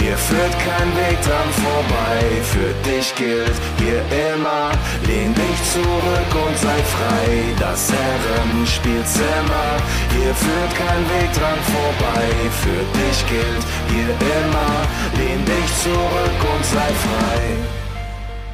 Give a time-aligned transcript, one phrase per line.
[0.00, 2.20] hier führt kein Weg dran vorbei.
[2.42, 4.00] Für dich gilt hier
[4.32, 4.72] immer,
[5.06, 7.26] lehn dich zurück und sei frei.
[7.58, 9.68] Das Herrenspielzimmer,
[10.16, 12.26] hier führt kein Weg dran vorbei.
[12.62, 14.72] Für dich gilt hier immer,
[15.18, 17.40] lehn dich zurück und sei frei.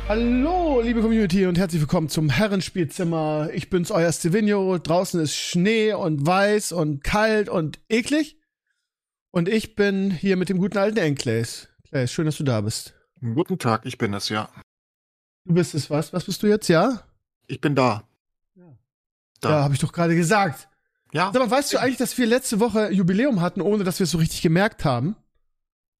[0.08, 3.50] Hallo, liebe Community und herzlich willkommen zum Herrenspielzimmer.
[3.52, 4.78] Ich bin's, euer Stevino.
[4.78, 8.36] Draußen ist Schnee und weiß und kalt und eklig.
[9.36, 11.68] Und ich bin hier mit dem guten alten Enclays.
[11.90, 12.94] Clays, schön, dass du da bist.
[13.20, 14.48] Guten Tag, ich bin es, ja.
[15.44, 16.10] Du bist es was?
[16.14, 17.02] Was bist du jetzt, ja?
[17.46, 18.08] Ich bin da.
[18.54, 18.64] Ja,
[19.42, 19.50] Da.
[19.50, 20.70] ja habe ich doch gerade gesagt.
[21.12, 24.04] Ja, Sag mal, weißt du eigentlich, dass wir letzte Woche Jubiläum hatten, ohne dass wir
[24.04, 25.16] es so richtig gemerkt haben?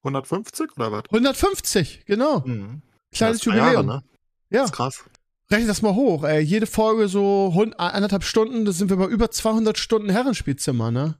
[0.03, 1.03] 150 oder was?
[1.11, 2.41] 150, genau.
[2.41, 2.81] Mhm.
[3.13, 3.87] Kleines Ja, zwei Jahre, Jubiläum.
[3.99, 4.03] ne?
[4.49, 5.05] Ja, Das ist krass.
[5.51, 6.25] rechne das mal hoch.
[6.25, 6.41] Ey.
[6.41, 11.19] Jede Folge so hund- anderthalb Stunden, da sind wir bei über 200 Stunden Herrenspielzimmer, ne?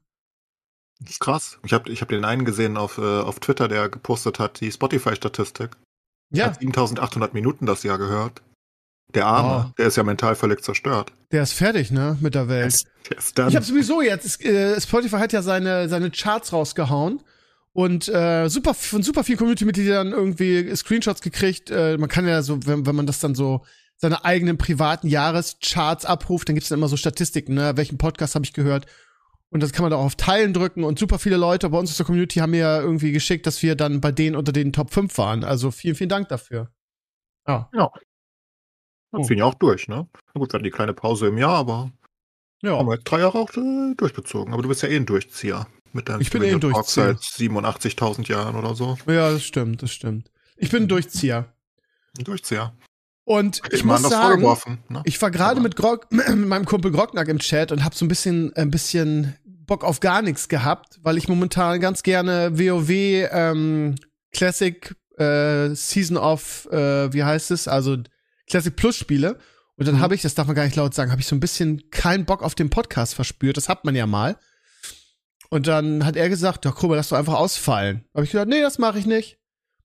[1.01, 1.59] Das ist krass.
[1.65, 4.73] Ich habe ich hab den einen gesehen auf, äh, auf Twitter, der gepostet hat, die
[4.73, 5.71] Spotify-Statistik.
[6.31, 8.43] Ja, Hat 7800 Minuten das Jahr gehört.
[9.15, 9.73] Der Arme, Oh.
[9.79, 11.13] der ist ja mental völlig zerstört.
[11.31, 12.67] der ist fertig, ne, mit der Der Welt.
[12.69, 13.49] ist, der ist dann.
[13.49, 17.23] Ich habe sowieso jetzt, äh, Spotify hat ja seine, seine Charts rausgehauen
[17.73, 21.71] und äh, super von super vielen Community-Mitgliedern irgendwie Screenshots gekriegt.
[21.71, 23.65] Äh, man kann ja so, wenn, wenn man das dann so
[23.99, 27.77] seine eigenen privaten Jahrescharts abruft, dann gibt's dann immer so Statistiken, ne?
[27.77, 28.87] Welchen Podcast habe ich gehört?
[29.51, 31.91] Und das kann man da auch auf Teilen drücken und super viele Leute bei uns
[31.91, 34.73] aus der Community haben mir ja irgendwie geschickt, dass wir dann bei denen unter den
[34.73, 35.45] Top 5 waren.
[35.45, 36.71] Also vielen, vielen Dank dafür.
[37.47, 37.71] Ja.
[37.73, 37.91] ja.
[39.13, 39.19] Oh.
[39.19, 40.09] Das fing ja auch durch, ne?
[40.35, 41.93] Na gut, wir hatten die kleine Pause im Jahr, aber
[42.63, 42.77] Ja.
[42.77, 44.53] haben wir jetzt drei Jahre auch äh, durchgezogen.
[44.53, 45.67] Aber du bist ja eh ein Durchzieher.
[45.93, 47.15] Mit deinem Ich bin eh ein Durchzieher.
[47.15, 48.99] Seit 87.000 Jahren oder so.
[49.07, 50.31] Ja, das stimmt, das stimmt.
[50.57, 51.55] Ich bin ein Durchzieher.
[52.19, 52.75] Ein Durchzieher.
[53.27, 54.43] Und ich ich muss sagen.
[54.89, 55.03] Ne?
[55.05, 58.09] Ich war gerade mit, Grog, mit meinem Kumpel Grognack im Chat und hab so ein
[58.09, 63.97] bisschen, ein bisschen Bock auf gar nichts gehabt, weil ich momentan ganz gerne WoW ähm,
[64.33, 67.97] Classic äh, Season of, äh, wie heißt es, also
[68.49, 69.39] Classic Plus spiele.
[69.77, 70.01] Und dann Mhm.
[70.01, 72.27] habe ich, das darf man gar nicht laut sagen, habe ich so ein bisschen keinen
[72.27, 73.57] Bock auf den Podcast verspürt.
[73.57, 74.39] Das hat man ja mal.
[75.51, 78.05] Und dann hat er gesagt, ja, Krummer, lass doch einfach ausfallen.
[78.15, 79.39] Habe ich gesagt, nee, das mache ich nicht.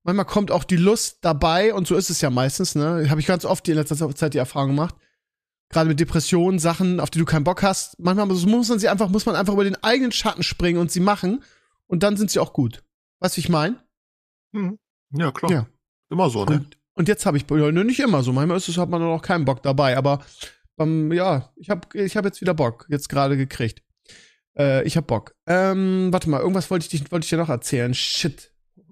[0.03, 3.07] Manchmal kommt auch die Lust dabei und so ist es ja meistens, ne?
[3.09, 4.95] Habe ich ganz oft in letzter Zeit die Erfahrung gemacht.
[5.69, 7.97] Gerade mit Depressionen, Sachen, auf die du keinen Bock hast.
[7.99, 10.99] Manchmal muss man sie einfach, muss man einfach über den eigenen Schatten springen und sie
[10.99, 11.43] machen.
[11.87, 12.83] Und dann sind sie auch gut.
[13.19, 13.77] Weißt du, wie ich meine?
[14.51, 14.79] Mhm.
[15.13, 15.51] Ja, klar.
[15.51, 15.67] Ja.
[16.09, 16.55] Immer so, ne?
[16.55, 18.33] Und, und jetzt habe ich, ja, ne, nicht immer so.
[18.33, 19.95] Manchmal ist es, hat man noch keinen Bock dabei.
[19.97, 20.25] Aber
[20.77, 22.85] ähm, ja, ich habe ich hab jetzt wieder Bock.
[22.89, 23.81] Jetzt gerade gekriegt.
[24.57, 25.35] Äh, ich hab Bock.
[25.47, 27.93] Ähm, warte mal, irgendwas wollte ich, wollte ich dir noch erzählen.
[27.93, 28.50] Shit.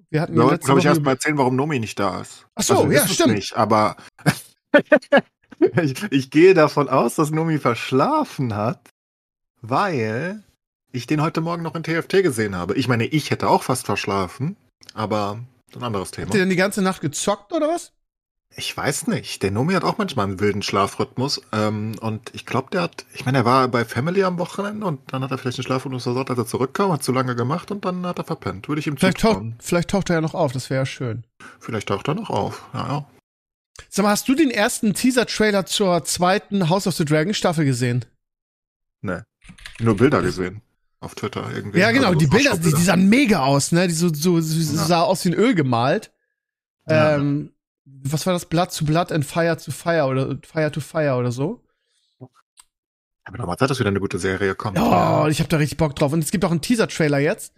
[0.09, 2.47] Wir hatten letzte glaube ich, erst mal erzählen, warum Nomi nicht da ist.
[2.55, 3.35] Ach so, wir ja, stimmt.
[3.35, 3.95] Nicht, aber
[5.81, 8.89] ich, ich gehe davon aus, dass Nomi verschlafen hat,
[9.61, 10.43] weil
[10.91, 12.75] ich den heute Morgen noch in TFT gesehen habe.
[12.75, 14.57] Ich meine, ich hätte auch fast verschlafen,
[14.95, 15.39] aber
[15.75, 16.27] ein anderes Thema.
[16.27, 17.91] Habt ihr denn die ganze Nacht gezockt oder was?
[18.55, 19.43] Ich weiß nicht.
[19.43, 21.41] Der Nomi hat auch manchmal einen wilden Schlafrhythmus.
[21.51, 25.01] Ähm, und ich glaube, der hat, ich meine, er war bei Family am Wochenende und
[25.13, 27.85] dann hat er vielleicht einen Schlafrhythmus versorgt, als er zurückkam, hat zu lange gemacht und
[27.85, 28.67] dann hat er verpennt.
[28.67, 31.23] Würde ich ihm Vielleicht taucht, vielleicht taucht er ja noch auf, das wäre ja schön.
[31.59, 32.67] Vielleicht taucht er noch auf.
[32.73, 33.05] Ja, ja.
[33.87, 38.03] Sag mal, hast du den ersten Teaser-Trailer zur zweiten House of the Dragon Staffel gesehen?
[39.01, 39.23] Ne.
[39.79, 40.61] Nur Bilder gesehen.
[40.99, 41.79] Auf Twitter irgendwie.
[41.79, 43.87] Ja, genau, Also die Bilder, die, die sahen mega aus, ne?
[43.87, 44.85] Die so, so, so Ja.
[44.85, 46.11] sah aus wie ein Öl gemalt.
[46.89, 47.15] Ja.
[47.15, 47.53] Ähm,
[47.85, 48.45] was war das?
[48.45, 51.63] Blood to Blood and Fire to Fire oder Fire to Fire oder so?
[53.23, 54.79] Aber nochmal Zeit, dass wieder eine gute Serie kommt.
[54.79, 56.11] Oh, ich habe da richtig Bock drauf.
[56.13, 57.53] Und es gibt auch einen Teaser-Trailer jetzt.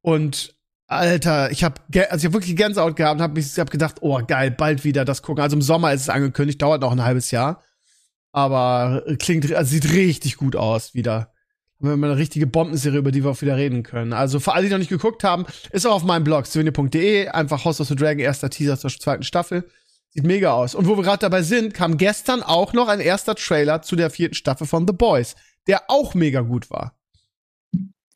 [0.00, 4.20] Und Alter, ich habe also ich hab wirklich Gänsehaut gehabt und habe hab gedacht, oh
[4.26, 5.42] geil, bald wieder das gucken.
[5.42, 7.62] Also im Sommer ist es angekündigt, dauert noch ein halbes Jahr.
[8.32, 11.32] Aber klingt, also sieht richtig gut aus wieder.
[11.80, 14.12] Haben wir mal eine richtige Bombenserie, über die wir auch wieder reden können.
[14.12, 17.64] Also für alle, die noch nicht geguckt haben, ist auch auf meinem Blog, souvenir.de, einfach
[17.64, 19.70] House of the Dragon, erster Teaser zur zweiten Staffel.
[20.10, 20.74] Sieht mega aus.
[20.74, 24.10] Und wo wir gerade dabei sind, kam gestern auch noch ein erster Trailer zu der
[24.10, 25.36] vierten Staffel von The Boys,
[25.68, 26.96] der auch mega gut war.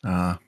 [0.02, 0.38] Ah,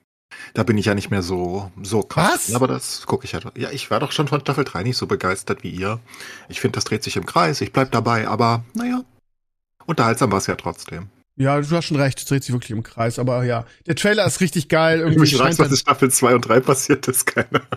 [0.53, 2.49] da bin ich ja nicht mehr so, so krass.
[2.49, 2.55] Was?
[2.55, 3.39] Aber das gucke ich ja.
[3.55, 6.01] Ja, ich war doch schon von Staffel 3 nicht so begeistert wie ihr.
[6.49, 7.61] Ich finde, das dreht sich im Kreis.
[7.61, 9.03] Ich bleib dabei, aber naja.
[9.85, 11.09] Unterhaltsam war es ja trotzdem.
[11.37, 13.65] Ja, du hast schon recht, es dreht sich wirklich im Kreis, aber ja.
[13.87, 14.99] Der Trailer ist richtig geil.
[14.99, 17.67] Irgendwie scheint fragst, was in Staffel 2 und 3 passiert ist, keine Ahnung.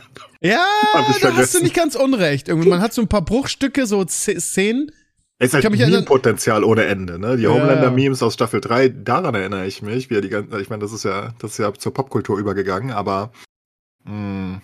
[0.40, 1.62] ja, ich da hast du vergessen.
[1.64, 2.46] nicht ganz unrecht.
[2.48, 4.92] Irgendwie, man hat so ein paar Bruchstücke, so Szenen,
[5.40, 7.36] Es ist halt Meme-Potenzial ohne Ende, ne?
[7.36, 7.50] Die Ja.
[7.50, 10.92] Homelander-Memes aus Staffel 3, daran erinnere ich mich, wie er die ganze, ich meine, das
[10.92, 13.32] ist ja, das ist ja zur Popkultur übergegangen, aber
[14.04, 14.60] mh,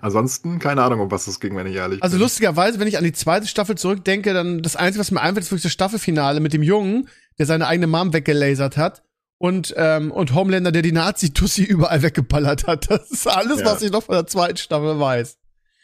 [0.00, 2.22] ansonsten keine Ahnung, um was es ging, wenn ich ehrlich Also bin.
[2.22, 5.50] lustigerweise, wenn ich an die zweite Staffel zurückdenke, dann das Einzige, was mir einfällt, ist
[5.50, 7.08] wirklich das Staffelfinale mit dem Jungen,
[7.40, 9.02] der seine eigene Mom weggelasert hat.
[9.38, 12.90] Und, ähm, und Homelander, der die Nazi-Tussi überall weggeballert hat.
[12.90, 13.66] Das ist alles, Ja.
[13.66, 15.38] was ich noch von der zweiten Staffel weiß.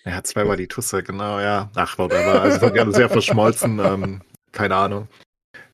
[0.04, 1.70] Ja, zwei war die Tusse, genau, ja.
[1.74, 2.42] Ach, whatever.
[2.42, 4.20] Also wir haben sehr verschmolzen, ähm,
[4.52, 5.08] keine Ahnung.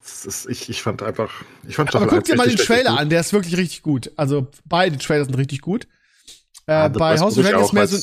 [0.00, 1.31] Ist, ich, ich fand einfach,
[1.67, 4.12] ich fand Aber guck dir mal den Trailer an, der ist wirklich richtig gut.
[4.17, 5.87] Also beide Trailer sind richtig gut.
[6.67, 7.96] Äh, Ah, The bei House of Dragon ist mehr so,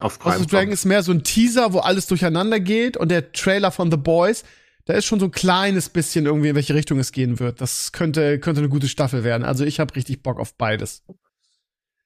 [0.00, 3.30] auf House of Dragon ist mehr so ein Teaser, wo alles durcheinander geht und der
[3.32, 4.42] Trailer von The Boys,
[4.84, 7.60] da ist schon so ein kleines bisschen irgendwie, in welche Richtung es gehen wird.
[7.60, 9.44] Das könnte, könnte eine gute Staffel werden.
[9.44, 11.02] Also ich habe richtig Bock auf beides.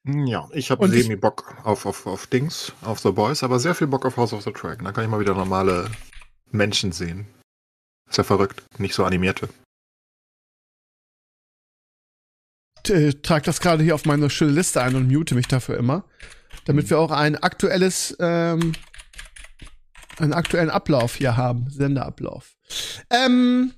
[0.05, 3.89] Ja, ich habe semi Bock auf, auf, auf Dings, auf The Boys, aber sehr viel
[3.89, 4.85] Bock auf House of the Dragon.
[4.85, 5.91] Da kann ich mal wieder normale
[6.53, 7.27] Menschen sehen.
[8.09, 9.49] Ist ja verrückt, nicht so animierte.
[12.89, 16.05] äh, trag das gerade hier auf meine schöne Liste ein und mute mich dafür immer,
[16.65, 18.73] damit wir auch ein aktuelles, ähm,
[20.19, 22.55] einen aktuellen Ablauf hier haben, Sendeablauf.
[23.11, 23.73] Ähm,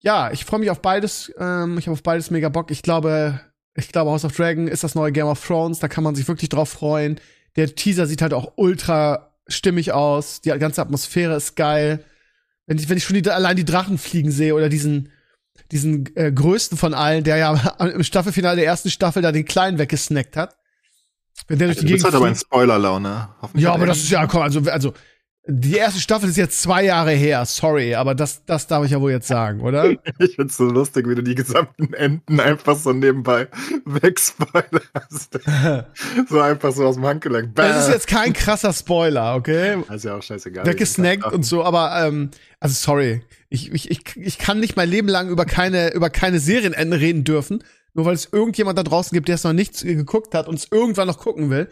[0.00, 1.32] ja, ich freue mich auf beides.
[1.38, 2.70] Ähm, ich habe auf beides mega Bock.
[2.70, 3.40] Ich glaube,
[3.74, 5.78] ich glaube, House of Dragon ist das neue Game of Thrones.
[5.78, 7.20] Da kann man sich wirklich drauf freuen.
[7.56, 10.40] Der Teaser sieht halt auch ultra stimmig aus.
[10.40, 12.04] Die ganze Atmosphäre ist geil.
[12.66, 15.10] Wenn ich, wenn ich schon die, allein die Drachen fliegen sehe oder diesen,
[15.70, 19.78] diesen äh, größten von allen, der ja im Staffelfinale der ersten Staffel da den kleinen
[19.78, 20.56] weggesnackt hat.
[21.48, 22.36] Wenn der durch Du die bist Gegend halt aber in.
[22.36, 23.28] Spoiler-Laune.
[23.42, 24.94] Hoffentlich Ja, hat aber er- das ist ja, komm, also, also,
[25.46, 29.00] die erste Staffel ist jetzt zwei Jahre her, sorry, aber das, das darf ich ja
[29.00, 29.90] wohl jetzt sagen, oder?
[30.18, 33.48] Ich find's so lustig, wie du die gesamten Enden einfach so nebenbei
[33.84, 35.40] wegspoilerst.
[36.28, 37.54] so einfach so aus dem Handgelenk.
[37.56, 39.82] Das ist jetzt kein krasser Spoiler, okay?
[39.86, 40.64] Das ist ja auch scheißegal.
[40.64, 45.08] Weggesnackt und so, aber, ähm, also sorry, ich, ich, ich, ich kann nicht mein Leben
[45.08, 47.62] lang über keine, über keine Serienenden reden dürfen,
[47.92, 50.68] nur weil es irgendjemand da draußen gibt, der es noch nicht geguckt hat und es
[50.70, 51.68] irgendwann noch gucken will.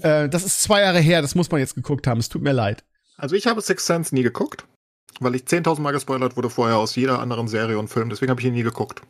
[0.00, 2.52] Äh, das ist zwei Jahre her, das muss man jetzt geguckt haben, es tut mir
[2.52, 2.84] leid.
[3.16, 4.66] Also ich habe Six Sense nie geguckt,
[5.20, 8.08] weil ich 10.000 Mal gespoilert wurde vorher aus jeder anderen Serie und Film.
[8.10, 9.02] Deswegen habe ich ihn nie geguckt.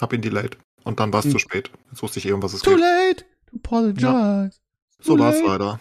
[0.00, 0.58] Hab ihn delayed.
[0.84, 1.32] Und dann war es Hm.
[1.32, 1.70] zu spät.
[1.90, 2.80] Jetzt wusste ich eh, um was es Too geht.
[2.80, 4.58] late to apologize.
[5.00, 5.80] So too war es leider.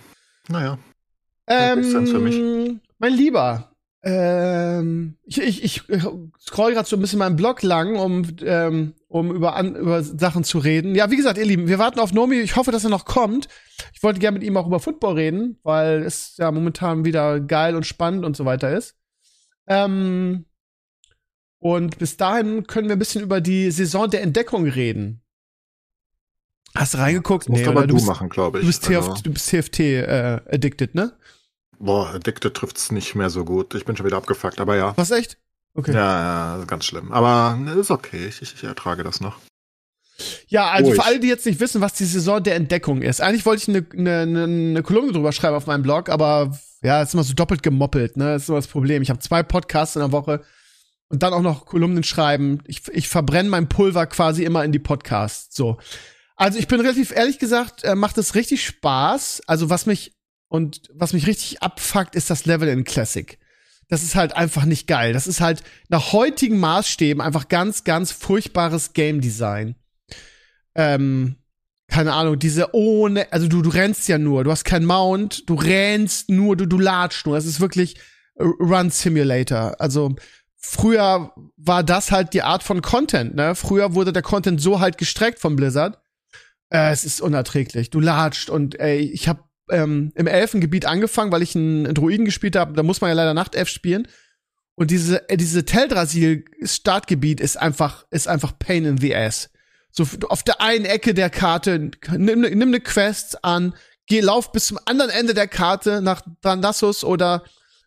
[0.50, 0.78] Naja.
[1.48, 2.80] Ähm, Sixth Sense für mich.
[3.00, 3.72] Mein Lieber,
[4.04, 5.84] ähm, ich, ich, ich
[6.40, 10.44] scroll gerade so ein bisschen meinen Blog lang, um, ähm, um über, an, über Sachen
[10.44, 10.96] zu reden.
[10.96, 12.36] Ja, wie gesagt, ihr Lieben, wir warten auf Nomi.
[12.36, 13.48] Ich hoffe, dass er noch kommt.
[13.94, 17.76] Ich wollte gerne mit ihm auch über Football reden, weil es ja momentan wieder geil
[17.76, 18.96] und spannend und so weiter ist.
[19.68, 20.46] Ähm,
[21.60, 25.22] und bis dahin können wir ein bisschen über die Saison der Entdeckung reden.
[26.76, 27.50] Hast du reingeguckt?
[27.50, 27.88] Musst aber oder?
[27.88, 28.62] du, bist, machen, glaube ich.
[28.62, 31.18] Du bist, Also, TFT, du bist TFT äh, addicted, ne?
[31.80, 33.74] Boah, Addicted trifft's nicht mehr so gut.
[33.76, 34.94] Ich bin schon wieder abgefuckt, aber ja.
[34.98, 35.38] Was echt?
[35.74, 35.94] Okay.
[35.94, 37.12] Ja, ja, ganz schlimm.
[37.12, 38.28] Aber ne, ist okay.
[38.28, 39.38] Ich, ich, ertrage das noch.
[40.48, 41.00] Ja, also Ruhig.
[41.00, 43.22] für alle, die jetzt nicht wissen, was die Saison der Entdeckung ist.
[43.22, 47.04] Eigentlich wollte ich eine, eine, eine, eine Kolumne drüber schreiben auf meinem Blog, aber ja,
[47.04, 48.34] ist immer so doppelt gemoppelt, ne?
[48.34, 49.04] Das ist immer das Problem.
[49.04, 50.42] Ich habe zwei Podcasts in der Woche
[51.10, 52.64] und dann auch noch Kolumnen schreiben.
[52.66, 55.56] Ich, ich verbrenne mein Pulver quasi immer in die Podcasts.
[55.56, 55.78] So.
[56.36, 59.44] Also ich bin relativ ehrlich gesagt, äh, macht es richtig Spaß.
[59.46, 60.17] Also was mich
[60.50, 63.38] und was mich richtig abfuckt, ist das Level in Classic.
[63.90, 65.14] Das ist halt einfach nicht geil.
[65.14, 69.76] Das ist halt nach heutigen Maßstäben einfach ganz, ganz furchtbares Game Design.
[70.76, 71.38] Ähm,
[71.88, 75.56] keine Ahnung, diese ohne, also du, du rennst ja nur, du hast kein Mount, du
[75.56, 77.38] rennst nur, du, du latschst nur.
[77.38, 77.96] Es ist wirklich
[78.38, 79.76] Run Simulator.
[79.80, 80.16] Also
[80.58, 83.56] früher war das halt die Art von Content, ne?
[83.56, 85.98] Früher wurde der Content so halt gestreckt von Blizzard.
[86.70, 87.90] Äh, es ist unerträglich.
[87.90, 92.56] Du latscht und ey, ich habe ähm, im Elfengebiet angefangen, weil ich einen Druiden gespielt
[92.56, 92.74] habe.
[92.74, 94.08] Da muss man ja leider Nachtelf spielen.
[94.76, 99.50] Und diese, äh, diese Teldrassil-Startgebiet ist einfach, ist einfach Pain in the Ass.
[99.92, 103.74] So auf der einen Ecke der Karte, nimm, nimm eine Quest an,
[104.06, 107.44] geh, lauf bis zum anderen Ende der Karte nach Dandassus oder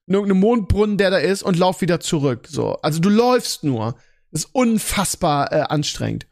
[0.06, 2.48] irgendeinem Mondbrunnen, der da ist, und lauf wieder zurück.
[2.48, 2.74] So.
[2.82, 3.96] Also du läufst nur.
[4.32, 6.26] Ist unfassbar äh, anstrengend.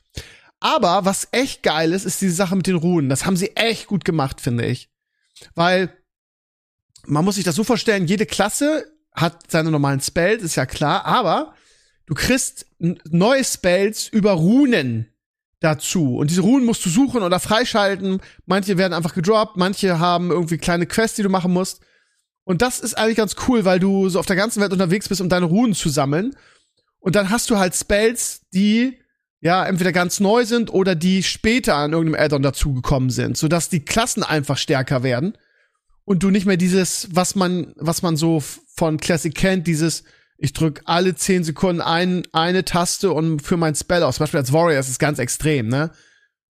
[0.61, 3.09] Aber was echt geil ist, ist die Sache mit den Runen.
[3.09, 4.89] Das haben sie echt gut gemacht, finde ich.
[5.55, 5.93] Weil
[7.07, 11.05] man muss sich das so vorstellen, jede Klasse hat seine normalen Spells, ist ja klar,
[11.05, 11.55] aber
[12.07, 15.13] du kriegst neue Spells über Runen
[15.61, 16.17] dazu.
[16.17, 18.21] Und diese Runen musst du suchen oder freischalten.
[18.47, 21.81] Manche werden einfach gedroppt, manche haben irgendwie kleine Quests, die du machen musst.
[22.45, 25.21] Und das ist eigentlich ganz cool, weil du so auf der ganzen Welt unterwegs bist,
[25.21, 26.35] um deine Runen zu sammeln.
[27.01, 28.99] Und dann hast du halt Spells, die
[29.41, 33.85] ja entweder ganz neu sind oder die später an irgendeinem Add-on dazugekommen sind, sodass die
[33.85, 35.37] Klassen einfach stärker werden
[36.09, 38.43] und du nicht mehr dieses, was man, was man so
[38.75, 40.05] von Classic kennt, dieses
[40.39, 44.17] Ich drück alle 10 Sekunden ein, eine Taste und für mein Spell aus.
[44.17, 45.91] Zum Beispiel als Warrior ist es ganz extrem, ne?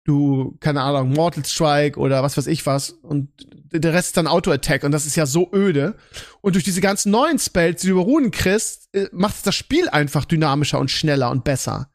[0.04, 2.90] Du, keine Ahnung, Mortal Strike oder was weiß ich was.
[2.90, 3.30] Und
[3.72, 5.96] der Rest ist dann Auto-Attack und das ist ja so öde.
[6.40, 9.56] Und durch diese ganzen neuen Spells, die du über Runen kriegst, äh, macht es das
[9.56, 11.90] Spiel einfach dynamischer und schneller und besser.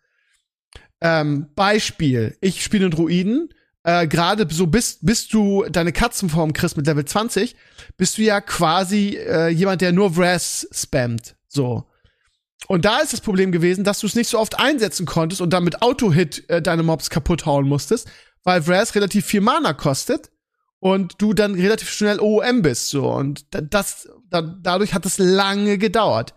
[1.04, 3.50] Ähm, Beispiel, ich spiele einen Druiden,
[3.84, 7.56] äh, gerade so bist, bist du deine Katzenform kriegst mit Level 20,
[7.98, 11.36] bist du ja quasi äh, jemand, der nur Wrath spammt.
[11.48, 11.84] So.
[12.68, 15.52] Und da ist das Problem gewesen, dass du es nicht so oft einsetzen konntest und
[15.52, 18.10] dann mit Auto-Hit äh, deine Mobs kaputt hauen musstest,
[18.46, 20.32] weil Wrath relativ viel Mana kostet
[20.80, 22.90] und du dann relativ schnell OOM bist.
[22.90, 23.12] So.
[23.12, 26.34] Und das, da, dadurch hat es lange gedauert.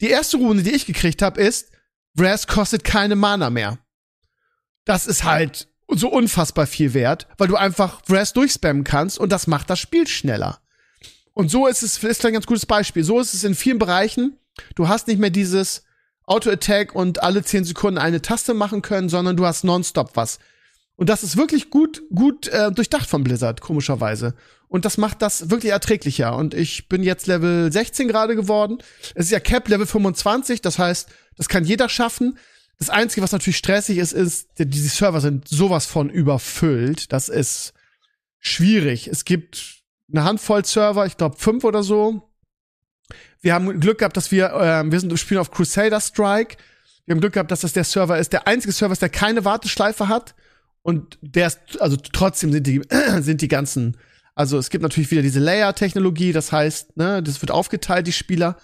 [0.00, 1.72] Die erste Runde, die ich gekriegt habe, ist,
[2.14, 3.78] Wrath kostet keine Mana mehr.
[4.86, 9.46] Das ist halt so unfassbar viel wert, weil du einfach Wrath durchspammen kannst und das
[9.46, 10.60] macht das Spiel schneller.
[11.34, 13.04] Und so ist es, ist ein ganz gutes Beispiel.
[13.04, 14.38] So ist es in vielen Bereichen.
[14.74, 15.82] Du hast nicht mehr dieses
[16.24, 20.38] Auto-Attack und alle 10 Sekunden eine Taste machen können, sondern du hast nonstop was.
[20.96, 24.34] Und das ist wirklich gut, gut äh, durchdacht von Blizzard, komischerweise.
[24.68, 26.34] Und das macht das wirklich erträglicher.
[26.34, 28.78] Und ich bin jetzt Level 16 gerade geworden.
[29.14, 32.38] Es ist ja Cap Level 25, das heißt, das kann jeder schaffen.
[32.78, 37.12] Das Einzige, was natürlich stressig ist, ist, diese Server sind sowas von überfüllt.
[37.12, 37.72] Das ist
[38.38, 39.08] schwierig.
[39.08, 42.30] Es gibt eine Handvoll Server, ich glaube fünf oder so.
[43.40, 46.56] Wir haben Glück gehabt, dass wir, äh, wir sind spielen auf Crusader Strike.
[47.06, 49.44] Wir haben Glück gehabt, dass das der Server ist, der einzige Server ist, der keine
[49.44, 50.34] Warteschleife hat.
[50.82, 52.82] Und der ist, also trotzdem sind die,
[53.20, 53.96] sind die ganzen,
[54.34, 58.58] also es gibt natürlich wieder diese Layer-Technologie, das heißt, ne, das wird aufgeteilt, die Spieler,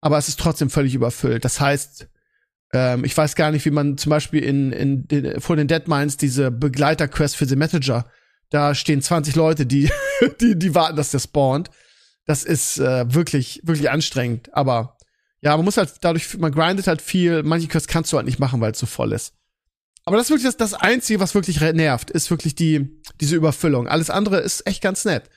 [0.00, 1.44] aber es ist trotzdem völlig überfüllt.
[1.44, 2.08] Das heißt,
[2.72, 6.16] ähm, ich weiß gar nicht, wie man zum Beispiel in, in, in vor den Deadmines
[6.16, 8.06] diese Begleiter-Quest für The Messenger,
[8.50, 9.90] da stehen 20 Leute, die,
[10.40, 11.70] die, die warten, dass der spawnt.
[12.26, 14.54] Das ist äh, wirklich, wirklich anstrengend.
[14.54, 14.96] Aber
[15.40, 17.42] ja, man muss halt dadurch, man grindet halt viel.
[17.42, 19.34] Manche Quests kannst du halt nicht machen, weil es so voll ist.
[20.04, 23.86] Aber das ist wirklich das, das Einzige, was wirklich nervt, ist wirklich die, diese Überfüllung.
[23.86, 25.30] Alles andere ist echt ganz nett.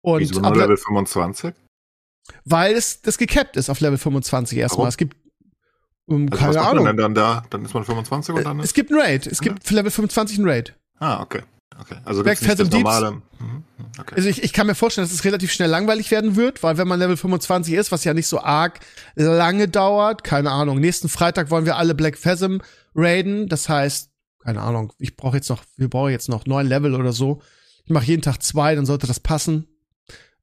[0.00, 1.54] Und Wieso nur Level 25?
[2.44, 4.88] Weil es das gecapped ist auf Level 25 erstmal.
[4.88, 5.16] Es gibt
[6.06, 6.86] um, also keine Ahnung.
[6.86, 7.44] Denn dann da?
[7.50, 9.26] Dann ist man 25 und dann ist Es gibt ein Raid.
[9.26, 10.74] Es gibt für Level 25 ein Raid.
[10.98, 11.42] Ah, okay.
[11.80, 11.96] Okay.
[12.04, 13.10] Also gibt's nicht das normale.
[13.10, 13.64] Mhm, mhm.
[13.98, 14.14] Okay.
[14.16, 16.86] Also ich, ich kann mir vorstellen, dass es relativ schnell langweilig werden wird, weil wenn
[16.86, 18.80] man Level 25 ist, was ja nicht so arg
[19.16, 22.58] lange dauert, keine Ahnung, nächsten Freitag wollen wir alle Black Phasm
[22.94, 23.48] raiden.
[23.48, 24.10] Das heißt,
[24.42, 27.40] keine Ahnung, ich brauche jetzt noch, wir brauchen jetzt noch neun Level oder so.
[27.84, 29.66] Ich mache jeden Tag zwei, dann sollte das passen.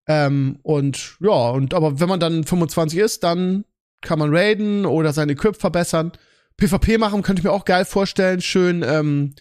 [0.08, 3.64] Ähm, und ja, und aber wenn man dann 25 ist, dann
[4.02, 6.12] kann man raiden oder seine Equip verbessern.
[6.58, 8.42] PvP machen könnte ich mir auch geil vorstellen.
[8.42, 9.34] Schön, ähm,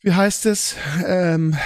[0.00, 0.76] wie heißt es?
[1.06, 1.56] Ähm,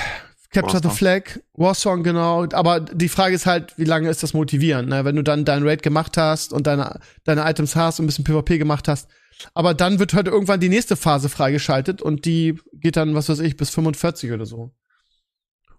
[0.51, 2.47] Capture the Flag, Warsong, genau.
[2.53, 5.05] Aber die Frage ist halt, wie lange ist das motivierend, ne?
[5.05, 8.25] Wenn du dann deinen Raid gemacht hast und deine, deine Items hast und ein bisschen
[8.25, 9.09] PvP gemacht hast.
[9.55, 13.41] Aber dann wird halt irgendwann die nächste Phase freigeschaltet und die geht dann, was weiß
[13.41, 14.73] ich, bis 45 oder so.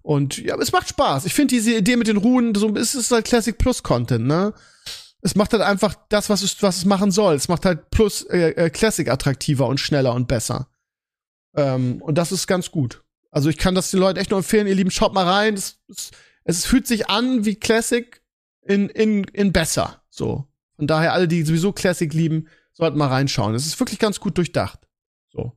[0.02, 1.26] Und ja, es macht Spaß.
[1.26, 4.54] Ich finde diese Idee mit den Ruhen, so, es ist halt Classic Plus Content, ne?
[5.22, 7.36] Es macht halt einfach das, was es, was es machen soll.
[7.36, 10.70] Es macht halt plus äh, äh, Classic attraktiver und schneller und besser.
[11.56, 13.04] Ähm, und das ist ganz gut.
[13.32, 15.56] Also ich kann das den Leuten echt nur empfehlen, ihr Lieben, schaut mal rein.
[15.56, 16.12] Es, es,
[16.46, 18.22] es fühlt sich an wie Classic
[18.62, 20.02] in, in, in besser.
[20.10, 20.48] So.
[20.78, 23.54] Von daher, alle, die sowieso Classic lieben, sollten mal reinschauen.
[23.54, 24.80] Es ist wirklich ganz gut durchdacht.
[25.30, 25.52] So.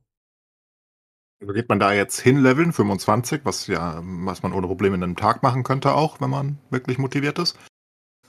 [1.39, 5.03] Also geht man da jetzt hin leveln, 25, was ja, was man ohne Probleme in
[5.03, 7.57] einem Tag machen könnte auch, wenn man wirklich motiviert ist.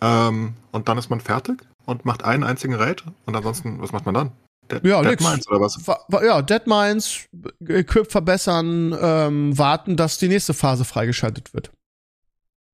[0.05, 3.05] Ähm, und dann ist man fertig und macht einen einzigen Raid.
[3.25, 4.33] Und ansonsten, was macht man dann?
[4.71, 5.79] Dead, ja, Dead Mines oder was?
[6.23, 7.27] Ja, Dead Mines,
[7.67, 11.71] Equip verbessern, ähm, warten, dass die nächste Phase freigeschaltet wird.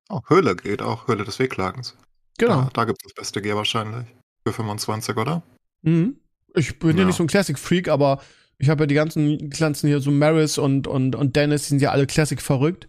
[0.08, 1.96] Oh, Höhle geht auch, Höhle des Wehklagens.
[2.38, 2.62] Genau.
[2.62, 4.06] Da, da gibt es das beste Gear wahrscheinlich.
[4.44, 5.42] Für 25, oder?
[5.82, 6.16] Mhm.
[6.54, 8.20] Ich bin ja, ja nicht so ein Classic-Freak, aber
[8.58, 11.82] ich habe ja die ganzen Pflanzen hier, so Maris und, und, und Dennis, die sind
[11.82, 12.88] ja alle Classic verrückt.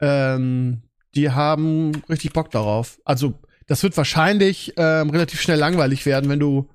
[0.00, 0.82] Ähm,
[1.14, 3.00] die haben richtig Bock darauf.
[3.04, 3.34] Also,
[3.66, 6.68] das wird wahrscheinlich ähm, relativ schnell langweilig werden, wenn du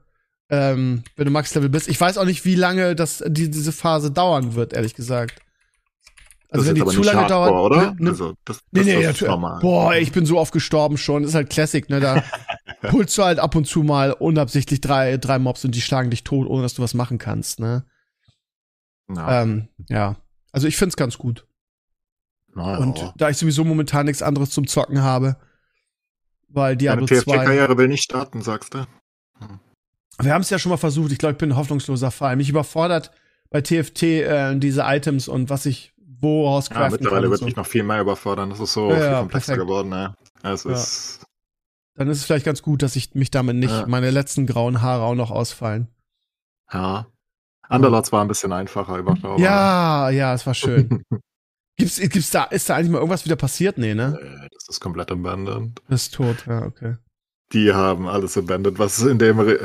[0.49, 1.89] ähm, wenn du Max-Level bist.
[1.89, 5.41] Ich weiß auch nicht, wie lange das, die, diese Phase dauern wird, ehrlich gesagt.
[6.49, 7.95] Also das wenn die zu lange Hardcore, dauert, oder?
[7.99, 9.59] Ne, also, das, nee, nee, das normal.
[9.59, 11.23] Boah, ich bin so oft gestorben schon.
[11.23, 11.99] Das ist halt Classic, ne?
[11.99, 12.23] Da
[12.89, 16.23] pulst du halt ab und zu mal unabsichtlich drei, drei Mobs und die schlagen dich
[16.23, 17.85] tot, ohne dass du was machen kannst, ne?
[19.13, 19.41] Ja.
[19.41, 20.15] Ähm, ja.
[20.53, 21.45] Also ich find's ganz gut.
[22.55, 23.13] Na, und ja.
[23.17, 25.35] da ich sowieso momentan nichts anderes zum Zocken habe,
[26.47, 27.31] weil Diablo Deine 2.
[27.37, 28.79] TFT-Karriere will nicht starten, sagst du?
[29.39, 29.59] Hm.
[30.19, 31.11] Wir haben es ja schon mal versucht.
[31.11, 32.35] Ich glaube, ich bin ein hoffnungsloser Fall.
[32.35, 33.11] Mich überfordert
[33.49, 37.45] bei TFT äh, diese Items und was ich wo rauscraften ja, mittlerweile wird so.
[37.45, 38.49] mich noch viel mehr überfordern.
[38.49, 39.67] Das ist so ja, viel komplexer perfekt.
[39.67, 39.89] geworden.
[39.89, 40.15] Ne?
[40.41, 40.71] Es ja.
[40.71, 41.27] ist
[41.97, 43.87] dann ist es vielleicht ganz gut, dass ich mich damit nicht, Ja.
[43.87, 45.87] meine letzten grauen Haare auch noch ausfallen.
[46.71, 47.07] Ja.
[47.69, 49.39] Underlords war ein bisschen einfacher überschaubar.
[49.39, 51.03] Ja, ja, es war schön.
[51.77, 53.77] Gibt's, gibt's da, ist da eigentlich mal irgendwas wieder passiert?
[53.77, 54.17] Nee, ne?
[54.19, 55.79] Äh, Das ist komplett abandoned.
[55.87, 56.95] Das ist tot, ja, okay.
[57.53, 59.39] Die haben alles abandoned, was in dem.
[59.39, 59.55] Re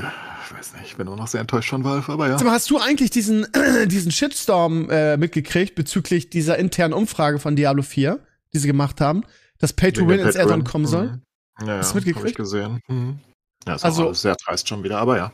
[0.45, 2.37] ich weiß nicht, ich bin auch noch sehr enttäuscht von Valve, aber ja.
[2.43, 3.47] Mal, hast du eigentlich diesen,
[3.87, 8.19] diesen Shitstorm äh, mitgekriegt bezüglich dieser internen Umfrage von Diablo 4,
[8.53, 9.25] die sie gemacht haben,
[9.59, 11.23] dass Pay to Win ins Add-on kommen soll?
[11.61, 11.67] Mhm.
[11.67, 12.25] Ja, Hast du mitgekriegt?
[12.25, 12.81] Hab ich gesehen.
[12.89, 13.19] Mhm.
[13.67, 15.33] Ja, ist Also- sehr dreist schon wieder, aber ja.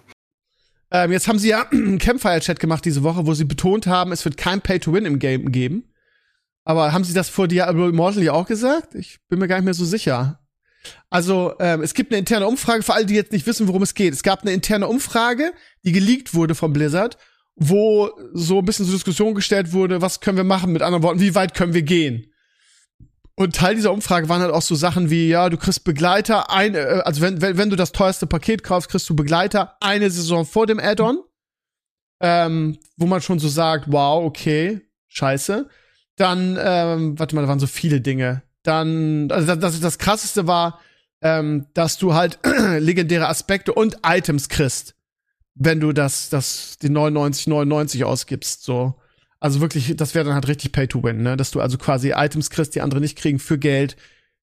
[0.90, 4.24] Ähm, jetzt haben sie ja einen Campfire-Chat gemacht diese Woche, wo sie betont haben, es
[4.24, 5.87] wird kein Pay-to-Win im Game geben.
[6.68, 8.94] Aber haben sie das vor Diablo Immortal ja auch gesagt?
[8.94, 10.38] Ich bin mir gar nicht mehr so sicher.
[11.08, 13.94] Also, ähm, es gibt eine interne Umfrage, für alle, die jetzt nicht wissen, worum es
[13.94, 14.12] geht.
[14.12, 15.54] Es gab eine interne Umfrage,
[15.86, 17.16] die geleakt wurde von Blizzard,
[17.56, 21.20] wo so ein bisschen zur Diskussion gestellt wurde, was können wir machen, mit anderen Worten,
[21.20, 22.34] wie weit können wir gehen?
[23.34, 26.74] Und Teil dieser Umfrage waren halt auch so Sachen wie, ja, du kriegst Begleiter, ein,
[26.74, 30.44] äh, also wenn, wenn, wenn du das teuerste Paket kaufst, kriegst du Begleiter eine Saison
[30.44, 31.22] vor dem Add-on.
[32.20, 35.70] Ähm, wo man schon so sagt, wow, okay, scheiße.
[36.18, 38.42] Dann, ähm, warte mal, da waren so viele Dinge.
[38.62, 40.80] Dann, also das, das, das krasseste war,
[41.22, 42.38] ähm, dass du halt
[42.78, 44.94] legendäre Aspekte und Items kriegst,
[45.54, 48.94] wenn du das, das, die 99,99 ausgibst, so.
[49.40, 51.36] Also wirklich, das wäre dann halt richtig Pay to Win, ne?
[51.36, 53.96] Dass du also quasi Items kriegst, die andere nicht kriegen für Geld.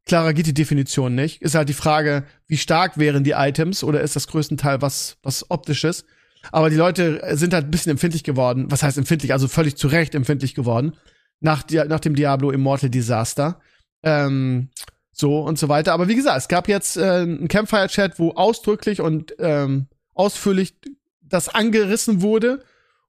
[0.05, 1.41] Klarer geht die Definition nicht.
[1.41, 5.51] Ist halt die Frage, wie stark wären die Items oder ist das größtenteils was, was
[5.51, 6.05] optisches?
[6.51, 8.67] Aber die Leute sind halt ein bisschen empfindlich geworden.
[8.69, 9.33] Was heißt empfindlich?
[9.33, 10.95] Also völlig zu Recht empfindlich geworden.
[11.39, 13.59] Nach, nach dem Diablo Immortal Disaster.
[14.03, 14.69] Ähm,
[15.11, 15.93] so und so weiter.
[15.93, 20.75] Aber wie gesagt, es gab jetzt äh, einen Campfire-Chat, wo ausdrücklich und ähm, ausführlich
[21.21, 22.63] das angerissen wurde.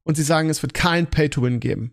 [0.04, 1.92] Und sie sagen, es wird kein Pay-to-Win geben.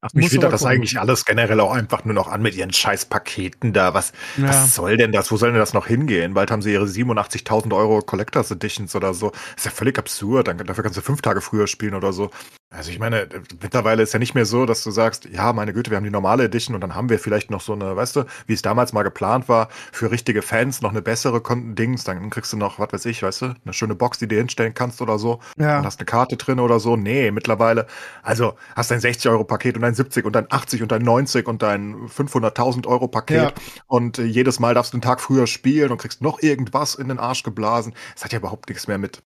[0.00, 3.04] Ach, mich widert das eigentlich alles generell auch einfach nur noch an mit ihren scheiß
[3.04, 3.94] Paketen da.
[3.94, 4.48] Was, Ja.
[4.48, 5.30] was soll denn das?
[5.30, 6.34] Wo soll denn das noch hingehen?
[6.34, 9.30] Bald haben sie ihre 87.000 Euro Collectors Editions oder so.
[9.56, 10.48] ist ja völlig absurd.
[10.48, 12.30] Dann, dafür kannst du fünf Tage früher spielen oder so.
[12.74, 13.28] Also ich meine,
[13.60, 16.10] mittlerweile ist ja nicht mehr so, dass du sagst, ja, meine Güte, wir haben die
[16.10, 18.94] normale Edition und dann haben wir vielleicht noch so eine, weißt du, wie es damals
[18.94, 21.42] mal geplant war, für richtige Fans noch eine bessere
[21.74, 22.04] Dings.
[22.04, 24.72] Dann kriegst du noch, was weiß ich, weißt du, eine schöne Box, die du hinstellen
[24.72, 25.40] kannst oder so.
[25.58, 25.78] Ja.
[25.78, 26.96] Und hast eine Karte drin oder so.
[26.96, 27.86] Nee, mittlerweile,
[28.22, 32.08] also hast ein 60-Euro-Paket und ein 70 und ein 80 und ein 90 und ein
[32.08, 33.36] 500.000 Euro-Paket.
[33.36, 33.52] Ja.
[33.86, 37.08] Und äh, jedes Mal darfst du einen Tag früher spielen und kriegst noch irgendwas in
[37.08, 37.92] den Arsch geblasen.
[38.16, 39.22] Es hat ja überhaupt nichts mehr mit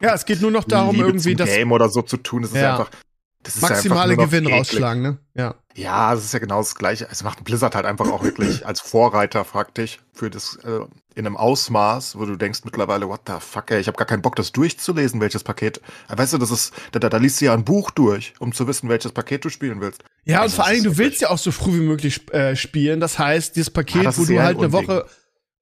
[0.00, 2.42] Ja, es geht nur noch darum, Liebe irgendwie das Game oder so zu tun.
[2.42, 2.62] Das ist Ja.
[2.62, 2.90] ja einfach.
[3.44, 5.18] Das ist maximale ja nur noch Gewinn rausschlagen, ne?
[5.34, 5.54] Ja.
[5.74, 7.06] Ja, es ist ja genau das Gleiche.
[7.08, 10.80] Es macht Blizzard halt einfach auch wirklich als Vorreiter praktisch für das äh,
[11.14, 14.22] in einem Ausmaß, wo du denkst mittlerweile, what the fuck, ey, ich habe gar keinen
[14.22, 15.78] Bock, das durchzulesen, welches Paket.
[16.08, 18.52] Äh, Weißt du, das ist, da, da, da liest du ja ein Buch durch, um
[18.52, 20.02] zu wissen, welches Paket du spielen willst.
[20.24, 21.84] Ja, und Also, vor das allen Dingen, ist du willst ja auch so früh wie
[21.86, 22.98] möglich äh, spielen.
[22.98, 24.88] Das heißt, dieses Paket, Ja, das wo ist du halt ein eine Unding.
[24.88, 25.06] Woche,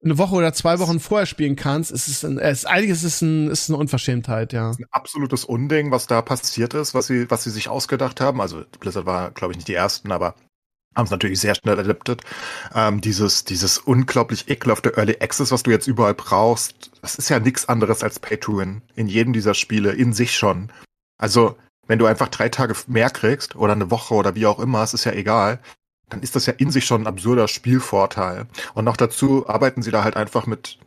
[0.03, 3.21] eine Woche oder zwei Wochen vorher spielen kannst, ist es ein, es, eigentlich ist es
[3.21, 4.71] ein, ist eine Unverschämtheit, ja.
[4.71, 8.39] ein absolutes Unding, was da passiert ist, was sie, was sie sich ausgedacht haben.
[8.39, 10.35] Also Blizzard war, glaube ich, nicht die ersten, aber
[10.95, 12.21] haben es natürlich sehr schnell adaptet.
[12.73, 17.39] Ähm, dieses, dieses unglaublich ekelhafte Early Access, was du jetzt überall brauchst, das ist ja
[17.39, 20.71] nichts anderes als Pay to Win in jedem dieser Spiele in sich schon.
[21.17, 21.55] Also
[21.87, 24.93] wenn du einfach drei Tage mehr kriegst oder eine Woche oder wie auch immer, es
[24.93, 25.59] ist ja egal,
[26.09, 28.47] dann ist das ja in sich schon ein absurder Spielvorteil.
[28.73, 30.77] Und noch dazu arbeiten sie da halt einfach mit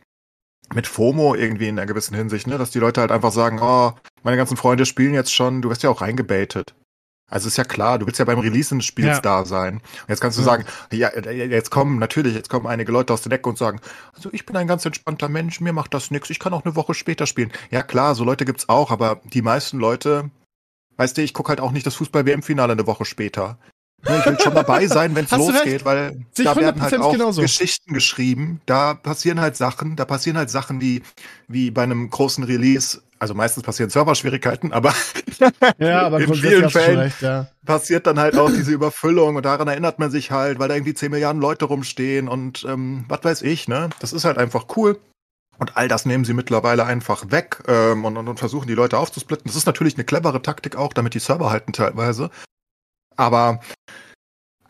[0.73, 3.91] mit FOMO irgendwie in einer gewissen Hinsicht, ne, dass die Leute halt einfach sagen, oh,
[4.23, 6.73] meine ganzen Freunde spielen jetzt schon, du wirst ja auch reingebaitet.
[7.29, 9.19] Also ist ja klar, du willst ja beim Release des Spiels Ja.
[9.21, 9.75] da sein.
[9.75, 10.45] Und jetzt kannst du Ja.
[10.45, 13.81] sagen, ja, jetzt kommen natürlich, jetzt kommen einige Leute aus der Decke und sagen,
[14.15, 16.75] also ich bin ein ganz entspannter Mensch, mir macht das nix, ich kann auch eine
[16.77, 17.51] Woche später spielen.
[17.69, 20.29] Ja klar, so Leute gibt's auch, aber die meisten Leute,
[20.97, 23.57] weißt du, ich gucke halt auch nicht das Fußball-WM-Finale eine Woche später.
[24.03, 27.41] Ich will schon dabei sein, wenn es losgeht, weil da werden halt 100% auch genauso.
[27.41, 28.61] Geschichten geschrieben.
[28.65, 31.03] Da passieren halt Sachen, da passieren halt Sachen wie,
[31.47, 33.01] wie bei einem großen Release.
[33.19, 34.95] Also meistens passieren Serverschwierigkeiten, aber
[35.77, 37.47] Ja, aber in vielen Fällen recht, ja.
[37.65, 40.93] passiert dann halt auch diese Überfüllung und daran erinnert man sich halt, weil da irgendwie
[40.93, 43.89] 10 Milliarden Leute rumstehen und ähm, was weiß ich, ne?
[43.99, 44.99] Das ist halt einfach cool.
[45.57, 48.97] Und all das nehmen sie mittlerweile einfach weg ähm, und, und, und versuchen die Leute
[48.97, 49.45] aufzusplitten.
[49.45, 52.31] Das ist natürlich eine clevere Taktik auch, damit die Server halten teilweise.
[53.15, 53.59] Aber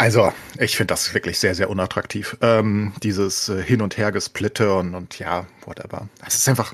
[0.02, 2.36] also, ich finde das wirklich sehr, sehr unattraktiv.
[2.42, 6.10] Ähm, dieses äh, Hin- und Her-Gesplitte und, und ja, whatever.
[6.26, 6.74] Es ist einfach.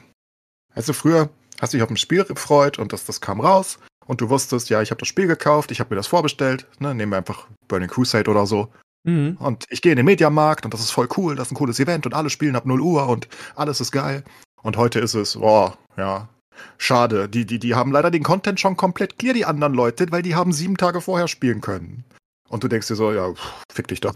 [0.73, 4.21] Also früher hast du dich auf ein Spiel gefreut und das, das kam raus und
[4.21, 7.11] du wusstest, ja, ich habe das Spiel gekauft, ich habe mir das vorbestellt, ne, nehmen
[7.11, 8.71] wir einfach Burning Crusade oder so.
[9.03, 9.35] Mhm.
[9.41, 11.81] Und ich gehe in den Mediamarkt und das ist voll cool, das ist ein cooles
[11.81, 14.23] Event und alle spielen ab 0 Uhr und alles ist geil.
[14.61, 16.29] Und heute ist es, boah, ja,
[16.77, 17.29] schade.
[17.29, 20.35] Die, die, die haben leider den Content schon komplett clear, die anderen Leute, weil die
[20.35, 22.03] haben sieben Tage vorher spielen können.
[22.49, 24.15] Und du denkst dir so, ja, pff, fick dich doch.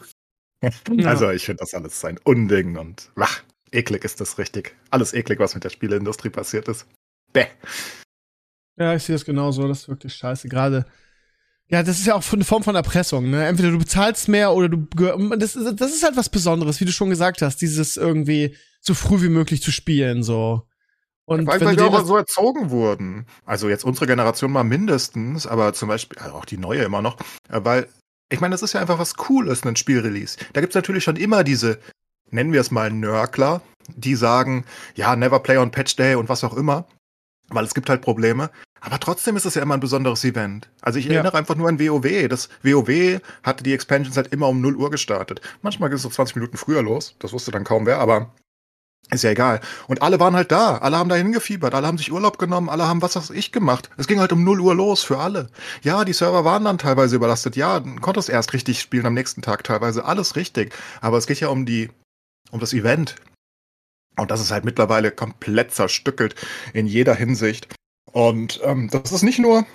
[0.62, 0.70] Ja.
[1.08, 4.76] Also ich finde das alles ein Unding und ach, eklig ist das richtig.
[4.92, 6.86] Alles eklig, was mit der Spieleindustrie passiert ist.
[7.34, 7.48] Bäh.
[8.78, 9.68] Ja, ich sehe das genauso.
[9.68, 10.50] Das ist wirklich scheiße.
[10.50, 10.86] Gerade,
[11.68, 13.30] ja, das ist ja auch eine Form von Erpressung.
[13.30, 13.46] Ne?
[13.46, 14.88] Entweder du bezahlst mehr oder du.
[15.36, 17.58] Das, das ist halt was Besonderes, wie du schon gesagt hast.
[17.62, 20.68] Dieses irgendwie so früh wie möglich zu spielen, so.
[21.26, 23.26] Und weil, weil wir auch so erzogen wurden.
[23.46, 27.18] Also jetzt unsere Generation mal mindestens, aber zum Beispiel also auch die neue immer noch,
[27.50, 27.88] äh, weil
[28.30, 30.38] ich meine, das ist ja einfach was Cooles, ein Spielrelease.
[30.54, 31.80] Da gibt's natürlich schon immer diese,
[32.30, 36.44] nennen wir es mal Nörkler, die sagen, ja, never play on Patch Day und was
[36.44, 36.86] auch immer,
[37.50, 38.50] weil es gibt halt Probleme.
[38.80, 40.70] Aber trotzdem ist es ja immer ein besonderes Event.
[40.82, 41.40] Also ich erinnere ja.
[41.40, 42.28] einfach nur an WoW.
[42.30, 45.42] Das WoW hatte die Expansions halt immer um 0 Uhr gestartet.
[45.62, 47.16] Manchmal geht es so 20 Minuten früher los.
[47.20, 48.34] Das wusste dann kaum wer, aber
[49.10, 49.60] ist ja egal.
[49.88, 50.78] Und alle waren halt da.
[50.78, 51.74] Alle haben da hingefiebert.
[51.74, 52.70] Alle haben sich Urlaub genommen.
[52.70, 53.90] Alle haben was weiß ich gemacht.
[53.98, 55.50] Es ging halt um 0 Uhr los für alle.
[55.82, 57.58] Ja, die Server waren dann teilweise überlastet.
[57.58, 60.06] Ja, dann konntest erst richtig spielen am nächsten Tag teilweise.
[60.06, 60.74] Alles richtig.
[61.02, 61.90] Aber es geht ja um die,
[62.52, 63.16] um das Event.
[64.18, 66.36] Und das ist halt mittlerweile komplett zerstückelt
[66.74, 67.68] in jeder Hinsicht.
[68.12, 69.66] Und ähm, das ist nicht nur.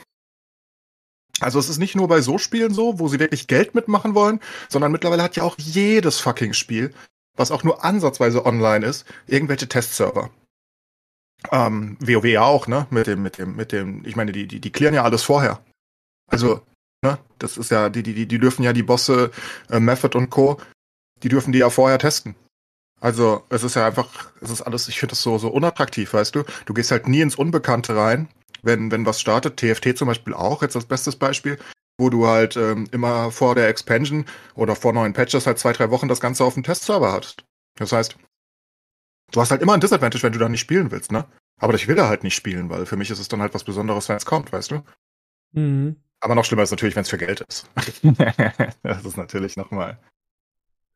[1.40, 4.40] Also es ist nicht nur bei so Spielen so, wo sie wirklich Geld mitmachen wollen,
[4.70, 6.94] sondern mittlerweile hat ja auch jedes fucking Spiel,
[7.36, 10.30] was auch nur ansatzweise online ist, irgendwelche Testserver.
[11.52, 12.86] Ähm, WoW ja auch, ne?
[12.90, 15.60] Mit dem, mit dem, mit dem, ich meine, die, die, die klären ja alles vorher.
[16.28, 16.62] Also,
[17.02, 19.30] ne, das ist ja, die, die, die dürfen ja die Bosse,
[19.70, 20.60] äh, Method und Co.,
[21.22, 22.34] die dürfen die ja vorher testen.
[23.00, 26.34] Also es ist ja einfach, es ist alles, ich finde das so, so unattraktiv, weißt
[26.34, 26.44] du?
[26.64, 28.28] Du gehst halt nie ins Unbekannte rein,
[28.62, 29.58] wenn, wenn was startet.
[29.58, 31.58] TFT zum Beispiel auch, jetzt als bestes Beispiel,
[31.98, 35.90] wo du halt ähm, immer vor der Expansion oder vor neuen Patches halt zwei, drei
[35.90, 37.44] Wochen das Ganze auf dem Testserver hast.
[37.76, 38.16] Das heißt,
[39.32, 41.26] du hast halt immer ein Disadvantage, wenn du da nicht spielen willst, ne?
[41.58, 43.64] Aber ich will da halt nicht spielen, weil für mich ist es dann halt was
[43.64, 44.82] Besonderes, wenn es kommt, weißt du?
[45.52, 45.96] Mhm.
[46.20, 47.70] Aber noch schlimmer ist natürlich, wenn es für Geld ist.
[48.82, 49.98] das ist natürlich nochmal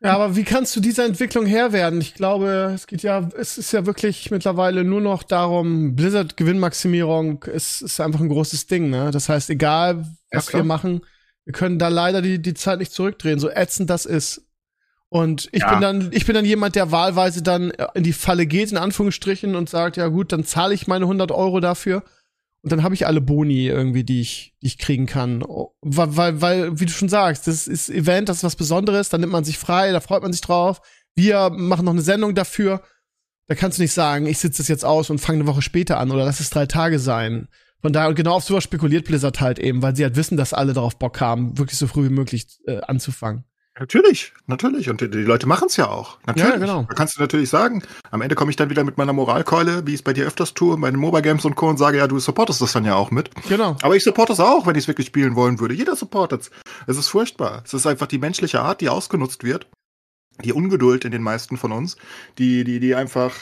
[0.02, 2.00] ja, aber wie kannst du dieser Entwicklung Herr werden?
[2.00, 7.44] Ich glaube, es geht ja, es ist ja wirklich mittlerweile nur noch darum, Blizzard Gewinnmaximierung
[7.44, 9.10] ist, ist einfach ein großes Ding, ne?
[9.10, 11.02] Das heißt, egal was ja, wir machen,
[11.44, 14.46] wir können da leider die, die Zeit nicht zurückdrehen, so ätzend das ist.
[15.10, 15.72] Und ich ja.
[15.72, 19.56] bin dann, ich bin dann jemand, der wahlweise dann in die Falle geht, in Anführungsstrichen,
[19.56, 22.04] und sagt, ja gut, dann zahle ich meine 100 Euro dafür.
[22.62, 25.42] Und dann habe ich alle Boni irgendwie, die ich, die ich kriegen kann.
[25.80, 29.18] Weil, weil, weil, wie du schon sagst, das ist Event, das ist was Besonderes, da
[29.18, 30.82] nimmt man sich frei, da freut man sich drauf.
[31.14, 32.82] Wir machen noch eine Sendung dafür.
[33.46, 35.98] Da kannst du nicht sagen, ich sitze das jetzt aus und fange eine Woche später
[35.98, 37.48] an oder lass es drei Tage sein.
[37.82, 40.74] Von daher, genau auf sowas spekuliert Blizzard halt eben, weil sie halt wissen, dass alle
[40.74, 43.44] darauf Bock haben, wirklich so früh wie möglich äh, anzufangen.
[43.78, 44.90] Natürlich, natürlich.
[44.90, 46.18] Und die, die Leute machen es ja auch.
[46.26, 46.50] Natürlich.
[46.50, 46.82] Ja, genau.
[46.88, 49.90] Da kannst du natürlich sagen, am Ende komme ich dann wieder mit meiner Moralkeule, wie
[49.90, 51.68] ich es bei dir öfters tue, bei den Mobile Games und Co.
[51.68, 53.30] und sage, ja, du supportest das dann ja auch mit.
[53.48, 53.76] Genau.
[53.82, 55.74] Aber ich supporte es auch, wenn ich es wirklich spielen wollen würde.
[55.74, 56.50] Jeder supportet es.
[56.86, 57.62] Es ist furchtbar.
[57.64, 59.68] Es ist einfach die menschliche Art, die ausgenutzt wird.
[60.44, 61.96] Die Ungeduld in den meisten von uns,
[62.38, 63.34] die, die, die einfach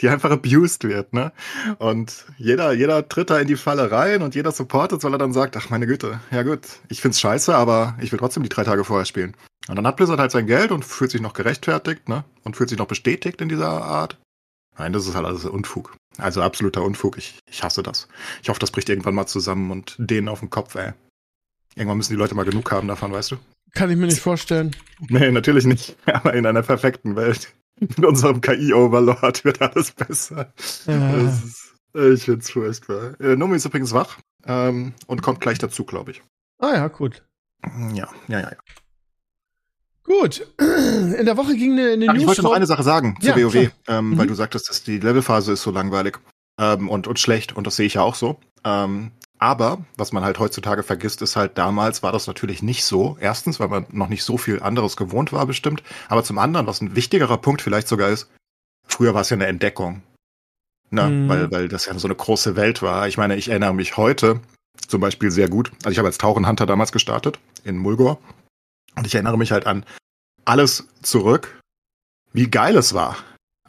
[0.00, 1.32] die einfach abused wird, ne?
[1.78, 5.32] Und jeder, jeder tritt da in die Falle rein und jeder supportet, weil er dann
[5.32, 8.64] sagt, ach meine Güte, ja gut, ich find's scheiße, aber ich will trotzdem die drei
[8.64, 9.36] Tage vorher spielen.
[9.68, 12.24] Und dann hat Blizzard halt sein Geld und fühlt sich noch gerechtfertigt, ne?
[12.44, 14.18] Und fühlt sich noch bestätigt in dieser Art.
[14.78, 15.94] Nein, das ist halt alles Unfug.
[16.16, 17.18] Also absoluter Unfug.
[17.18, 18.08] Ich, ich hasse das.
[18.42, 20.92] Ich hoffe, das bricht irgendwann mal zusammen und denen auf den Kopf, ey.
[21.76, 23.36] Irgendwann müssen die Leute mal genug haben davon, weißt du?
[23.74, 24.74] Kann ich mir nicht vorstellen.
[25.08, 25.96] Nee, natürlich nicht.
[26.06, 27.52] Aber in einer perfekten Welt.
[27.80, 30.52] Mit unserem KI-Overlord wird alles besser.
[30.86, 31.14] Ja.
[31.22, 33.18] Ist, ich find's furchtbar.
[33.20, 36.22] Äh, Nomi ist übrigens wach ähm, und kommt gleich dazu, glaube ich.
[36.58, 37.22] Ah ja, gut.
[37.94, 38.56] Ja, ja, ja, ja.
[40.04, 40.46] Gut.
[40.58, 42.22] In der Woche ging eine, eine Ach, News.
[42.22, 44.18] Ich wollte noch eine Sache sagen zu ja, WoW, ähm, mhm.
[44.18, 46.18] weil du sagtest, dass die Levelphase ist so langweilig
[46.60, 48.38] ähm, und, und schlecht und das sehe ich ja auch so.
[48.64, 53.16] Ähm, aber was man halt heutzutage vergisst, ist halt damals war das natürlich nicht so.
[53.20, 55.82] Erstens, weil man noch nicht so viel anderes gewohnt war, bestimmt.
[56.08, 58.28] Aber zum anderen, was ein wichtigerer Punkt vielleicht sogar ist,
[58.86, 60.02] früher war es ja eine Entdeckung.
[60.90, 61.08] Ne?
[61.08, 61.28] Mhm.
[61.30, 63.08] Weil, weil das ja so eine große Welt war.
[63.08, 64.40] Ich meine, ich erinnere mich heute
[64.86, 65.72] zum Beispiel sehr gut.
[65.78, 68.18] Also ich habe als Tauchenhunter damals gestartet in Mulgor.
[68.94, 69.86] Und ich erinnere mich halt an
[70.44, 71.58] alles zurück,
[72.34, 73.16] wie geil es war.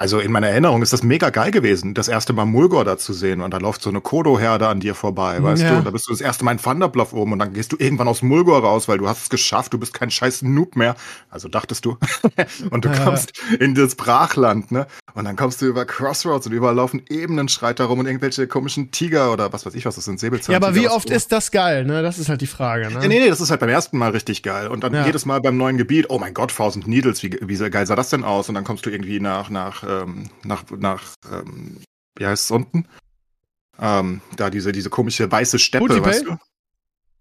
[0.02, 3.14] Also in meiner Erinnerung ist das mega geil gewesen, das erste Mal Mulgor da zu
[3.14, 5.70] sehen und da läuft so eine Kodo-Herde an dir vorbei, weißt ja.
[5.70, 5.78] du?
[5.78, 8.08] Und da bist du das erste Mal in Thunderbluff oben und dann gehst du irgendwann
[8.08, 10.96] aus Mulgor raus, weil du hast es geschafft, du bist kein scheiß Noob mehr.
[11.30, 12.00] Also dachtest du.
[12.72, 12.98] und du ja.
[12.98, 14.88] kommst in das Brachland, ne?
[15.14, 19.32] Und dann kommst du über Crossroads und überall laufen Ebenenschreiter rum und irgendwelche komischen Tiger
[19.32, 20.54] oder was weiß ich was, das sind Säbelzahn.
[20.54, 22.02] Ja, aber wie oft ist das geil, ne?
[22.02, 23.04] Das ist halt die Frage, ne?
[23.04, 24.68] Ja, nee, nee, das ist halt beim ersten Mal richtig geil.
[24.68, 27.86] Und dann jedes Mal beim neuen Gebiet, oh mein Gott, Thousand Needles, wie, wie geil
[27.86, 28.50] sah das denn aus?
[28.50, 31.77] Und dann kommst du irgendwie nach, nach, ähm, nach nach, ähm,
[32.17, 32.88] wie heißt es unten?
[33.80, 36.38] Ähm, da diese, diese komische weiße Steppe, Booty weißt du?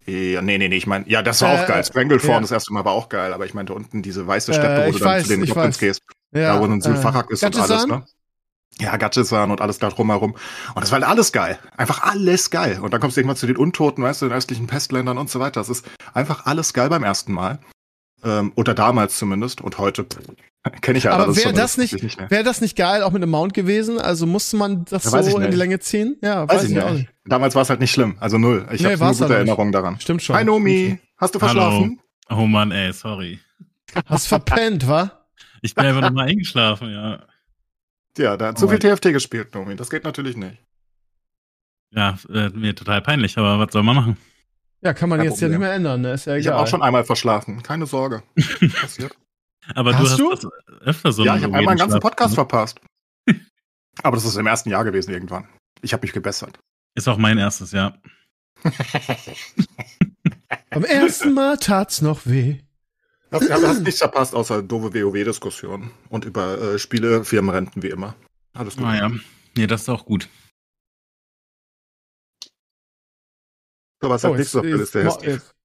[0.05, 1.83] Ja, nee, nee, nee, ich meine, ja, das war äh, auch geil.
[1.83, 2.39] Stranglethorn ja.
[2.41, 4.91] das erste Mal war auch geil, aber ich meinte unten diese weiße Steppe, äh, wo
[4.91, 6.01] du dann weiß, zu den Goblins gehst.
[6.31, 8.05] Ja, da wo ein äh, Sulfarak ist und alles, ne?
[8.79, 10.31] Ja, Gatschezahn und alles da drumherum.
[10.31, 11.59] Und das war halt alles geil.
[11.77, 12.79] Einfach alles geil.
[12.81, 15.39] Und dann kommst du irgendwann zu den Untoten, weißt du, den östlichen Pestländern und so
[15.39, 15.59] weiter.
[15.59, 17.59] Das ist einfach alles geil beim ersten Mal.
[18.23, 19.61] Ähm, oder damals zumindest.
[19.61, 20.05] Und heute
[20.81, 21.93] kenne ich ja Aber wäre das nicht,
[22.29, 23.99] wäre das nicht geil, auch mit einem Mount gewesen?
[23.99, 25.57] Also musste man das Ja, weiß so in die nicht.
[25.57, 26.17] Länge ziehen?
[26.21, 27.07] Ja, Weiß, ich nicht.
[27.25, 28.17] Damals war es halt nicht schlimm.
[28.19, 28.67] Also null.
[28.71, 29.31] Ich Nee, habe nur gute nicht.
[29.31, 29.99] Erinnerungen daran.
[29.99, 30.35] Stimmt schon.
[30.35, 31.61] Hi Nomi, hast du Hallo.
[31.61, 31.99] verschlafen?
[32.29, 33.39] Oh Mann, ey, sorry.
[34.05, 35.25] Hast verpennt, wa?
[35.61, 37.23] Ich bin einfach nochmal eingeschlafen, ja.
[38.17, 39.75] Ja, da hat zu Oh viel TFT gespielt, Nomi.
[39.75, 40.57] Das geht natürlich nicht.
[41.91, 44.17] Ja, äh, mir total peinlich, aber was soll man machen?
[44.83, 45.59] Ja, kann man Kein jetzt ja Problem.
[45.59, 46.13] nicht mehr ändern, ne?
[46.13, 46.53] Ist ja Ich egal.
[46.55, 47.61] habe auch schon einmal verschlafen.
[47.63, 48.23] Keine Sorge.
[48.81, 49.15] Passiert.
[49.75, 50.31] Aber Hast du du?
[50.31, 52.79] hast das öfter so ja, ich habe einmal einen ganzen Schlaf- Podcast verpasst.
[54.03, 55.47] Aber das ist im ersten Jahr gewesen irgendwann.
[55.81, 56.57] Ich habe mich gebessert.
[56.95, 57.93] Ist auch mein erstes, ja.
[60.69, 62.59] Beim ersten Mal tat's noch weh.
[63.31, 68.15] Hast, hast, nichts verpasst, außer doofe WoW-Diskussionen und über äh, Spiele, Firmenrenten wie immer.
[68.53, 68.83] Alles gut.
[68.85, 69.09] Naja.
[69.55, 70.27] Nee, das ist auch gut.
[74.01, 75.31] Was hat Oh, nichts auf der Liste, Steve?
[75.33, 75.55] jetzt-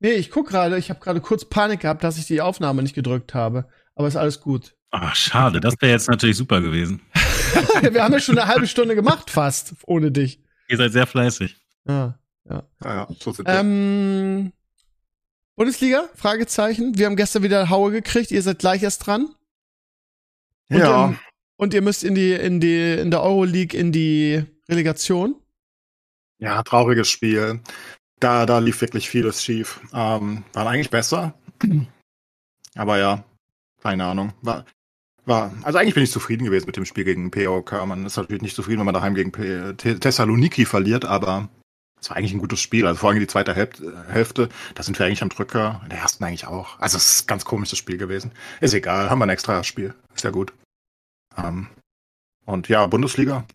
[0.00, 2.94] Nee, ich guck gerade, ich habe gerade kurz Panik gehabt, dass ich die Aufnahme nicht
[2.94, 3.68] gedrückt habe.
[3.94, 4.74] Aber ist alles gut.
[4.90, 5.60] Ach, schade.
[5.60, 7.00] Das wäre jetzt natürlich super gewesen.
[7.90, 10.40] Wir haben ja schon eine halbe Stunde gemacht, fast, ohne dich.
[10.68, 11.56] Ihr seid sehr fleißig.
[11.88, 12.18] Ja.
[12.48, 13.54] Ja, ja, so sind wir.
[13.54, 14.52] Ähm,
[15.56, 16.08] Bundesliga?
[16.14, 16.98] Fragezeichen.
[16.98, 18.30] Wir haben gestern wieder Haue gekriegt.
[18.30, 19.28] Ihr seid gleich erst dran.
[20.68, 21.18] Und, ja, ähm,
[21.56, 25.36] und ihr müsst in die, in die, in der Euroleague in die Relegation.
[26.44, 27.60] Ja, trauriges Spiel.
[28.20, 29.80] Da, da lief wirklich vieles schief.
[29.92, 31.34] Ähm, war eigentlich besser.
[32.74, 33.24] Aber ja,
[33.82, 34.34] keine Ahnung.
[34.42, 34.64] War,
[35.24, 37.72] war, also eigentlich bin ich zufrieden gewesen mit dem Spiel gegen POK.
[37.86, 41.48] Man ist natürlich nicht zufrieden, wenn man daheim gegen P Thessaloniki verliert, aber
[41.98, 42.86] es war eigentlich ein gutes Spiel.
[42.86, 45.80] Also vor allem die zweite Hälf Hälfte, da sind wir eigentlich am Drücker.
[45.84, 46.78] In der ersten eigentlich auch.
[46.78, 48.32] Also es ist ein ganz komisches Spiel gewesen.
[48.60, 49.94] Ist egal, haben wir ein extra Spiel.
[50.14, 50.52] Ist ja gut.
[51.38, 51.68] Ähm,
[52.44, 53.46] und ja, Bundesliga.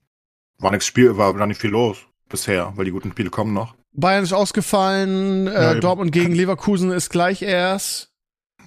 [0.58, 3.75] War nichts Spiel, war da nicht viel los bisher, weil die guten Spiele kommen noch.
[3.91, 5.47] Bayern ist ausgefallen.
[5.47, 5.79] Ja, Äh.
[5.79, 8.07] Dortmund gegen Leverkusen ist gleich erst.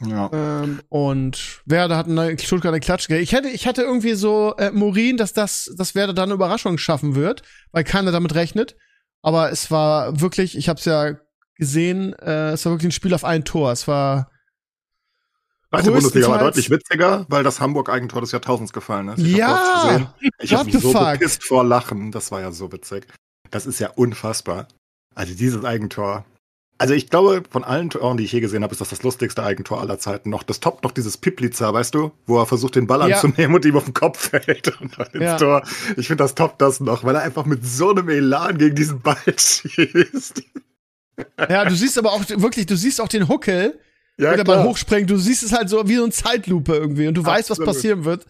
[0.05, 0.31] Ja.
[0.33, 3.23] Ähm, und Werder hat eine Stuttgart eine Klatsch gegeben.
[3.23, 6.77] Ich hätte, ich hatte irgendwie so äh, Morin, dass das, dass Werder da eine Überraschung
[6.77, 8.77] schaffen wird, weil keiner damit rechnet.
[9.23, 11.13] Aber es war wirklich, ich habe es ja
[11.57, 13.71] gesehen, äh, es war wirklich ein Spiel auf ein Tor.
[13.71, 14.29] Es war
[15.71, 19.21] Zweite Bundesliga war deutlich witziger, weil das Hamburg-Eigentor des Jahrtausends gefallen ist.
[19.21, 19.49] Ich Ja!
[19.49, 20.09] hab's gesehen.
[20.41, 21.13] Ich habe mich so fuck?
[21.15, 22.11] gepisst vor Lachen.
[22.11, 23.07] Das war ja so witzig.
[23.53, 24.67] Das ist ja unfassbar.
[25.15, 26.25] Also dieses Eigentor.
[26.79, 29.45] Also ich glaube, von allen Toren, die ich je gesehen habe, ist das das lustigste
[29.45, 30.31] Eigentor aller Zeiten.
[30.31, 33.17] Noch das Top, noch dieses Pipliza, weißt du, wo er versucht, den Ball Ja.
[33.17, 35.37] anzunehmen und ihm auf den Kopf fällt und dann ins Ja.
[35.37, 35.63] Tor.
[35.97, 39.01] Ich finde das top das noch, weil er einfach mit so einem Elan gegen diesen
[39.01, 40.43] Ball schießt.
[41.49, 43.79] Ja, du siehst aber auch wirklich, du siehst auch den Huckel,
[44.17, 45.09] Ja, wenn der Ball hochspringt.
[45.11, 47.75] Du siehst es halt so wie so ein Zeitlupe irgendwie und du weißt, was Absolut.
[47.75, 48.27] passieren wird.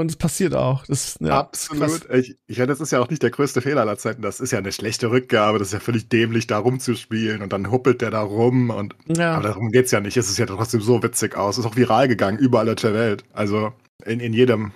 [0.00, 0.86] Und es passiert auch.
[0.86, 2.08] Das, ja, Absolut.
[2.08, 2.18] krass.
[2.18, 4.22] Ich, ich meine, das ist ja auch nicht der größte Fehler aller Zeiten.
[4.22, 5.58] Das ist ja eine schlechte Rückgabe.
[5.58, 7.42] Das ist ja völlig dämlich, da rumzuspielen.
[7.42, 8.70] Und dann huppelt der da rum.
[8.70, 9.34] Und, Ja.
[9.34, 10.16] Aber darum geht's ja nicht.
[10.16, 11.58] Es ist ja trotzdem so witzig aus.
[11.58, 13.24] Es ist auch viral gegangen, überall auf der Welt.
[13.32, 13.72] Also
[14.06, 14.72] in, in jedem,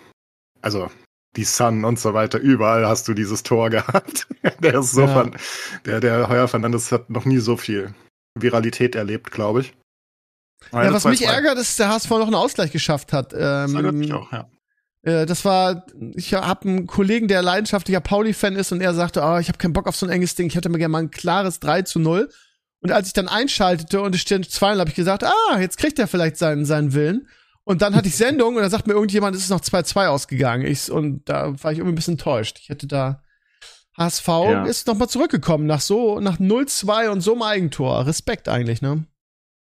[0.61, 0.91] also
[1.37, 4.27] die Sun und so weiter, überall hast du dieses Tor gehabt.
[4.61, 5.09] der ist so Ja.
[5.09, 5.37] von,
[5.87, 7.95] der, der Heuer Fernandes hat noch nie so viel
[8.39, 9.75] Viralität erlebt, glaube ich.
[10.73, 11.33] Ja, was mich 2-2.
[11.33, 13.33] ärgert, ist, dass der HSV noch einen Ausgleich geschafft hat.
[13.33, 14.49] Das ärgert mich Ähm, auch, ja.
[15.05, 19.39] Äh, das war, ich habe einen Kollegen, der leidenschaftlicher Pauli-Fan ist und er sagte, oh,
[19.39, 21.11] ich habe keinen Bock auf so ein enges Ding, ich hätte mir gerne mal ein
[21.11, 22.29] klares 3 zu 0.
[22.81, 25.99] Und als ich dann einschaltete und es stand 2 habe ich gesagt, ah, jetzt kriegt
[25.99, 27.29] er vielleicht seinen, seinen Willen.
[27.67, 30.67] Und dann hatte ich Sendung und da sagt mir irgendjemand, es ist noch 2-2 ausgegangen.
[30.67, 32.59] Ich, und da war ich irgendwie ein bisschen enttäuscht.
[32.61, 33.23] Ich hätte da
[33.97, 34.65] HSV Ja.
[34.65, 38.07] ist noch mal zurückgekommen nach so nach 0-2 und so einem Eigentor.
[38.07, 39.07] Respekt eigentlich, ne?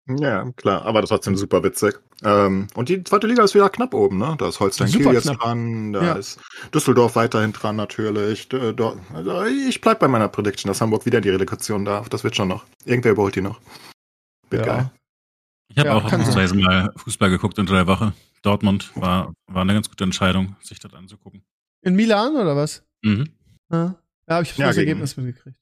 [0.07, 1.99] Ja, klar, aber trotzdem super witzig.
[2.23, 4.35] Ähm, und die zweite Liga ist wieder knapp oben, ne?
[4.39, 5.41] Da ist Holstein Kiel jetzt knapp.
[5.41, 6.13] dran, da Ja.
[6.15, 6.39] ist
[6.75, 8.49] Düsseldorf weiterhin dran natürlich.
[8.53, 12.11] Also ich bleib bei meiner Prediction, dass Hamburg wieder in die Relegation darf.
[12.11, 12.65] Das wird schon noch.
[12.85, 13.61] Irgendwer überholt die noch.
[14.51, 14.77] Wird Ja.
[14.77, 14.91] geil.
[15.69, 18.13] Ich habe Ja, auch ausnahmsweise mal Fußball geguckt unter der Woche.
[18.43, 21.43] Dortmund war, war eine ganz gute Entscheidung, sich das anzugucken.
[21.81, 22.85] In Milan oder was?
[23.03, 23.31] Mhm.
[23.73, 23.97] Ja,
[24.29, 25.57] ja habe ich Ja, das gegen- Ergebnis mitgekriegt.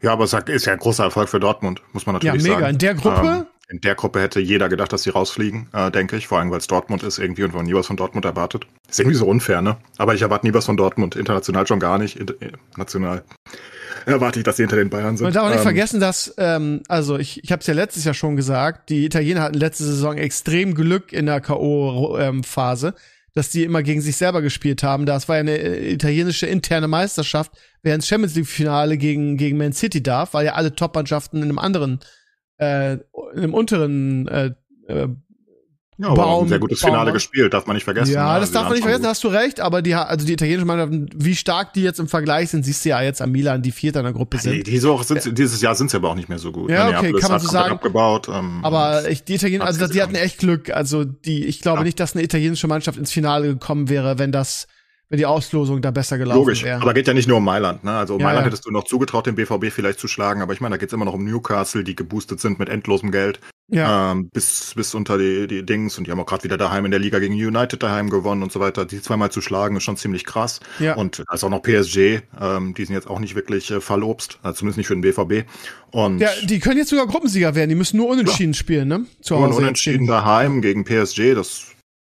[0.00, 2.60] Ja, aber es ist ja ein großer Erfolg für Dortmund, muss man Ja, natürlich mega.
[2.60, 2.72] sagen.
[2.72, 3.26] In der Gruppe?
[3.26, 6.26] Ähm, in der Gruppe hätte jeder gedacht, dass sie rausfliegen, äh, denke ich.
[6.26, 8.66] Vor allem, weil es Dortmund ist irgendwie und man nie was von Dortmund erwartet.
[8.88, 9.76] Ist irgendwie so unfair, ne?
[9.98, 11.16] Aber ich erwarte nie was von Dortmund.
[11.16, 12.16] International schon gar nicht.
[12.16, 13.24] Inter äh, national
[14.06, 15.24] erwarte ich, dass sie hinter den Bayern sind.
[15.24, 18.04] Man darf auch nicht Ähm, vergessen, dass, ähm, also ich, ich habe es ja letztes
[18.04, 22.94] Jahr schon gesagt, die Italiener hatten letzte Saison extrem Glück in der K.O.-Phase,
[23.38, 25.06] dass die immer gegen sich selber gespielt haben.
[25.06, 29.72] Das war ja eine äh, italienische interne Meisterschaft, wer ins Champions League-Finale gegen, gegen Man
[29.72, 32.00] City darf, weil ja alle Top-Mannschaften in einem anderen,
[32.56, 33.00] äh, in
[33.36, 34.50] einem unteren äh,
[34.88, 35.06] äh,
[36.00, 38.12] Ja, aber Baum- ein sehr gutes Finale Baum- gespielt, darf man nicht vergessen.
[38.14, 38.40] Ja, ne?
[38.40, 41.34] das darf man nicht vergessen, hast du recht, aber die, also die italienische Mannschaft, wie
[41.34, 44.04] stark die jetzt im Vergleich sind, siehst du ja jetzt an Milan, die Vierter in
[44.04, 44.66] der Gruppe Die, sind.
[44.68, 46.70] diese auch sind, dieses Jahr sind sie aber auch nicht mehr so gut.
[46.70, 47.72] Ja, Ne, okay, Neapolis kann man so sagen.
[47.72, 50.70] Abgebaut, ähm, Aber ich, die Italiener, also die hatten echt Glück.
[50.70, 51.84] Also die, ich glaube Ja.
[51.84, 54.68] nicht, dass eine italienische Mannschaft ins Finale gekommen wäre, wenn das,
[55.08, 56.80] wenn die Auslosung da besser gelaufen Logisch, wäre.
[56.80, 57.82] aber geht ja nicht nur um Mailand.
[57.82, 57.90] Ne?
[57.90, 58.50] Also um Ja, Mailand ja.
[58.52, 61.06] hättest du noch zugetraut, den BVB vielleicht zu schlagen, aber ich meine, da geht's immer
[61.06, 65.46] noch um Newcastle, die geboostet sind mit endlosem Geld ja, ähm, bis, bis unter die,
[65.46, 68.08] die Dings und die haben auch gerade wieder daheim in der Liga gegen United daheim
[68.08, 68.86] gewonnen und so weiter.
[68.86, 70.60] Die zweimal zu schlagen ist schon ziemlich krass.
[70.78, 70.94] ja.
[70.94, 74.38] Und da ist auch noch PSG, ähm, die sind jetzt auch nicht wirklich äh, verlobst,
[74.42, 75.46] also zumindest nicht für den BVB.
[75.90, 77.68] Und ja, die können jetzt sogar Gruppensieger werden.
[77.68, 79.04] Die müssen nur unentschieden spielen, ne?
[79.20, 81.66] Zu nur Hause jetzt Unentschieden daheim gegen PSG, das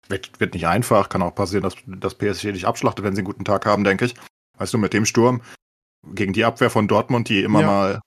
[0.09, 3.27] wird, wird nicht einfach, kann auch passieren, dass, dass PSG dich abschlachtet, wenn sie einen
[3.27, 4.15] guten Tag haben, denke ich.
[4.57, 5.41] Weißt du, mit dem Sturm
[6.13, 7.67] gegen die Abwehr von Dortmund, die immer Ja.
[7.67, 7.99] mal,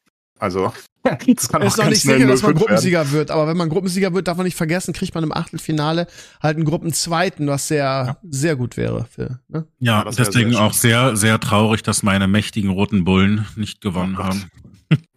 [0.44, 2.59] also das kann Es ist noch nicht sicher, dass man 0-5 werden.
[2.59, 6.07] Gruppensieger wird, aber wenn man Gruppensieger wird, darf man nicht vergessen, kriegt man im Achtelfinale
[6.42, 9.66] halt einen Gruppenzweiten, was sehr, sehr gut wäre für, ne?
[9.80, 14.16] Ja, Ja, deswegen sehr auch sehr, sehr traurig, dass meine mächtigen roten Bullen nicht gewonnen
[14.18, 14.50] Oh haben.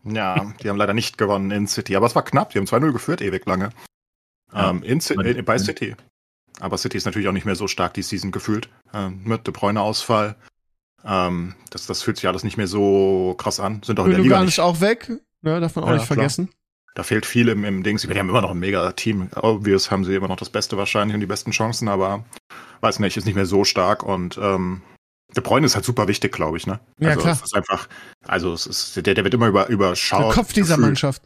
[0.04, 2.92] Ja, die haben leider nicht gewonnen in City, aber es war knapp, die haben 2-0
[2.94, 3.70] geführt, ewig lange.
[4.54, 4.70] Ja.
[4.70, 5.96] Ähm, in, Ci- äh, bei City.
[6.60, 8.70] Aber City ist natürlich auch nicht mehr so stark die Season gefühlt.
[8.94, 10.36] Ähm, mit De Bruyne-Ausfall.
[11.06, 13.82] Ähm, das, das fühlt sich alles nicht mehr so krass an.
[13.84, 14.56] Sind auch in der Liga Gündogan nicht.
[14.56, 15.10] ist auch weg,
[15.42, 15.60] ne?
[15.60, 16.16] Darf man auch Ja, nicht klar.
[16.18, 16.50] vergessen.
[16.96, 18.02] Da fehlt viel im, im Dings.
[18.02, 19.30] Die haben immer noch ein mega Team.
[19.36, 22.26] Obvious haben sie immer noch das Beste wahrscheinlich und die besten Chancen, aber
[22.82, 24.82] weiß nicht, ist nicht mehr so stark und ähm,
[25.36, 26.80] De Bruyne ist halt super wichtig, glaube ich, ne?
[27.00, 27.34] Ja, also klar.
[27.34, 27.90] Es ist einfach,
[28.26, 30.34] also es ist, der, der wird immer über, Der überschaut.
[30.34, 30.88] Kopf dieser gefühlt.
[30.88, 31.22] Mannschaft.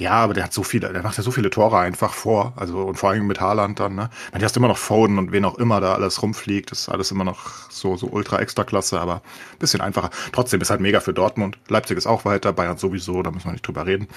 [0.00, 2.54] Ja, aber der hat so viele, der macht ja so viele Tore einfach vor.
[2.56, 4.08] Also und vor allem mit Haaland dann, ne?
[4.32, 6.72] Man, du hast immer noch Foden und wen auch immer da alles rumfliegt.
[6.72, 10.08] Ist alles immer noch so, so ultra extra klasse, aber ein bisschen einfacher.
[10.32, 11.58] Trotzdem ist halt mega für Dortmund.
[11.68, 14.08] Leipzig ist auch weiter, Bayern sowieso, da müssen wir nicht drüber reden.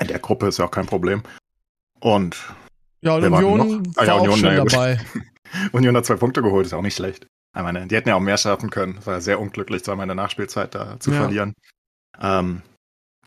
[0.00, 1.22] In der Gruppe ist ja auch kein Problem.
[2.00, 2.36] Und
[3.00, 4.98] Ja, und Union war Ah ja, auch Union, ja, dabei.
[5.72, 7.26] Union hat zwei Punkte geholt, ist auch nicht schlecht.
[7.56, 8.96] Ich meine, die hätten ja auch mehr schaffen können.
[8.98, 11.18] Es war ja sehr unglücklich, zweimal in der Nachspielzeit da zu Ja.
[11.18, 11.52] verlieren.
[12.20, 12.62] Ähm,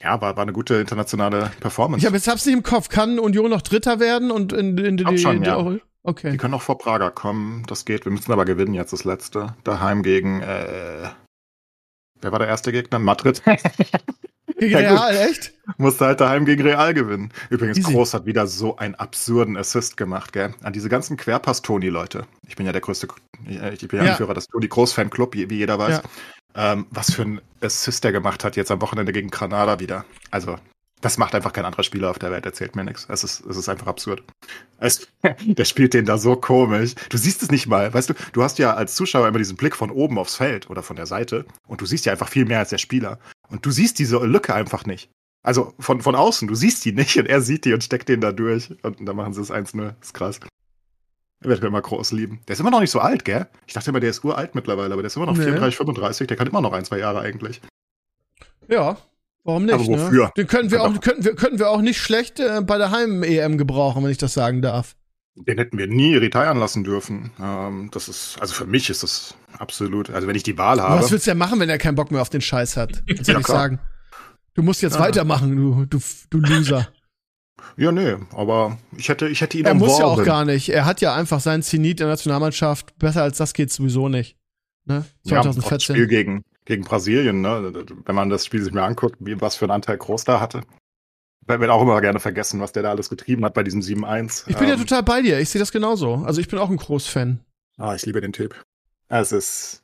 [0.05, 2.01] ja, war, war eine gute internationale Performance.
[2.01, 2.89] Ich habe jetzt hab's nicht im Kopf.
[2.89, 5.57] Kann Union noch Dritter werden und in, in, die, Glaub schon, die ja.
[5.57, 6.37] Euro- Die Okay.
[6.37, 8.05] können auch vor Prager kommen, das geht.
[8.05, 9.55] Wir müssen aber gewinnen jetzt das letzte.
[9.63, 11.09] Daheim gegen, äh,
[12.21, 12.99] wer war der erste Gegner?
[12.99, 13.41] Madrid.
[14.57, 14.99] Gegen Ja, gut.
[15.01, 15.51] Real, echt?
[15.77, 17.29] Musste halt daheim gegen Real gewinnen.
[17.49, 17.91] Übrigens, Easy.
[17.91, 20.53] Groß hat wieder so einen absurden Assist gemacht, gell?
[20.63, 22.25] An diese ganzen Querpass-Toni-Leute.
[22.47, 23.07] Ich bin ja der größte,
[23.49, 24.11] ich bin ja Ja.
[24.11, 25.97] Anführer des Toni-Groß-Fan-Club, wie wie jeder weiß.
[25.97, 26.03] Ja.
[26.55, 30.05] Ähm, was für ein Assist der gemacht hat jetzt am Wochenende gegen Granada wieder.
[30.31, 30.57] Also,
[31.01, 33.05] das macht einfach kein anderer Spieler auf der Welt, erzählt mir nichts.
[33.09, 34.23] Es ist, es ist einfach absurd.
[34.79, 35.07] Es,
[35.45, 36.95] der spielt den da so komisch.
[37.09, 37.93] Du siehst es nicht mal.
[37.93, 40.81] Weißt du, du hast ja als Zuschauer immer diesen Blick von oben aufs Feld oder
[40.81, 43.19] von der Seite und du siehst ja einfach viel mehr als der Spieler.
[43.49, 45.09] Und du siehst diese Lücke einfach nicht.
[45.43, 48.21] Also von, von außen, du siehst die nicht und er sieht die und steckt den
[48.21, 48.73] da durch.
[48.81, 49.77] Und dann machen sie es 1-0.
[49.99, 50.39] Das ist krass.
[51.41, 52.39] Er wird mir immer groß lieben.
[52.47, 53.47] Der ist immer noch nicht so alt, gell?
[53.67, 55.43] Ich dachte immer, der ist uralt mittlerweile, aber der ist immer noch Nee.
[55.43, 56.27] 34, 35.
[56.27, 57.61] Der kann immer noch ein, zwei Jahre eigentlich.
[58.67, 58.97] Ja.
[59.43, 59.75] Warum nicht?
[59.75, 60.25] Aber wofür?
[60.25, 60.31] Ne?
[60.37, 63.57] Den könnten wir auch, könnten wir, könnten wir auch nicht schlecht äh, bei der Heim-EM
[63.57, 64.95] gebrauchen, wenn ich das sagen darf.
[65.35, 67.31] Den hätten wir nie retiren lassen dürfen.
[67.39, 71.01] Ähm, das ist, also für mich ist das absolut, also wenn ich die Wahl habe.
[71.03, 73.03] Was willst du denn machen, wenn er keinen Bock mehr auf den Scheiß hat?
[73.21, 73.79] Soll Ja, ich sagen?
[74.55, 75.01] Du musst jetzt Ja.
[75.01, 76.87] weitermachen, du, du, du Loser.
[77.77, 80.69] Ja, nee, aber ich hätte, ich hätte ihn er muss ja auch gar nicht.
[80.69, 82.97] Er hat ja einfach seinen Zenit in der Nationalmannschaft.
[82.97, 84.37] Besser als das geht sowieso nicht.
[84.85, 85.05] Ne?
[85.23, 86.07] Ja, auch das Spiel 2014.
[86.07, 87.85] gegen, gegen Brasilien, ne?
[88.05, 90.61] wenn man das Spiel sich mal anguckt, wie, was für einen Anteil Groß da hatte.
[91.47, 94.45] Da wird auch immer gerne vergessen, was der da alles getrieben hat bei diesem 7-1.
[94.47, 95.39] ich bin ja Ähm, total bei dir.
[95.39, 96.23] Ich sehe das genauso.
[96.25, 97.39] Also ich bin auch ein Großfan.
[97.77, 98.63] Ah, ich liebe den Typ.
[99.09, 99.83] Es ist,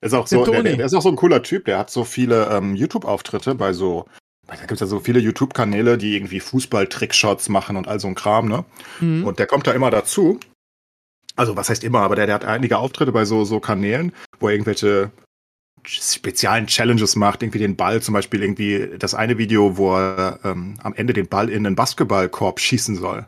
[0.00, 1.64] ist auch so, der, der ist auch so ein cooler Typ.
[1.64, 4.06] Der hat so viele ähm, YouTube-Auftritte bei so,
[4.56, 8.14] da gibt es ja so viele YouTube-Kanäle, die irgendwie Fußball-Trickshots machen und all so ein
[8.14, 8.64] Kram, ne?
[9.00, 9.24] Mhm.
[9.24, 10.40] Und der kommt da immer dazu.
[11.36, 14.48] Also, was heißt immer, aber der, der hat einige Auftritte bei so, so Kanälen, wo
[14.48, 15.12] er irgendwelche
[15.84, 20.74] speziellen Challenges macht, irgendwie den Ball, zum Beispiel irgendwie das eine Video, wo er ähm,
[20.82, 23.26] am Ende den Ball in einen Basketballkorb schießen soll.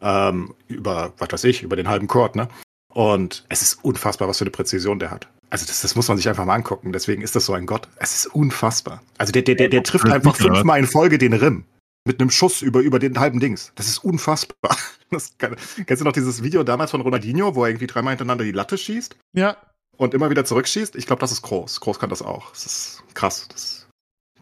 [0.00, 2.48] Ähm, über, was weiß ich, über den halben Court, ne?
[2.92, 5.28] Und es ist unfassbar, was für eine Präzision der hat.
[5.50, 6.92] Also das, das muss man sich einfach mal angucken.
[6.92, 7.88] Deswegen ist das so ein Gott.
[7.96, 9.02] Es ist unfassbar.
[9.16, 11.64] Also der, der, der, der trifft einfach fünfmal in Folge den Rim.
[12.06, 13.72] Mit einem Schuss über, über den halben Dings.
[13.74, 14.76] Das ist unfassbar.
[15.10, 18.44] Das kann, kennst du noch dieses Video damals von Ronaldinho, wo er irgendwie dreimal hintereinander
[18.44, 19.56] die Latte schießt Ja.
[19.96, 20.96] und immer wieder zurückschießt?
[20.96, 21.80] Ich glaube, das ist groß.
[21.80, 22.50] Groß kann das auch.
[22.50, 23.48] Das ist krass.
[23.50, 23.86] Das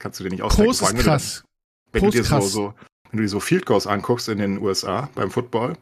[0.00, 0.66] kannst du dir nicht ausdenken.
[0.66, 1.44] Groß ist allem, wenn du- krass.
[1.92, 2.50] Wenn du dir so, krass.
[2.50, 2.74] so,
[3.12, 5.74] wenn du dir so Field Goals anguckst in den USA beim Football,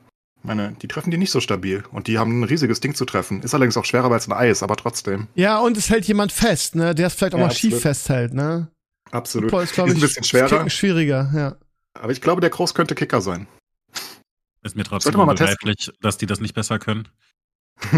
[0.44, 1.84] meine, die treffen die nicht so stabil.
[1.90, 3.42] Und die haben ein riesiges Ding zu treffen.
[3.42, 5.28] Ist allerdings auch schwerer als ein Eis, aber trotzdem.
[5.34, 6.94] Ja, und es hält jemand fest, ne?
[6.94, 7.82] Der es vielleicht auch Ja, mal schief absolut.
[7.82, 8.68] festhält, ne?
[9.10, 9.50] Absolut.
[9.50, 10.48] Football ist, glaube Ist ich, ein bisschen schwerer.
[10.48, 11.56] Kicken schwieriger, ja.
[11.94, 13.46] Aber ich glaube, der Groß könnte Kicker sein.
[14.62, 17.08] Ist mir trotzdem Sollte man mal unbegreiflich, dass die das nicht besser können.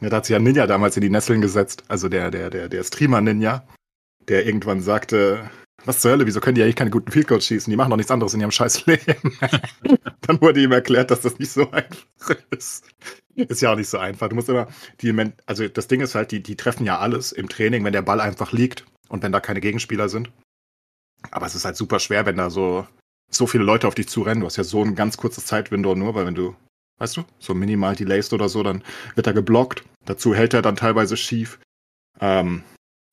[0.00, 1.84] ja, da hat sich ja Ninja damals in die Nesseln gesetzt.
[1.88, 3.66] Also der, der, der, der Streamer-Ninja,
[4.28, 5.48] der irgendwann sagte,
[5.84, 7.70] was zur Hölle, wieso können die eigentlich keine guten Field Goals schießen?
[7.70, 9.38] Die machen doch nichts anderes in ihrem scheiß Leben.
[10.22, 12.84] Dann wurde ihm erklärt, dass das nicht so einfach ist.
[13.34, 14.28] Ist ja auch nicht so einfach.
[14.28, 14.68] Du musst immer,
[15.00, 15.14] die,
[15.46, 18.20] also das Ding ist halt, die, die treffen ja alles im Training, wenn der Ball
[18.20, 20.30] einfach liegt und wenn da keine Gegenspieler sind.
[21.30, 22.86] Aber es ist halt super schwer, wenn da so,
[23.30, 24.40] so viele Leute auf dich zurennen.
[24.40, 26.56] Du hast ja so ein ganz kurzes Zeitwindow nur, weil wenn du,
[26.98, 28.82] weißt du, so minimal delayst oder so, dann
[29.14, 29.84] wird er geblockt.
[30.04, 31.60] Dazu hält er dann teilweise schief.
[32.20, 32.64] Ähm,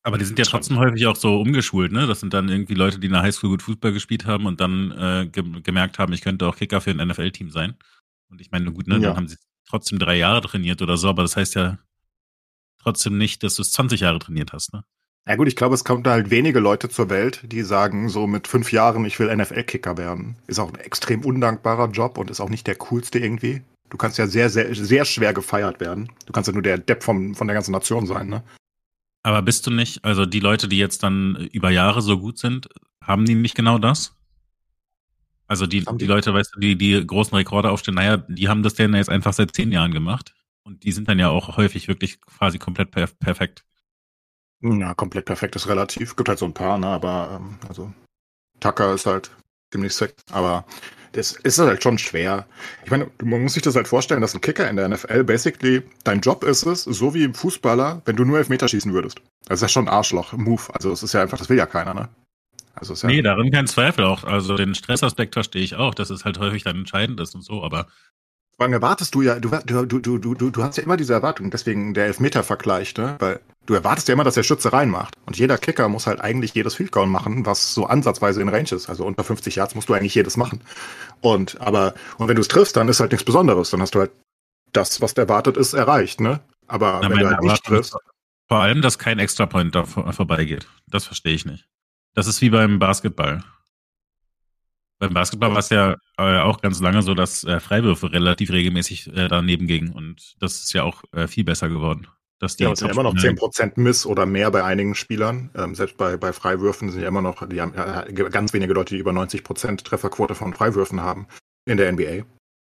[0.05, 2.05] aber die sind ja trotzdem häufig auch so umgeschult, ne?
[2.05, 4.91] Das sind dann irgendwie Leute, die in der Highschool gut Fußball gespielt haben und dann
[4.91, 7.73] äh, ge gemerkt haben, ich könnte auch Kicker für ein NFL-Team sein.
[8.29, 9.01] Und ich meine, gut, ne, ja.
[9.01, 9.37] dann haben sie
[9.67, 11.79] trotzdem drei Jahre trainiert oder so, aber das heißt ja
[12.83, 14.83] trotzdem nicht, dass du es 20 Jahre trainiert hast, ne?
[15.27, 18.47] Ja gut, ich glaube, es kommt halt wenige Leute zur Welt, die sagen, so mit
[18.47, 20.35] fünf Jahren, ich will NFL-Kicker werden.
[20.45, 23.63] Ist auch ein extrem undankbarer Job und ist auch nicht der coolste irgendwie.
[23.89, 26.11] Du kannst ja sehr, sehr, sehr schwer gefeiert werden.
[26.27, 28.43] Du kannst ja nur der Depp vom, von der ganzen Nation sein, ne?
[29.25, 32.69] Aber bist du nicht, also die Leute, die jetzt dann über Jahre so gut sind,
[33.01, 34.15] haben die nicht genau das?
[35.47, 38.61] Also die, die, die Leute, weißt du, die, die großen Rekorde aufstellen, naja, die haben
[38.61, 40.35] das denn jetzt einfach seit zehn Jahren gemacht.
[40.61, 43.65] Und die sind dann ja auch häufig wirklich quasi komplett perf perfekt.
[44.61, 46.15] Ja, komplett perfekt ist relativ.
[46.15, 47.91] Gibt halt so ein paar, ne, aber ähm, also
[48.59, 49.31] Tucker ist halt
[49.71, 50.13] ziemlich sick.
[50.29, 50.65] Aber
[51.15, 52.45] das ist halt schon schwer.
[52.83, 55.81] Ich meine, man muss sich das halt vorstellen, dass ein Kicker in der NFL basically
[56.03, 59.21] dein Job ist es, so wie im Fußballer, wenn du nur Elfmeter schießen würdest.
[59.45, 60.73] Das ist ja schon ein Arschloch-Move.
[60.73, 62.09] Also es ist ja einfach, das will ja keiner, ne?
[62.73, 64.25] Also ist ja nee, darin kein Zweifel auch.
[64.25, 67.63] Also den Stressaspekt verstehe ich auch, dass es halt häufig dann entscheidend ist und so,
[67.63, 67.87] aber
[68.57, 71.51] Wann erwartest du ja, du, du, du, du, du, du hast ja immer diese Erwartung,
[71.51, 73.17] deswegen der Elfmeter-Vergleich, ne?
[73.19, 75.13] Weil du erwartest ja immer, dass der Schütze reinmacht.
[75.25, 78.71] Und jeder Kicker muss halt eigentlich jedes Field Goal machen, was so ansatzweise in Range
[78.71, 78.87] ist.
[78.87, 80.61] Also unter 50 Yards musst du eigentlich jedes machen.
[81.19, 83.71] Und aber und wenn du es triffst, dann ist halt nichts Besonderes.
[83.71, 84.11] Dann hast du halt
[84.71, 86.39] das, was erwartet ist, erreicht, ne?
[86.67, 87.97] Aber Na, wenn du halt nicht triffst.
[88.47, 90.67] Vor allem, dass kein Extrapoint da vor, vorbeigeht.
[90.87, 91.67] Das verstehe ich nicht.
[92.13, 93.43] Das ist wie beim Basketball.
[94.99, 99.07] Beim Basketball war es ja äh, auch ganz lange so, dass äh, Freiwürfe relativ regelmäßig
[99.15, 99.91] äh, daneben gingen.
[99.91, 102.07] Und das ist ja auch äh, viel besser geworden.
[102.39, 105.49] Dass die ja, es sind immer noch 10% Miss oder mehr bei einigen Spielern.
[105.55, 108.95] Ähm, selbst bei, bei Freiwürfen sind ja immer noch, die haben äh, ganz wenige Leute,
[108.95, 111.27] die über 90% Trefferquote von Freiwürfen haben
[111.65, 112.25] in der NBA.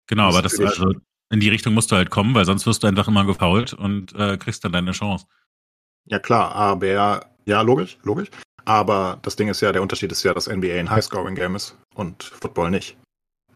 [0.08, 0.94] Genau, das aber das also
[1.30, 4.14] in die Richtung musst du halt kommen, weil sonst wirst du einfach immer gefault und
[4.16, 5.26] äh, kriegst dann deine Chance.
[6.06, 8.30] Ja klar, aber ja, logisch, logisch.
[8.64, 12.24] Aber das Ding ist ja, der Unterschied ist ja, dass NBA ein High-Scoring-Game ist und
[12.24, 12.98] Football nicht.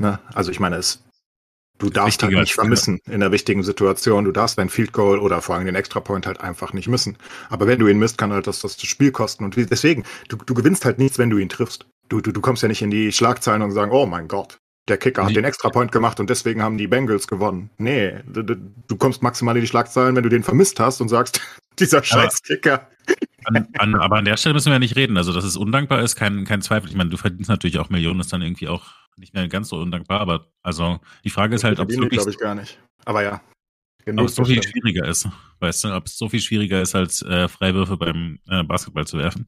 [0.02, 0.20] Ne?
[0.34, 1.04] Also ich meine, es
[1.82, 4.26] Du darfst halt nicht vermissen in der wichtigen Situation.
[4.26, 7.18] Du darfst dein Field Goal oder vor allem den Extra Point halt einfach nicht missen.
[7.50, 9.44] Aber wenn du ihn misst, kann halt das das Spiel kosten.
[9.46, 11.88] Und deswegen, du, du gewinnst halt nichts, wenn du ihn triffst.
[12.08, 14.98] Du, du, du kommst ja nicht in die Schlagzeilen und sagen, oh mein Gott, der
[14.98, 17.72] Kicker hat den Extra Point gemacht und deswegen haben die Bengals gewonnen.
[17.80, 21.42] Nee, du, du, kommst maximal in die Schlagzeilen, wenn du den vermisst hast und sagst,
[21.80, 22.88] dieser scheiß Kicker.
[23.46, 25.18] An, an, aber an der Stelle müssen wir ja nicht reden.
[25.18, 26.90] Also, dass es undankbar ist, kein, kein Zweifel.
[26.90, 29.78] Ich meine, du verdienst natürlich auch Millionen, ist dann irgendwie auch nicht mehr ganz so
[29.78, 32.80] undankbar, aber also die Frage ist halt, ob es wirklich, glaube ich gar nicht.
[33.06, 33.42] Aber ja.
[34.18, 35.28] Ob es so viel schwieriger ist,
[35.60, 39.18] weißt du, ob es so viel schwieriger ist, als äh, Freiwürfe beim äh, Basketball zu
[39.18, 39.48] werfen.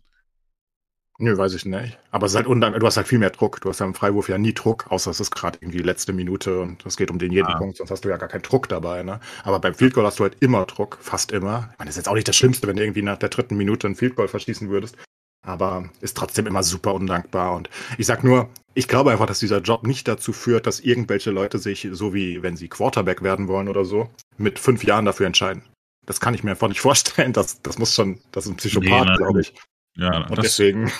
[1.20, 1.97] Nö, weiß ich nicht.
[2.11, 2.80] Aber es ist halt undankbar.
[2.80, 3.61] Du hast halt viel mehr Druck.
[3.61, 6.11] Du hast ja im Freiwurf ja nie Druck, außer es ist gerade irgendwie die letzte
[6.11, 7.57] Minute und es geht um den jeden ah.
[7.57, 9.03] Punkt, sonst hast du ja gar keinen Druck dabei.
[9.03, 9.20] Ne?
[9.43, 11.70] Aber beim Field Goal hast du halt immer Druck, fast immer.
[11.72, 13.55] Ich meine, das ist jetzt auch nicht das Schlimmste, wenn du irgendwie nach der dritten
[13.57, 14.97] Minute einen Field Goal verschießen würdest
[15.43, 17.55] aber ist trotzdem immer super undankbar.
[17.55, 21.31] Und ich sag nur, ich glaube einfach, dass dieser Job nicht dazu führt, dass irgendwelche
[21.31, 25.27] Leute sich, so wie wenn sie Quarterback werden wollen oder so, mit fünf Jahren dafür
[25.27, 25.63] entscheiden.
[26.05, 27.33] Das kann ich mir einfach nicht vorstellen.
[27.33, 29.53] Das, das muss schon, das ist ein Psychopath, nee, glaube ich.
[29.95, 30.91] Ja, und deswegen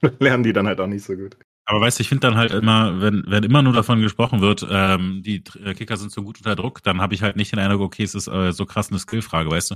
[0.18, 1.36] lernen die dann halt auch nicht so gut.
[1.64, 4.66] Aber weißt du, ich finde dann halt immer, wenn, wenn immer nur davon gesprochen wird,
[4.70, 7.82] ähm, die Kicker sind so gut unter Druck, dann habe ich halt nicht den Eindruck,
[7.82, 9.74] okay, es ist äh, so krass eine Skillfrage, weißt du?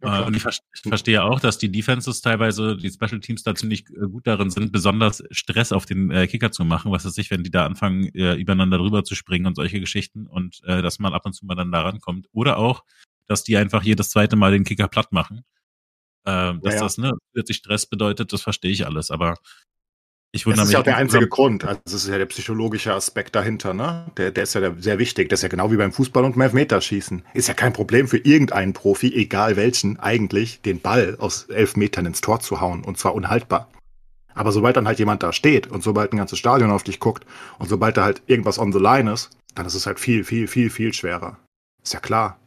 [0.00, 3.56] Ja, und ich, ver ich, verstehe auch, dass die Defenses teilweise, die Special Teams da
[3.56, 7.18] ziemlich äh, gut darin sind, besonders Stress auf den äh, Kicker zu machen, was weiß
[7.18, 10.82] ich, wenn die da anfangen, äh, übereinander drüber zu springen und solche Geschichten und äh,
[10.82, 12.28] dass man ab und zu mal dann da rankommt.
[12.32, 12.84] Oder auch,
[13.26, 15.44] dass die einfach jedes zweite Mal den Kicker platt machen.
[16.24, 16.80] Äh, dass ja, ja.
[16.80, 19.10] das ne, plötzlich Stress bedeutet, das verstehe ich alles.
[19.10, 19.34] Aber
[20.30, 21.64] ich wundere das ist ja auch der einzige Grund.
[21.64, 24.10] Also das ist ja der psychologische Aspekt dahinter, ne?
[24.16, 25.28] Der, der ist ja sehr wichtig.
[25.30, 27.24] Das ist ja genau wie beim Fußball und beim Elfmeterschießen.
[27.32, 32.04] Ist ja kein Problem für irgendeinen Profi, egal welchen, eigentlich den Ball aus elf Metern
[32.04, 33.68] ins Tor zu hauen und zwar unhaltbar.
[34.34, 37.24] Aber sobald dann halt jemand da steht und sobald ein ganzes Stadion auf dich guckt
[37.58, 40.46] und sobald da halt irgendwas on the line ist, dann ist es halt viel, viel,
[40.46, 41.38] viel, viel schwerer.
[41.82, 42.38] Ist ja klar.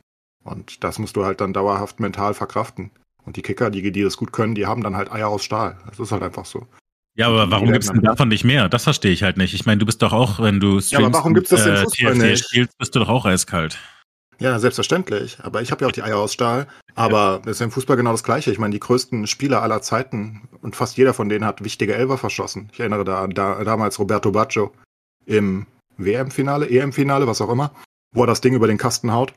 [0.43, 2.91] Und das musst du halt dann dauerhaft mental verkraften.
[3.25, 5.77] Und die Kicker, die, die das gut können, die haben dann halt Eier aus Stahl.
[5.89, 6.67] Das ist halt einfach so.
[7.15, 8.69] Ja, aber warum gibt's denn davon nicht mehr?
[8.69, 9.53] Das verstehe ich halt nicht.
[9.53, 11.73] Ich meine, du bist doch auch, wenn du streamst, ja, aber warum gibt's das im
[11.73, 12.45] äh, TFT nicht?
[12.45, 13.77] spielst, bist du doch auch eiskalt.
[14.39, 15.37] Ja, selbstverständlich.
[15.43, 16.67] Aber ich habe ja auch die Eier aus Stahl.
[16.95, 17.51] Aber ja.
[17.51, 18.51] ist im Fußball genau das Gleiche.
[18.51, 22.17] Ich meine, die größten Spieler aller Zeiten und fast jeder von denen hat wichtige Elfer
[22.17, 22.69] verschossen.
[22.73, 24.71] Ich erinnere da, da damals Roberto Baggio
[25.25, 27.71] im WM-Finale, EM-Finale, was auch immer,
[28.15, 29.33] wo er das Ding über den Kasten haut.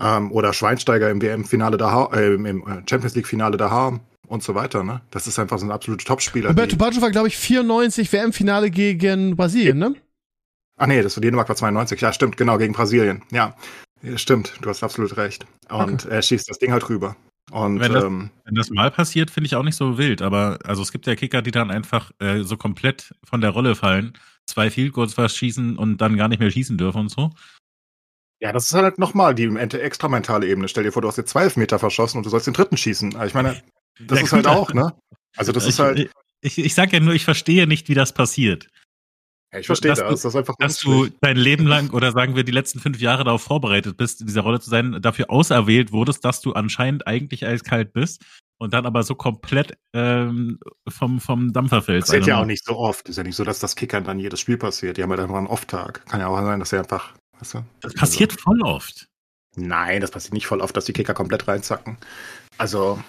[0.00, 4.00] Ähm, oder Schweinsteiger im WM-Finale da, äh, im Champions League-Finale da haben
[4.32, 4.82] und so weiter.
[4.82, 5.02] Ne?
[5.10, 6.48] Das ist einfach so ein absoluter Topspieler.
[6.48, 9.94] Roberto Baggio war, glaube ich, 94 WM-Finale gegen Brasilien, ne?
[10.78, 12.00] Ach nee, das war Dänemark war 92.
[12.00, 13.22] Ja, stimmt, genau, gegen Brasilien.
[13.30, 13.54] Ja,
[14.16, 15.44] stimmt, du hast absolut recht.
[15.68, 16.14] Und okay.
[16.14, 17.14] er schießt das Ding halt rüber.
[17.50, 20.22] Und, wenn, das, ähm, wenn das mal passiert, finde ich auch nicht so wild.
[20.22, 23.74] Aber also es gibt ja Kicker, die dann einfach äh, so komplett von der Rolle
[23.74, 24.14] fallen,
[24.46, 27.32] zwei Field Goals verschießen und dann gar nicht mehr schießen dürfen und so.
[28.40, 30.68] Ja, das ist halt nochmal die extra mentale Ebene.
[30.68, 33.14] Stell dir vor, du hast jetzt zwei Meter verschossen und du sollst den dritten schießen.
[33.14, 33.62] Also ich meine,
[34.06, 34.94] das ja, ist halt auch, ne?
[35.36, 36.10] Also das ich, ist halt.
[36.40, 38.68] Ich, ich sag ja nur, ich verstehe nicht, wie das passiert.
[39.52, 39.98] Ja, ich verstehe das.
[39.98, 43.00] Du, das ist einfach dass du dein Leben lang oder sagen wir die letzten fünf
[43.00, 47.06] Jahre darauf vorbereitet bist, in dieser Rolle zu sein, dafür auserwählt wurdest, dass du anscheinend
[47.06, 48.24] eigentlich eiskalt bist
[48.58, 52.08] und dann aber so komplett ähm, vom, vom Dampfer fällst.
[52.08, 53.08] Das passiert ja auch nicht so oft.
[53.08, 54.96] Ist ja nicht so, dass das Kickern dann jedes Spiel passiert.
[54.96, 56.06] Die haben halt einfach einen Off-Tag.
[56.06, 57.12] Kann ja auch sein, dass er einfach.
[57.38, 58.42] Weißt du, das passiert also.
[58.42, 59.08] voll oft.
[59.56, 61.98] Nein, das passiert nicht voll oft, dass die Kicker komplett reinzacken.
[62.56, 63.02] Also,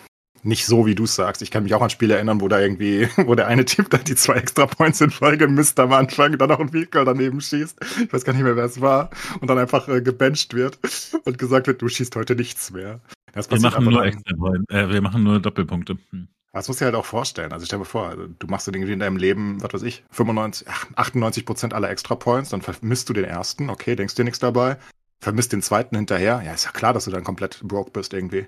[0.43, 1.41] nicht so, wie du es sagst.
[1.41, 3.97] Ich kann mich auch an Spiele erinnern, wo da irgendwie, wo der eine Typ da
[3.97, 7.79] die zwei extra Points in Folge misst am Anfang, dann auch ein Field daneben schießt.
[8.03, 9.09] Ich weiß gar nicht mehr, wer es war.
[9.39, 10.79] Und dann einfach äh, gebencht wird
[11.25, 12.99] und gesagt wird, du schießt heute nichts mehr.
[13.33, 14.33] wir machen nur extra
[14.69, 15.97] äh, wir machen nur Doppelpunkte.
[16.11, 16.27] Hm.
[16.53, 17.51] Das musst du dir halt auch vorstellen.
[17.51, 20.67] Also stell dir vor, also du machst irgendwie in deinem Leben, was weiß ich, 95,
[20.95, 24.77] 98 Prozent aller Extra Points, dann vermisst du den ersten, okay, denkst dir nichts dabei,
[25.19, 26.43] vermisst den zweiten hinterher.
[26.45, 28.45] Ja, ist ja klar, dass du dann komplett broke bist irgendwie.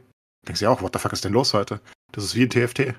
[0.47, 1.81] Denkst du ja auch, what the fuck ist denn los heute?
[2.11, 2.95] Das ist wie ein TFT.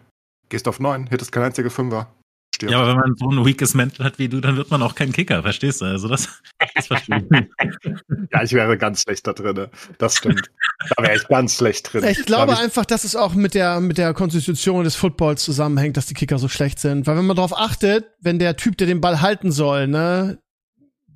[0.49, 2.13] Gehst auf 9, hittest kein einziger Fünfer.
[2.55, 2.73] Stirbt.
[2.73, 4.95] Ja, aber wenn man so ein weakes Mental hat wie du, dann wird man auch
[4.95, 5.85] kein Kicker, verstehst du?
[5.85, 6.41] Also das,
[6.75, 7.93] das verstehe ich.
[8.33, 9.67] ja, ich wäre ganz schlecht da drin.
[9.99, 10.51] Das stimmt.
[10.97, 12.05] Da wäre ich ganz schlecht drin.
[12.05, 15.99] Ich glaube ich einfach, dass es auch mit der, mit der Konstitution des Footballs zusammenhängt,
[15.99, 17.07] dass die Kicker so schlecht sind.
[17.07, 20.39] Weil wenn man darauf achtet, wenn der Typ, der den Ball halten soll, ne,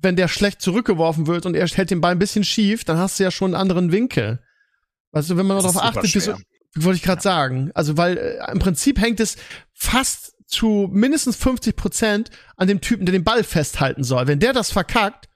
[0.01, 3.19] wenn der schlecht zurückgeworfen wird und er hält den Ball ein bisschen schief, dann hast
[3.19, 4.43] du ja schon einen anderen Winkel.
[5.11, 6.33] Also wenn man darauf achtet, wie,
[6.73, 7.23] wie wollte ich gerade ja.
[7.23, 9.37] sagen, also weil äh, im Prinzip hängt es
[9.73, 14.27] fast zu mindestens 50 Prozent an dem Typen, der den Ball festhalten soll.
[14.27, 15.29] Wenn der das verkackt,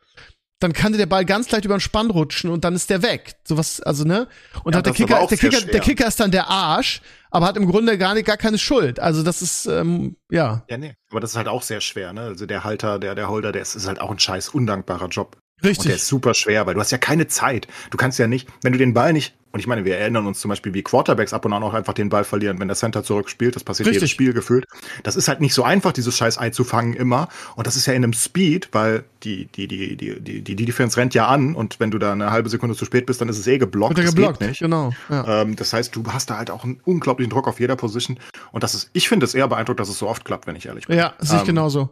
[0.59, 3.01] dann kann dir der Ball ganz leicht über den Spann rutschen und dann ist der
[3.01, 3.35] weg.
[3.43, 4.27] Sowas, also ne?
[4.63, 7.57] Und ja, hat der Kicker, der Kicker, der Kicker ist dann der Arsch, aber hat
[7.57, 8.99] im Grunde gar nicht, gar keine Schuld.
[8.99, 10.63] Also das ist, ähm, ja.
[10.69, 10.95] Ja, nee.
[11.11, 12.21] Aber das ist halt auch sehr schwer, ne?
[12.21, 15.37] Also der Halter, der, der Holder, der ist, ist halt auch ein scheiß undankbarer Job.
[15.63, 15.79] Richtig.
[15.79, 17.67] Und der ist super schwer, weil du hast ja keine Zeit.
[17.89, 20.41] Du kannst ja nicht, wenn du den Ball nicht, und ich meine, wir erinnern uns
[20.41, 23.05] zum Beispiel, wie Quarterbacks ab und an auch einfach den Ball verlieren, wenn der Center
[23.05, 23.55] zurückspielt.
[23.55, 24.01] Das passiert Richtig.
[24.01, 24.65] jedes Spiel gefühlt.
[25.03, 27.29] Das ist halt nicht so einfach, dieses scheiß Ei zu fangen immer.
[27.55, 30.97] Und das ist ja in einem Speed, weil die, die, die, die, die, die Defense
[30.97, 33.39] rennt ja an und wenn du da eine halbe Sekunde zu spät bist, dann ist
[33.39, 33.95] es eh geblockt.
[33.95, 34.59] Wird das geblockt, nicht.
[34.59, 34.91] genau.
[35.09, 35.43] Ja.
[35.43, 38.19] Ähm, das heißt, du hast da halt auch einen unglaublichen Druck auf jeder Position.
[38.51, 40.65] Und das ist, ich finde es eher beeindruckend, dass es so oft klappt, wenn ich
[40.65, 40.97] ehrlich bin.
[40.97, 41.89] Ja, sehe ich ähm, genauso.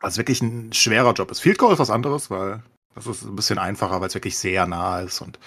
[0.00, 1.40] Was wirklich ein schwerer Job ist.
[1.40, 2.62] Field Goal ist was anderes, weil
[2.94, 5.38] das ist ein bisschen einfacher, weil es wirklich sehr nah ist und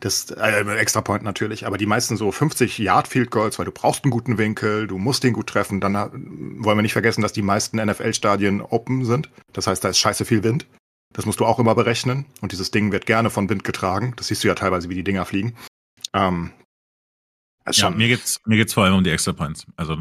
[0.00, 3.72] das äh, extra Point natürlich, aber die meisten so 50 Yard Field Goals, weil du
[3.72, 7.32] brauchst einen guten Winkel, du musst den gut treffen, dann wollen wir nicht vergessen, dass
[7.32, 9.30] die meisten NFL Stadien open sind.
[9.52, 10.66] Das heißt, da ist scheiße viel Wind.
[11.14, 14.12] Das musst du auch immer berechnen und dieses Ding wird gerne von Wind getragen.
[14.16, 15.56] Das siehst du ja teilweise, wie die Dinger fliegen.
[16.12, 16.52] Ähm,
[17.70, 19.66] ja, mir geht's mir geht's vor allem um die Extra Points.
[19.76, 19.96] Also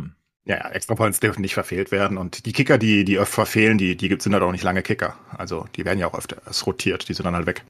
[0.48, 2.18] ja, Extra Points dürfen nicht verfehlt werden.
[2.18, 5.18] Und die Kicker, die, die öfter verfehlen, die, die sind halt auch nicht lange Kicker.
[5.38, 7.64] Also die werden ja auch öfter rotiert, die sind dann halt weg.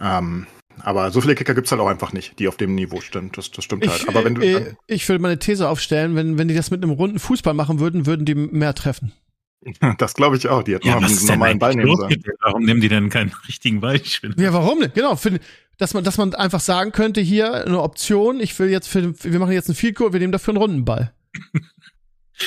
[0.00, 0.46] Ähm,
[0.82, 3.30] aber so viele Kicker gibt's halt auch einfach nicht, die auf dem Niveau stehen.
[3.34, 4.02] Das, das stimmt halt.
[4.02, 6.82] Ich, aber wenn du, äh, ich würde meine These aufstellen, wenn, wenn die das mit
[6.82, 9.12] einem runden Fußball machen würden, würden die mehr treffen.
[9.98, 10.62] Das glaube ich auch.
[10.62, 12.22] Die hätten ja, noch einen normalen Ball nehmen sollen.
[12.40, 14.00] Warum nehmen die denn keinen richtigen Ball?
[14.38, 14.94] Ja, warum nicht?
[14.94, 15.16] Genau.
[15.16, 15.38] Für,
[15.76, 19.38] dass man, dass man einfach sagen könnte, hier eine Option, ich will jetzt für, wir
[19.38, 21.12] machen jetzt einen Field Goal, wir nehmen dafür einen Rundenball.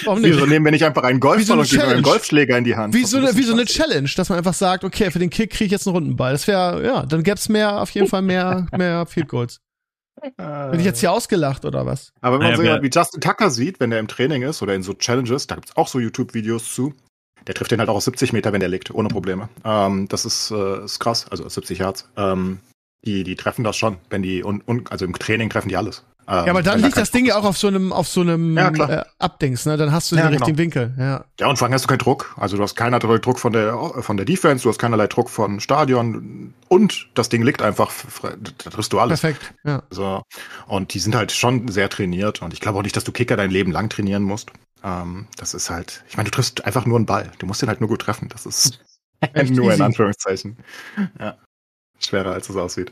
[0.04, 0.34] Warum nicht?
[0.34, 2.94] Wieso nehmen wir nicht einfach einen Golfball so und geben einen Golfschläger in die Hand?
[2.94, 5.52] Wie so, eine, wie so eine Challenge, dass man einfach sagt, okay, für den Kick
[5.52, 6.32] kriege ich jetzt einen Rundenball.
[6.32, 9.60] Das wäre, ja, dann gäbe es mehr, auf jeden Fall mehr, mehr Field Goals.
[10.38, 12.14] Bin ich jetzt hier ausgelacht oder was?
[12.22, 14.62] Aber wenn man naja, so jemand wie Justin Tucker sieht, wenn der im Training ist
[14.62, 16.94] oder in so Challenges, da gibt's auch so YouTube-Videos zu,
[17.48, 19.50] der trifft den halt auch aus 70 Meter, wenn der liegt, ohne Probleme.
[19.66, 22.10] Ähm, das ist, äh, ist krass, also 70 Yards.
[22.16, 22.60] Ähm,
[23.06, 26.06] die, die treffen das schon, wenn die, und, und also im Training treffen die alles.
[26.28, 28.70] Ja, aber dann liegt das Ding ja auch auf so einem, auf so einem Ja,
[28.70, 29.78] äh, Abdings, ne?
[29.78, 30.46] Dann hast du Ja, den genau.
[30.46, 31.26] richtigen Winkel, ja.
[31.40, 32.34] Ja, und vor allem hast du keinen Druck.
[32.38, 35.60] Also du hast keinerlei Druck von der, von der Defense, du hast keinerlei Druck von
[35.60, 39.22] Stadion und das Ding liegt einfach, da triffst du alles.
[39.22, 39.84] Perfekt, ja.
[39.90, 40.22] So.
[40.68, 43.36] Und die sind halt schon sehr trainiert und ich glaube auch nicht, dass du Kicker
[43.38, 44.52] dein Leben lang trainieren musst.
[44.84, 47.32] Ähm, das ist halt, ich meine, du triffst einfach nur einen Ball.
[47.40, 48.30] Du musst den halt nur gut treffen.
[48.30, 48.80] Das ist
[49.36, 49.82] nur in easy.
[49.82, 50.58] Anführungszeichen.
[51.20, 51.38] Ja.
[52.00, 52.92] Schwerer als es aussieht.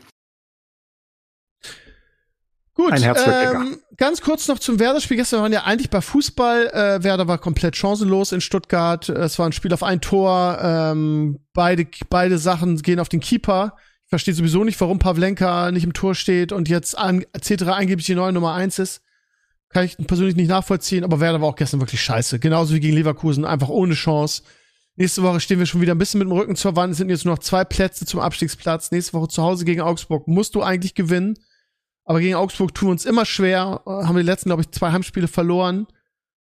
[2.74, 5.18] Gut, Ein ähm, ganz kurz noch zum Werder-Spiel.
[5.18, 6.68] Gestern waren ja eigentlich bei Fußball.
[6.68, 9.10] Äh, Werder war komplett chancenlos in Stuttgart.
[9.10, 10.58] Es war ein Spiel auf ein Tor.
[10.62, 13.76] Ähm, beide, beide Sachen gehen auf den Keeper.
[14.04, 17.64] Ich verstehe sowieso nicht, warum Pavlenka nicht im Tor steht und jetzt an, etc.
[17.64, 19.02] angeblich die neue Nummer eins ist.
[19.68, 22.38] Kann ich persönlich nicht nachvollziehen, aber Werder war auch gestern wirklich scheiße.
[22.38, 24.42] Genauso wie gegen Leverkusen, einfach ohne Chance.
[24.96, 26.92] Nächste Woche stehen wir schon wieder ein bisschen mit dem Rücken zur Wand.
[26.92, 28.90] Es sind jetzt nur noch zwei Plätze zum Abstiegsplatz.
[28.90, 31.34] Nächste Woche zu Hause gegen Augsburg musst du eigentlich gewinnen.
[32.04, 33.80] Aber gegen Augsburg tun wir uns immer schwer.
[33.86, 35.86] Äh, Haben wir die letzten, glaube ich, zwei Heimspiele verloren.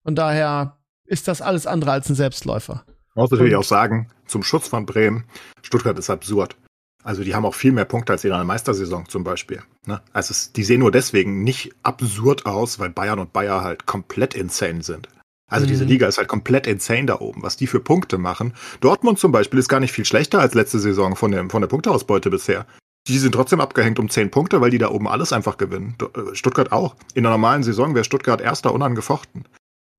[0.04, 2.84] Von daher ist das alles andere als ein Selbstläufer.
[3.14, 5.24] Man muss natürlich Und- auch sagen, zum Schutz von Bremen,
[5.62, 6.56] Stuttgart ist absurd.
[7.02, 9.62] Also die haben auch viel mehr Punkte als in einer Meistersaison zum Beispiel.
[9.86, 10.00] Ne?
[10.12, 14.34] Also es, die sehen nur deswegen nicht absurd aus, weil Bayern und Bayer halt komplett
[14.34, 15.08] insane sind.
[15.50, 15.90] Also diese Mhm.
[15.90, 18.52] Liga ist halt komplett insane da oben, was die für Punkte machen.
[18.80, 21.68] Dortmund zum Beispiel ist gar nicht viel schlechter als letzte Saison von, dem, von der
[21.68, 22.66] Punkteausbeute bisher.
[23.06, 25.96] Die sind trotzdem abgehängt um 10 Punkte, weil die da oben alles einfach gewinnen.
[26.14, 26.94] Äh, Stuttgart auch.
[27.14, 29.44] In einer normalen Saison wäre Stuttgart erster unangefochten.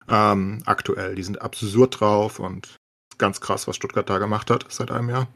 [0.08, 1.16] Ähm, aktuell.
[1.16, 2.76] Die sind absurd drauf und
[3.18, 5.28] ganz krass, was Stuttgart da gemacht hat seit einem Jahr.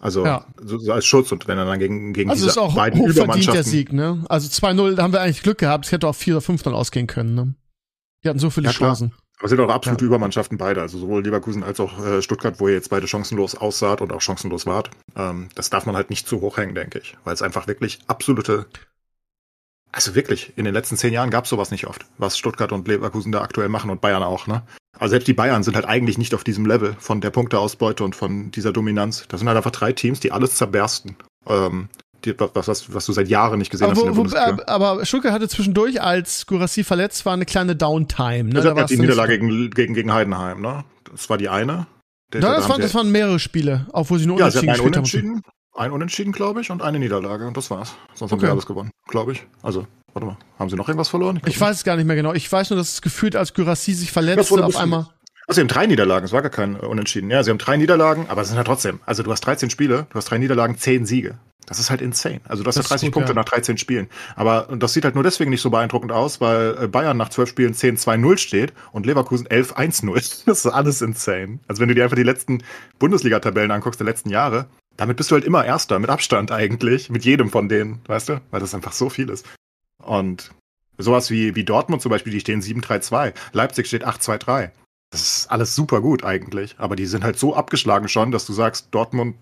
[0.00, 0.44] Also Ja.
[0.60, 3.10] so, als Schutz und wenn er dann gegen, gegen Also diese ist auch beiden der
[3.10, 4.24] Übermannschaften Sieg, ne?
[4.28, 5.86] Also 2-0, da haben wir eigentlich Glück gehabt.
[5.86, 7.54] Es hätte auch 4 oder 5 0 ausgehen können, ne?
[8.22, 8.90] Die hatten so viele Ja, klar.
[8.90, 9.14] Chancen.
[9.38, 12.68] Aber es sind auch absolute Übermannschaften beide, also sowohl Leverkusen als auch äh, Stuttgart, wo
[12.68, 14.90] ihr jetzt beide chancenlos aussaht und auch chancenlos wart.
[15.16, 18.00] Ähm, das darf man halt nicht zu hoch hängen, denke ich, weil es einfach wirklich
[18.06, 18.66] absolute,
[19.92, 22.86] also wirklich, in den letzten zehn Jahren gab es sowas nicht oft, was Stuttgart und
[22.86, 24.62] Leverkusen da aktuell machen und Bayern auch, ne?
[24.98, 28.16] Also selbst die Bayern sind halt eigentlich nicht auf diesem Level von der Punkteausbeute und
[28.16, 29.26] von dieser Dominanz.
[29.28, 31.16] Das sind halt einfach drei Teams, die alles zerbersten.
[31.46, 31.90] Ähm,
[32.24, 34.34] die, was, was, was du seit Jahren nicht gesehen Aber, hast in der wo, wo,
[34.34, 38.44] äh, aber Stuttgart hatte zwischendurch, als Gurassi verletzt war, eine kleine Downtime.
[38.44, 38.54] Ne?
[38.54, 40.84] das Da halt die Niederlage gegen, gegen, gegen Heidenheim, ne?
[41.10, 41.86] Das war die eine.
[42.32, 44.38] Der- Ja, da das, haben waren, sie- das waren mehrere Spiele, auch wo sie nur
[44.38, 45.30] Ja, sie hatten unentschieden ein gespielt haben.
[45.34, 45.42] Unentschieden,
[45.74, 47.46] ein Unentschieden, glaube ich, und eine Niederlage.
[47.46, 47.94] Und das war's.
[48.14, 48.46] Sonst haben Okay.
[48.46, 49.46] sie alles gewonnen, glaube ich.
[49.62, 51.40] Also, warte mal, haben sie noch irgendwas verloren?
[51.46, 52.32] Ich weiß es gar nicht mehr genau.
[52.32, 55.06] Ich weiß nur, dass es gefühlt, als Gurassi sich verletzte, auf einmal.
[55.46, 57.30] Also, sie haben drei Niederlagen, es war gar kein äh, Unentschieden.
[57.30, 59.00] Ja, sie haben drei Niederlagen, aber es sind ja trotzdem.
[59.06, 61.38] Also, du hast 13 Spiele, du hast drei Niederlagen, 10 Siege.
[61.66, 62.40] Das ist halt insane.
[62.48, 63.34] Also, du hast ja Das ist 30 gut, Punkte ja.
[63.34, 64.08] nach 13 Spielen.
[64.34, 67.48] Aber das sieht halt nur deswegen nicht so beeindruckend aus, weil äh, Bayern nach 12
[67.48, 70.42] Spielen 10-2-0 steht und Leverkusen 11-1-0.
[70.46, 71.60] Das ist alles insane.
[71.68, 72.62] Also, wenn du dir einfach die letzten
[72.98, 74.66] Bundesliga-Tabellen anguckst, der letzten Jahre,
[74.96, 78.40] damit bist du halt immer Erster, mit Abstand eigentlich, mit jedem von denen, weißt du?
[78.50, 79.46] Weil das einfach so viel ist.
[80.02, 80.50] Und
[80.98, 83.32] sowas wie, wie Dortmund zum Beispiel, die stehen 7-3-2.
[83.52, 84.70] Leipzig steht 8-2-3.
[85.10, 86.76] Das ist alles super gut eigentlich.
[86.78, 89.36] Aber die sind halt so abgeschlagen schon, dass du sagst, Dortmund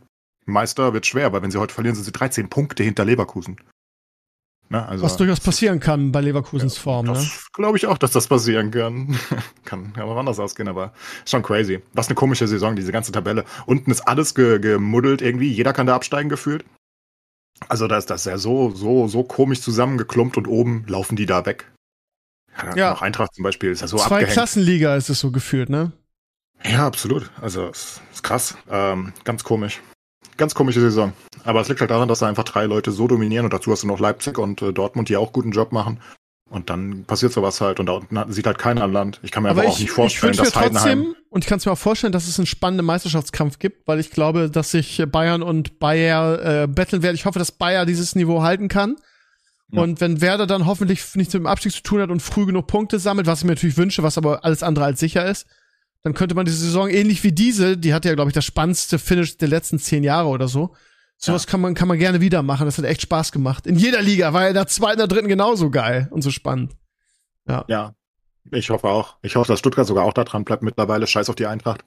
[0.47, 3.57] Meister wird schwer, weil wenn sie heute verlieren, sind sie 13 Punkte hinter Leverkusen.
[4.71, 7.07] Ne, also, Was durchaus passieren kann bei Leverkusens Form.
[7.07, 7.13] Ne?
[7.13, 9.19] das glaube ich auch, dass das passieren kann.
[9.65, 10.93] kann ja auch anders ausgehen, aber
[11.27, 11.83] schon crazy.
[11.93, 13.45] Was eine komische Saison, diese ganze Tabelle.
[13.67, 15.51] Unten ist alles ge gemuddelt irgendwie.
[15.51, 16.65] Jeder kann da absteigen gefühlt.
[17.69, 21.47] Also da ist das ja so, so, so komisch zusammengeklumpt und oben laufen die da
[21.47, 21.71] weg.
[22.63, 22.95] Ja, Ja.
[22.95, 24.33] Auch Eintracht zum Beispiel ist ja so Zwei abgehängt.
[24.33, 25.93] Klassenliga ist es so gefühlt, ne?
[26.65, 27.31] Ja, absolut.
[27.41, 28.57] Also es ist krass.
[28.71, 29.81] Ähm, ganz komisch.
[30.37, 31.13] Ganz komische Saison.
[31.45, 33.83] Aber es liegt halt daran, dass da einfach drei Leute so dominieren und dazu hast
[33.83, 36.01] du noch Leipzig und äh, Dortmund, die auch guten Job machen.
[36.51, 39.19] Und dann passiert sowas halt und da unten sieht halt keiner an Land.
[39.23, 40.99] Ich kann mir aber, Aber auch ich, nicht ich vorstellen, mir dass Heidenheim.
[41.03, 43.99] trotzdem, und ich kann es mir auch vorstellen, dass es einen spannenden Meisterschaftskampf gibt, weil
[43.99, 47.15] ich glaube, dass sich Bayern und Bayer äh, betteln werden.
[47.17, 48.97] Ich hoffe, dass Bayer dieses Niveau halten kann.
[49.75, 49.83] Ja.
[49.83, 52.67] Und wenn Werder dann hoffentlich nichts mit dem Abstieg zu tun hat und früh genug
[52.67, 55.47] Punkte sammelt, was ich mir natürlich wünsche, was aber alles andere als sicher ist,
[56.03, 58.99] dann könnte man diese Saison ähnlich wie diese, die hatte ja, glaube ich, das spannendste
[58.99, 60.75] Finish der letzten zehn Jahre oder so.
[61.17, 62.67] Sowas kann man, kann man gerne wieder machen.
[62.67, 63.67] Das hat echt Spaß gemacht.
[63.67, 66.73] In jeder Liga war ja in der zweiten, der dritten genauso geil und so spannend.
[67.49, 67.65] Ja,
[68.51, 69.17] ich hoffe auch.
[69.23, 71.07] Ich hoffe, dass Stuttgart sogar auch da dran bleibt mittlerweile.
[71.07, 71.85] Scheiß auf die Eintracht.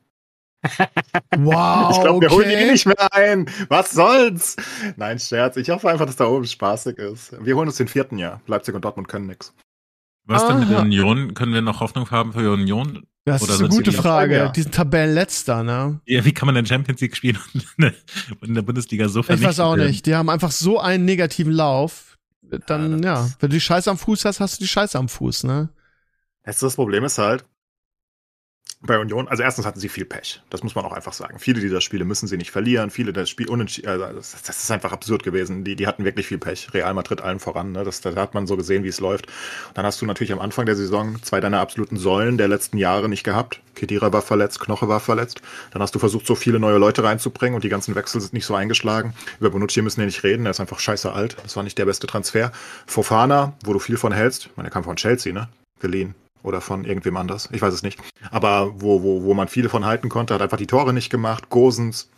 [1.37, 1.91] Wow.
[1.95, 2.67] ich glaube, wir holen die okay.
[2.67, 3.49] eh nicht mehr ein.
[3.69, 4.55] Was soll's?
[4.95, 5.57] Nein, Scherz.
[5.57, 7.35] Ich hoffe einfach, dass da oben spaßig ist.
[7.43, 8.41] Wir holen uns den vierten Jahr.
[8.47, 9.53] Leipzig und Dortmund können nix.
[10.25, 10.81] Was denn mit Aha.
[10.81, 11.33] Union?
[11.35, 13.05] Können wir noch Hoffnung haben für Union?
[13.23, 14.35] Das Oder ist eine gute Frage.
[14.35, 14.49] ja.
[14.49, 15.99] Die sind Tabellenletzter, ne?
[16.05, 17.37] Ja, wie kann man denn Champions League spielen
[17.77, 17.93] und
[18.47, 19.49] in der Bundesliga so Ich vernichten?
[19.49, 19.87] weiß auch werden?
[19.87, 20.05] nicht.
[20.05, 22.17] Die haben einfach so einen negativen Lauf.
[22.67, 25.09] Dann, Ja, ja, wenn du die Scheiße am Fuß hast, hast du die Scheiße am
[25.09, 25.69] Fuß, ne?
[26.43, 27.45] Das Problem ist halt,
[28.79, 30.41] bei Union, also erstens hatten sie viel Pech.
[30.51, 31.39] Das muss man auch einfach sagen.
[31.39, 32.91] Viele dieser Spiele müssen sie nicht verlieren.
[32.91, 35.63] Viele der Spiele unentschieden, also das, das, ist einfach absurd gewesen.
[35.63, 36.71] Die, die hatten wirklich viel Pech.
[36.75, 37.71] Real Madrid allen voran.
[37.71, 37.83] Ne?
[37.83, 39.27] Das, da hat man so gesehen, wie es läuft.
[39.73, 43.09] Dann hast du natürlich am Anfang der Saison zwei deiner absoluten Säulen der letzten Jahre
[43.09, 43.61] nicht gehabt.
[43.73, 45.41] Kedira war verletzt, Knoche war verletzt.
[45.71, 48.45] Dann hast du versucht, so viele neue Leute reinzubringen und die ganzen Wechsel sind nicht
[48.45, 49.13] so eingeschlagen.
[49.39, 50.45] Über Bonucci müssen wir nicht reden.
[50.45, 51.37] Er ist einfach scheiße alt.
[51.41, 52.51] Das war nicht der beste Transfer.
[52.85, 54.45] Fofana, wo du viel von hältst.
[54.45, 55.49] Ich meine, er kam von Chelsea, ne?
[55.79, 56.15] Geliehen
[56.47, 57.49] oder von irgendwem anders.
[57.51, 57.99] Ich weiß es nicht.
[58.31, 61.49] Aber wo, wo, wo man viele von halten konnte, hat einfach die Tore nicht gemacht.
[61.49, 62.09] Gosens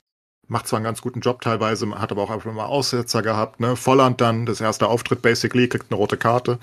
[0.47, 3.59] macht zwar einen ganz guten Job teilweise, hat aber auch einfach mal Aussetzer gehabt.
[3.59, 3.75] Ne?
[3.75, 6.59] Volland dann, das erste Auftritt basically, kriegt eine rote Karte.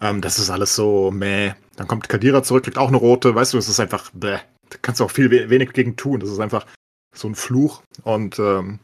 [0.00, 1.52] Ähm, das ist alles so meh.
[1.76, 3.34] Dann kommt Kadira zurück, kriegt auch eine rote.
[3.34, 4.38] Weißt du, das ist einfach bäh.
[4.68, 6.20] Da kannst du auch viel wenig gegen tun.
[6.20, 6.66] Das ist einfach
[7.14, 7.82] so ein Fluch.
[8.04, 8.78] Und ähm,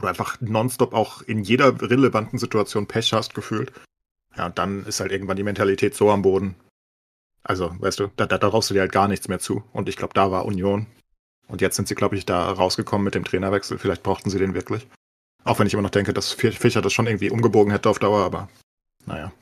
[0.00, 3.72] du einfach nonstop auch in jeder relevanten Situation Pech hast gefühlt.
[4.36, 6.54] Ja, und dann ist halt irgendwann die Mentalität so am Boden.
[7.42, 9.62] Also, weißt du, da, da, da brauchst du dir halt gar nichts mehr zu.
[9.72, 10.86] Und ich glaube, da war Union.
[11.46, 13.78] Und jetzt sind sie, glaube ich, da rausgekommen mit dem Trainerwechsel.
[13.78, 14.86] Vielleicht brauchten sie den wirklich.
[15.44, 18.22] Auch wenn ich immer noch denke, dass Fischer das schon irgendwie umgebogen hätte auf Dauer,
[18.22, 18.48] aber
[19.06, 19.32] naja.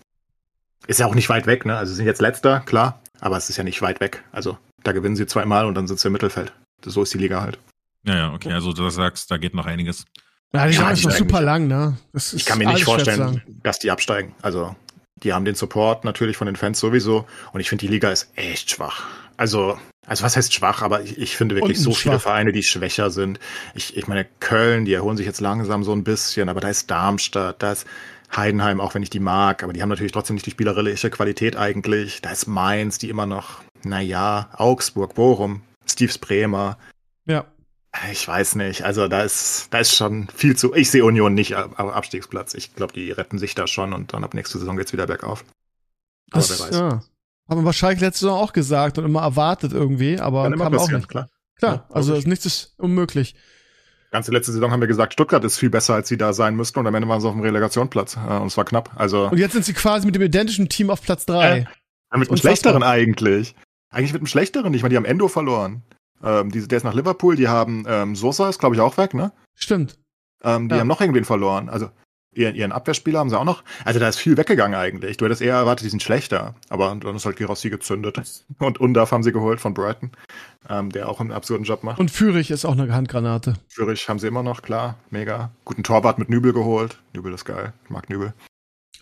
[0.86, 1.76] Ist ja auch nicht weit weg, ne?
[1.76, 4.22] Also sie sind jetzt letzter, klar, aber es ist ja nicht weit weg.
[4.30, 6.52] Also da gewinnen sie zweimal und dann sind sie im Mittelfeld.
[6.84, 7.58] So ist die Liga halt.
[8.04, 8.52] Ja, ja, okay.
[8.52, 10.04] Also du sagst, da geht noch einiges.
[10.52, 11.98] Ja, die Saison ist noch super lang, ne?
[12.14, 14.32] ich kann mir nicht vorstellen, dass die absteigen.
[14.42, 14.76] Also
[15.22, 17.26] die haben den Support natürlich von den Fans sowieso.
[17.52, 19.06] Und ich finde, die Liga ist echt schwach.
[19.36, 20.82] Also, also was heißt schwach?
[20.82, 23.40] Aber ich, ich finde wirklich so viele Vereine, die schwächer sind.
[23.74, 26.90] Ich, ich meine, Köln, die erholen sich jetzt langsam so ein bisschen, aber da ist
[26.90, 27.86] Darmstadt, da ist
[28.34, 31.56] Heidenheim, auch wenn ich die mag, aber die haben natürlich trotzdem nicht die spielerische Qualität
[31.56, 32.20] eigentlich.
[32.22, 36.76] Da ist Mainz, die immer noch, naja, Augsburg, Bochum, Steves Bremer.
[37.26, 37.46] Ja.
[38.10, 38.84] Ich weiß nicht.
[38.84, 40.74] Also da ist, da ist schon viel zu.
[40.74, 42.54] Ich sehe Union nicht am Abstiegsplatz.
[42.54, 45.44] Ich glaube, die retten sich da schon und dann ab nächste Saison geht's wieder bergauf.
[46.30, 46.76] Aber das, wer weiß.
[46.76, 47.02] Ja.
[47.48, 50.90] Haben wir wahrscheinlich letzte Saison auch gesagt und immer erwartet irgendwie, aber Kann passieren, auch
[50.90, 51.08] nicht.
[51.08, 51.28] klar.
[51.58, 53.34] Klar, ja, also nichts ist unmöglich.
[54.10, 56.78] Ganze letzte Saison haben wir gesagt, Stuttgart ist viel besser, als sie da sein müssten
[56.78, 58.90] und am Ende waren sie auf dem Relegationsplatz äh, und es war knapp.
[58.96, 61.66] Also und jetzt sind sie quasi mit dem identischen Team auf Platz drei.
[62.12, 63.54] Ja, mit einem schlechteren eigentlich.
[63.90, 64.74] Eigentlich mit einem schlechteren.
[64.74, 65.82] Ich meine, die haben Endo verloren.
[66.22, 69.14] Ähm, die, der ist nach Liverpool, die haben ähm, Sosa ist, glaube ich, auch weg,
[69.14, 69.32] ne?
[69.54, 69.98] Stimmt.
[70.42, 70.80] Ähm, die ja.
[70.80, 71.68] haben noch irgendwen verloren.
[71.68, 71.90] Also
[72.36, 73.62] ihren, ihren Abwehrspieler haben sie auch noch.
[73.84, 75.16] Also da ist viel weggegangen eigentlich.
[75.16, 76.54] Du hättest eher erwartet, die sind schlechter.
[76.68, 78.20] Aber dann ist halt Girassi gezündet.
[78.58, 80.12] Und Undaf haben sie geholt von Brighton,
[80.68, 81.98] ähm, der auch einen absurden Job macht.
[81.98, 83.54] Und Fürich ist auch eine Handgranate.
[83.68, 84.96] Fürich haben sie immer noch, klar.
[85.10, 85.50] Mega.
[85.64, 86.98] Guten Torwart mit Nübel geholt.
[87.14, 87.72] Nübel ist geil.
[87.84, 88.34] Ich mag Nübel.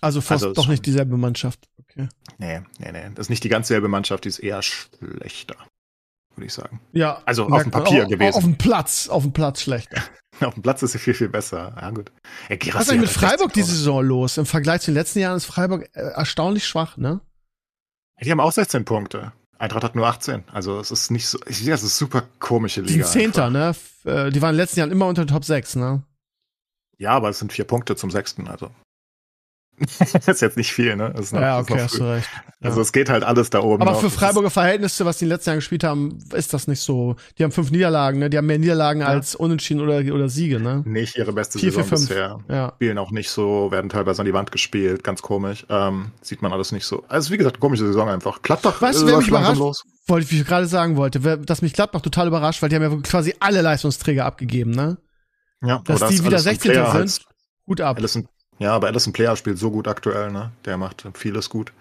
[0.00, 1.68] Also fast also doch nicht dieselbe Mannschaft.
[1.78, 2.08] Okay.
[2.38, 3.10] Nee, nee, nee.
[3.14, 5.56] Das ist nicht die ganz selbe Mannschaft, die ist eher schlechter
[6.36, 6.80] würde ich sagen.
[6.92, 7.22] Ja.
[7.24, 8.36] Also auf dem Papier auf, gewesen.
[8.36, 10.02] Auf dem Platz, auf dem Platz schlechter.
[10.40, 11.74] auf dem Platz ist sie viel, viel besser.
[11.80, 12.12] Ja, gut.
[12.48, 14.38] Ja, Was ist denn mit Freiburg diese Saison los?
[14.38, 17.20] Im Vergleich zu den letzten Jahren ist Freiburg äh, erstaunlich schwach, ne?
[18.20, 19.32] Die haben auch 16 Punkte.
[19.58, 20.44] Eintracht hat nur 18.
[20.52, 22.92] Also es ist nicht so, ich sehe, es ist super komische Liga.
[22.92, 23.74] Die sind Zehnter, ne?
[24.04, 26.02] Äh, die waren in den letzten Jahren immer unter den Top 6, ne?
[26.98, 28.70] Ja, aber es sind vier Punkte zum Sechsten, also.
[29.78, 31.12] Das ist jetzt nicht viel, ne?
[31.32, 32.28] Ja, okay, hast du recht.
[32.60, 32.70] Ja.
[32.70, 33.82] Also es geht halt alles da oben.
[33.82, 34.00] Aber noch.
[34.00, 37.16] für Freiburger Verhältnisse, was die in den letzten Jahren gespielt haben, ist das nicht so.
[37.38, 38.30] Die haben fünf Niederlagen, ne?
[38.30, 39.08] Die haben mehr Niederlagen ja.
[39.08, 40.82] als Unentschieden oder, oder Siege, ne?
[40.86, 42.08] Nicht ihre beste Vier, Saison vier, fünf.
[42.08, 42.38] bisher.
[42.48, 42.72] Ja.
[42.76, 45.66] Spielen auch nicht so, werden teilweise an die Wand gespielt, ganz komisch.
[45.68, 47.04] Ähm, sieht man alles nicht so.
[47.08, 48.42] Also wie gesagt, komische Saison einfach.
[48.42, 49.84] Gladbach weißt du, wer mich überrascht, los.
[50.06, 53.34] Wollte, ich gerade sagen wollte, dass mich Gladbach total überrascht, weil die haben ja quasi
[53.40, 54.98] alle Leistungsträger abgegeben, ne?
[55.62, 56.72] Ja, dass die wieder 16.
[56.92, 57.20] sind.
[57.66, 57.96] Gut ab.
[57.96, 58.28] Allison
[58.58, 60.52] ja, aber Allison Player spielt so gut aktuell, ne?
[60.64, 61.72] Der macht vieles gut.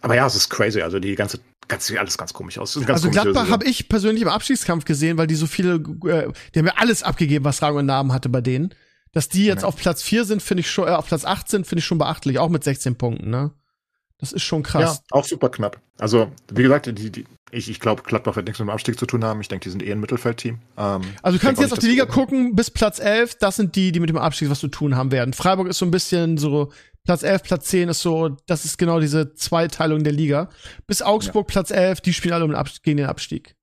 [0.00, 0.80] Aber ja, es ist crazy.
[0.80, 2.74] Also die ganze, ganz, alles ganz komisch aus.
[2.74, 6.58] Ganz also Gladbach habe ich persönlich im Abstiegskampf gesehen, weil die so viele, äh, die
[6.58, 8.74] haben ja alles abgegeben, was Rang und Namen hatte bei denen.
[9.12, 9.68] Dass die jetzt ja.
[9.68, 11.98] auf Platz 4 sind, finde ich schon, äh, auf Platz 8 sind, finde ich schon
[11.98, 13.52] beachtlich, auch mit 16 Punkten, ne?
[14.18, 15.02] Das ist schon krass.
[15.10, 15.80] Ja, auch super knapp.
[15.98, 19.06] Also, wie gesagt, die, die, ich, ich glaube, Gladbach wird nichts mit dem Abstieg zu
[19.06, 19.40] tun haben.
[19.40, 20.58] Ich denke, die sind eher ein Mittelfeldteam.
[20.76, 23.92] Ähm, also du kannst jetzt auf die Liga gucken, bis Platz 11, das sind die,
[23.92, 25.32] die mit dem Abstieg was zu tun haben werden.
[25.32, 26.72] Freiburg ist so ein bisschen so,
[27.04, 30.48] Platz 11, Platz 10 ist so, das ist genau diese Zweiteilung der Liga.
[30.86, 31.52] Bis Augsburg ja.
[31.52, 33.56] Platz 11, die spielen alle um den gegen den Abstieg.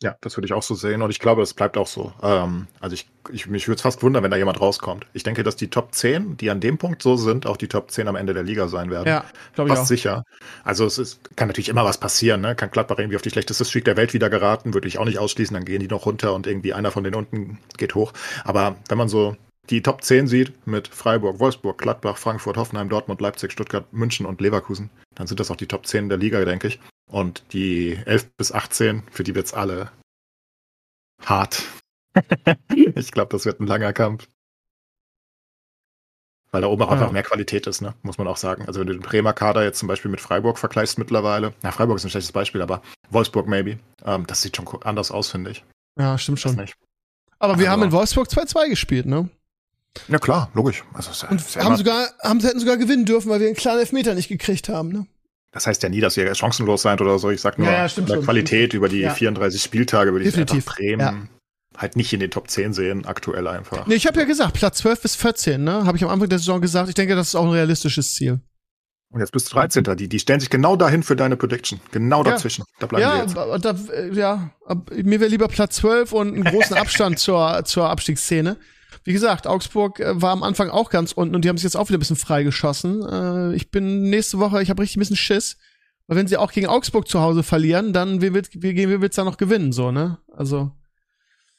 [0.00, 2.12] Ja, das würde ich auch so sehen und ich glaube, es bleibt auch so.
[2.22, 5.06] Ähm, also ich, ich mich würde es fast wundern, wenn da jemand rauskommt.
[5.12, 7.90] Ich denke, dass die Top 10, die an dem Punkt so sind, auch die Top
[7.90, 9.08] 10 am Ende der Liga sein werden.
[9.08, 9.24] Ja,
[9.54, 9.88] glaube ich Fast auch.
[9.88, 10.24] sicher.
[10.62, 12.54] Also es ist, kann natürlich immer was passieren, ne?
[12.54, 15.18] Kann Gladbach irgendwie auf die schlechteste Streak der Welt wieder geraten, würde ich auch nicht
[15.18, 18.12] ausschließen, dann gehen die noch runter und irgendwie einer von den unten geht hoch.
[18.44, 19.36] Aber wenn man so
[19.68, 24.40] die Top 10 sieht mit Freiburg, Wolfsburg, Gladbach, Frankfurt, Hoffenheim, Dortmund, Leipzig, Stuttgart, München und
[24.40, 26.78] Leverkusen, dann sind das auch die Top 10 der Liga, denke ich.
[27.08, 29.90] Und die 11 bis 18, für die wird's alle
[31.24, 31.62] hart.
[32.74, 34.28] ich glaube, das wird ein langer Kampf.
[36.50, 36.92] Weil da oben auch Ja.
[36.94, 37.94] einfach mehr Qualität ist, ne?
[38.02, 38.64] muss man auch sagen.
[38.66, 41.96] Also wenn du den Bremer Kader jetzt zum Beispiel mit Freiburg vergleichst mittlerweile, na, Freiburg
[41.96, 42.80] ist ein schlechtes Beispiel, aber
[43.10, 45.64] Wolfsburg maybe, ähm, das sieht schon anders aus, finde ich.
[45.98, 46.56] Ja, stimmt schon.
[46.56, 46.74] nicht.
[47.38, 49.28] Aber wir Aber- haben in Wolfsburg 2-2 gespielt, ne?
[50.08, 50.84] Ja klar, logisch.
[50.94, 54.28] Also, Und haben sogar, haben, hätten sogar gewinnen dürfen, weil wir einen kleinen Elfmeter nicht
[54.28, 55.06] gekriegt haben, ne?
[55.58, 57.30] Das heißt ja nie, dass ihr chancenlos seid oder so.
[57.30, 59.10] Ich sag nur, Ja, ja, stimmt schon, Qualität stimmt über die Ja.
[59.14, 61.28] 34 Spieltage würde ich Definitiv, einfach Bremen
[61.76, 63.86] halt nicht in den Top 10 sehen, aktuell einfach.
[63.86, 65.84] Nee, ich habe ja gesagt, Platz 12 bis 14, ne?
[65.84, 66.88] Habe ich am Anfang der Saison gesagt.
[66.88, 68.40] Ich denke, das ist auch ein realistisches Ziel.
[69.10, 69.84] Und jetzt bist du 13.
[69.96, 71.80] Die, die stellen sich genau dahin für deine Prediction.
[71.92, 72.32] Genau Ja.
[72.32, 72.64] dazwischen.
[72.80, 73.64] Da bleiben Ja, wir jetzt.
[73.64, 74.50] da, äh, ja,
[74.92, 78.56] mir wäre lieber Platz 12 und einen großen Abstand zur, zur Abstiegsszene.
[79.04, 81.76] Wie gesagt, Augsburg äh, war am Anfang auch ganz unten und die haben sich jetzt
[81.76, 83.02] auch wieder ein bisschen freigeschossen.
[83.02, 85.56] Äh, ich bin nächste Woche, ich habe richtig ein bisschen Schiss.
[86.06, 89.24] Weil wenn sie auch gegen Augsburg zu Hause verlieren, dann wie wird, wie, wird's da
[89.24, 90.18] noch gewinnen, so, ne?
[90.32, 90.72] Also,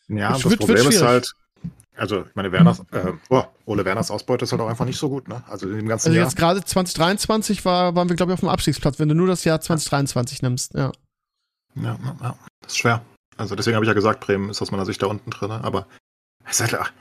[0.07, 1.31] Ja, das wird- Problem wird ist halt,
[1.95, 5.07] also ich meine, Werners, äh, oh, Ole Werners Ausbeute ist halt auch einfach nicht so
[5.09, 5.43] gut, ne?
[5.47, 6.25] Also in dem ganzen also Jahr.
[6.27, 9.43] jetzt gerade 2023 war, waren wir, glaube ich, auf dem Abstiegsplatz, wenn du nur das
[9.43, 10.91] Jahr 2023 nimmst, ja.
[11.75, 13.03] Ja, ja, ja, das ist schwer.
[13.37, 15.63] Also deswegen habe ich ja gesagt, Bremen ist aus meiner Sicht da unten drin, ne?
[15.63, 15.85] aber
[16.45, 16.91] es ist halt, ach,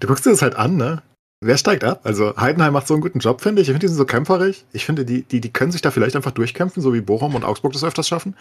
[0.00, 1.02] du guckst dir das halt an, ne?
[1.42, 2.00] Wer steigt ab?
[2.04, 3.68] Also Heidenheim macht so einen guten Job, finde ich.
[3.68, 4.64] Ich finde, die sind so kämpferig.
[4.72, 7.44] Ich finde, die, die, die können sich da vielleicht einfach durchkämpfen, so wie Bochum und
[7.44, 8.36] Augsburg das öfters schaffen.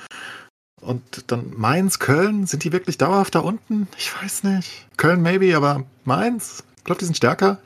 [0.82, 3.88] Und dann Mainz, Köln, sind die wirklich dauerhaft da unten?
[3.98, 4.88] Ich weiß nicht.
[4.98, 6.64] Köln maybe, aber Mainz?
[6.78, 7.60] Ich glaube, die sind stärker.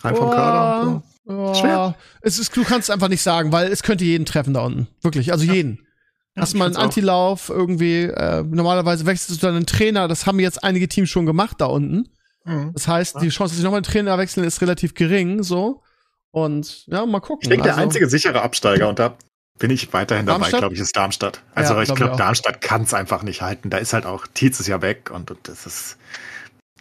[0.00, 0.80] Rein vom Kader.
[0.82, 1.32] und so.
[1.32, 1.94] Oh, Schwer.
[2.22, 4.88] Es ist, du kannst es einfach nicht sagen, weil es könnte jeden treffen da unten.
[5.02, 5.86] Wirklich, also jeden.
[6.34, 6.76] Ja, Hast mal einen.
[6.76, 11.26] Antilauf irgendwie, äh, normalerweise wechselst du dann einen Trainer, das haben jetzt einige Teams schon
[11.26, 12.08] gemacht da unten.
[12.48, 12.72] Mhm.
[12.74, 15.82] Das heißt, die Chance, dass sie nochmal einen Trainer wechseln, ist relativ gering, so.
[16.30, 17.40] Und ja, mal gucken.
[17.42, 19.16] Ich denke, der Also, einzige sichere Absteiger, und da
[19.58, 20.60] bin ich weiterhin dabei, Darmstadt?
[20.60, 21.42] glaube ich, ist Darmstadt.
[21.54, 22.16] Also Ja, ich glaub ich glaube.
[22.16, 23.70] Darmstadt kann es einfach nicht halten.
[23.70, 25.96] Da ist halt auch, Tietz ist ja weg und, und das ist,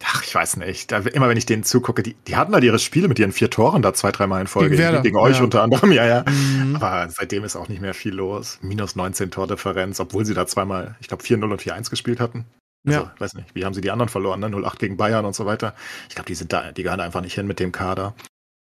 [0.04, 0.92] ach, ich weiß nicht.
[0.92, 3.50] Da, immer wenn ich denen zugucke, die, die hatten halt ihre Spiele mit ihren vier
[3.50, 4.76] Toren da zwei, dreimal in Folge.
[4.76, 5.44] Gegen Gegen euch ja.
[5.44, 6.26] unter anderem, ja, ja.
[6.30, 6.76] Mhm.
[6.76, 8.60] Aber seitdem ist auch nicht mehr viel los.
[8.62, 12.46] Minus 19 Tordifferenz, obwohl sie da zweimal, ich glaube, 4-0 und 4-1 gespielt hatten.
[12.88, 13.14] Also, Ja.
[13.20, 14.48] weiß nicht, wie haben sie die anderen verloren, ne?
[14.48, 15.76] 0-8 gegen Bayern und so weiter.
[16.10, 18.16] Ich glaube, die sind da, die gehören einfach nicht hin mit dem Kader.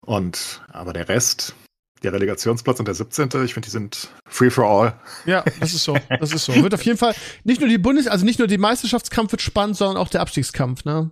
[0.04, 1.54] Und, aber der Rest,
[2.02, 4.94] der Relegationsplatz und der 17., ich finde, die sind free for all.
[5.26, 5.96] Ja, das ist so.
[6.18, 6.54] Das ist so.
[6.54, 7.14] Wird auf jeden Fall
[7.44, 10.84] nicht nur die Bundes-, also nicht nur die Meisterschaftskampf wird spannend, sondern auch der Abstiegskampf,
[10.84, 11.10] ne?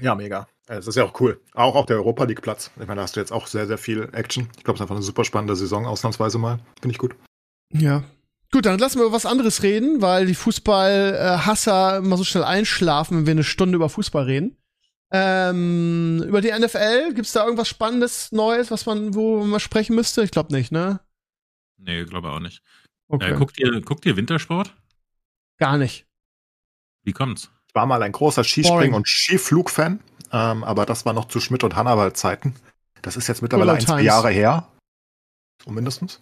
[0.00, 0.46] Ja, mega.
[0.68, 1.40] Es ist ja auch cool.
[1.54, 2.70] Auch, auch der Europa League Platz.
[2.80, 4.48] Ich meine, da hast du jetzt auch sehr, sehr viel Action.
[4.56, 6.60] Ich glaube, es ist einfach eine super spannende Saison, ausnahmsweise mal.
[6.80, 7.14] Finde ich gut.
[7.72, 8.04] Ja.
[8.52, 13.18] Gut, dann lassen wir über was anderes reden, weil die Fußball-Hasser immer so schnell einschlafen,
[13.18, 14.56] wenn wir eine Stunde über Fußball reden.
[15.10, 20.22] Ähm, über die NFL, gibt's da irgendwas Spannendes, Neues, was man, wo man sprechen müsste?
[20.22, 21.00] Ich glaube nicht, ne?
[21.78, 22.62] Nee, glaube auch nicht.
[23.08, 23.32] Okay.
[23.32, 24.74] Äh, guckt, ihr, guckt ihr Wintersport?
[25.58, 26.06] Gar nicht.
[27.04, 27.50] Wie kommt's?
[27.68, 28.94] Ich war mal ein großer Skispring- Boring.
[28.94, 30.00] und Skiflug-Fan,
[30.30, 32.54] ähm, aber das war noch zu Schmidt und Hannawald-Zeiten.
[33.02, 34.02] Das ist jetzt mittlerweile ein, zwei.
[34.02, 34.68] Jahre her.
[35.64, 36.20] So mindestens.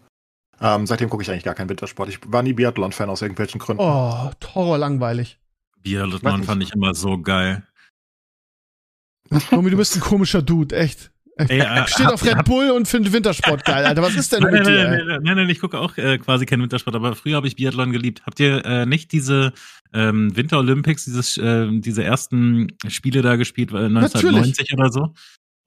[0.60, 2.08] Ähm, seitdem gucke ich eigentlich gar keinen Wintersport.
[2.10, 3.82] Ich war nie Biathlon-Fan aus irgendwelchen Gründen.
[3.82, 5.38] Oh, Horror langweilig.
[5.82, 7.62] Biathlon fand ich immer so geil.
[9.52, 11.10] Romy, du bist ein komischer Dude, echt.
[11.36, 11.50] echt.
[11.50, 14.02] Ey, äh, Steht hab- auf Red hab- Bull und findet Wintersport geil, Alter.
[14.02, 14.84] Was ist denn Nein, mit nein, dir?
[14.90, 17.56] nein, nein, nein, nein, ich gucke auch äh, quasi keinen Wintersport, aber früher habe ich
[17.56, 18.22] Biathlon geliebt.
[18.26, 19.52] Habt ihr äh, nicht diese
[19.94, 25.14] ähm, Winter Olympics, dieses, äh, diese ersten Spiele da gespielt, äh, 1990 oder so?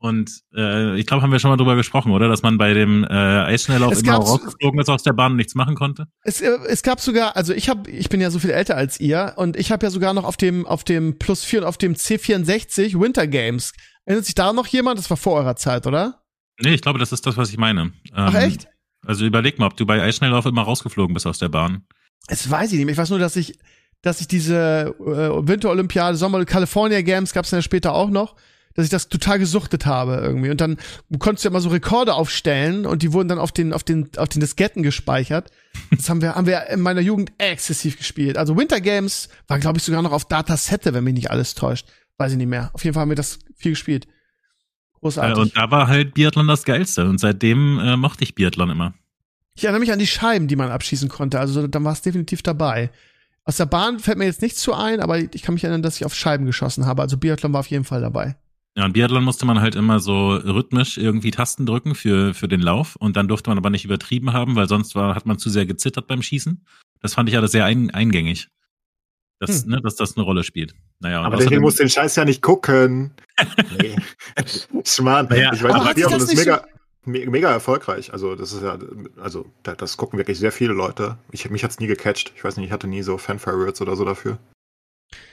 [0.04, 2.28] Und äh, ich glaube, haben wir schon mal drüber gesprochen, oder?
[2.28, 5.56] Dass man bei dem äh, Eisschnelllauf Es immer rausgeflogen ist aus der Bahn und nichts
[5.56, 6.08] machen konnte.
[6.24, 9.00] Es, äh, es gab sogar, also ich habe, ich bin ja so viel älter als
[9.00, 11.78] ihr und ich habe ja sogar noch auf dem auf dem Plus 4 und auf
[11.78, 13.72] dem C64 Winter Games.
[14.04, 15.00] Erinnert sich da noch jemand?
[15.00, 16.26] Das war vor eurer Zeit, oder?
[16.60, 17.84] Nee, ich glaube, das ist das, was ich meine.
[17.84, 18.68] Ähm, Ach echt?
[19.06, 21.86] Also überleg mal, ob du bei Eisschnelllauf immer rausgeflogen bist aus der Bahn.
[22.28, 22.88] Das weiß ich nicht.
[22.88, 22.92] mehr.
[22.92, 23.58] Ich weiß nur, dass ich,
[24.02, 28.36] dass ich diese äh, Winterolympiade, Sommer California Games gab's dann ja später auch noch,
[28.76, 30.50] dass ich das total gesuchtet habe irgendwie.
[30.50, 30.78] Und dann
[31.20, 34.10] konntest du ja immer so Rekorde aufstellen und die wurden dann auf den, auf den,
[34.18, 35.52] auf den Disketten gespeichert.
[35.92, 38.38] Das haben wir, haben wir in meiner Jugend exzessiv gespielt.
[38.38, 41.88] Also Winter Games war, glaube ich, sogar noch auf Datasette, wenn mich nicht alles täuscht.
[42.18, 42.72] Weiß ich nicht mehr.
[42.74, 44.06] Auf jeden Fall haben wir das viel gespielt.
[44.06, 45.38] Äh, Großartig.
[45.38, 47.06] und da war halt Biathlon das Geilste.
[47.08, 48.94] Und seitdem äh, mochte ich Biathlon immer.
[49.56, 51.40] Ich erinnere mich an die Scheiben, die man abschießen konnte.
[51.40, 52.90] Also dann war es definitiv dabei.
[53.46, 55.98] Aus der Bahn fällt mir jetzt nichts zu ein, aber ich kann mich erinnern, dass
[55.98, 57.02] ich auf Scheiben geschossen habe.
[57.02, 58.36] Also Biathlon war auf jeden Fall dabei.
[58.76, 62.60] Ja, und Biathlon musste man halt immer so rhythmisch irgendwie Tasten drücken für, für den
[62.62, 62.96] Lauf.
[62.96, 65.66] Und dann durfte man aber nicht übertrieben haben, weil sonst war, hat man zu sehr
[65.68, 66.66] gezittert beim Schießen.
[67.00, 68.48] Das fand ich alles sehr ein, eingängig.
[69.40, 69.72] Das, Hm.
[69.72, 70.74] ne, dass das eine Rolle spielt.
[71.02, 73.12] Naja, aber deswegen du den Scheiß ja nicht gucken.
[73.80, 73.96] nee.
[74.86, 75.28] Schmarrn.
[75.30, 76.66] Naja, ich weiß aber nicht, Biathlon das ist mega,
[77.06, 78.12] me- mega erfolgreich.
[78.14, 78.80] Also, das ist ja,
[79.22, 81.18] also, da- das gucken wirklich sehr viele Leute.
[81.32, 82.32] Ich, mich hat's nie gecatcht.
[82.36, 84.40] Ich weiß nicht, ich hatte nie so Fan-Favorites oder so dafür.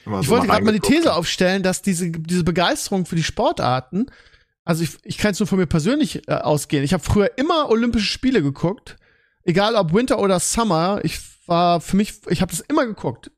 [0.06, 0.80] Immer Ich so wollte gerade mal die.
[0.80, 4.06] These aufstellen, dass diese, diese Begeisterung für die Sportarten
[4.64, 6.84] also ich, ich kann jetzt nur von mir persönlich äh, ausgehen.
[6.84, 8.96] Ich habe früher immer Olympische Spiele geguckt,
[9.42, 11.00] egal ob Winter oder Summer.
[11.02, 13.32] Ich war für mich, ich habe das immer geguckt.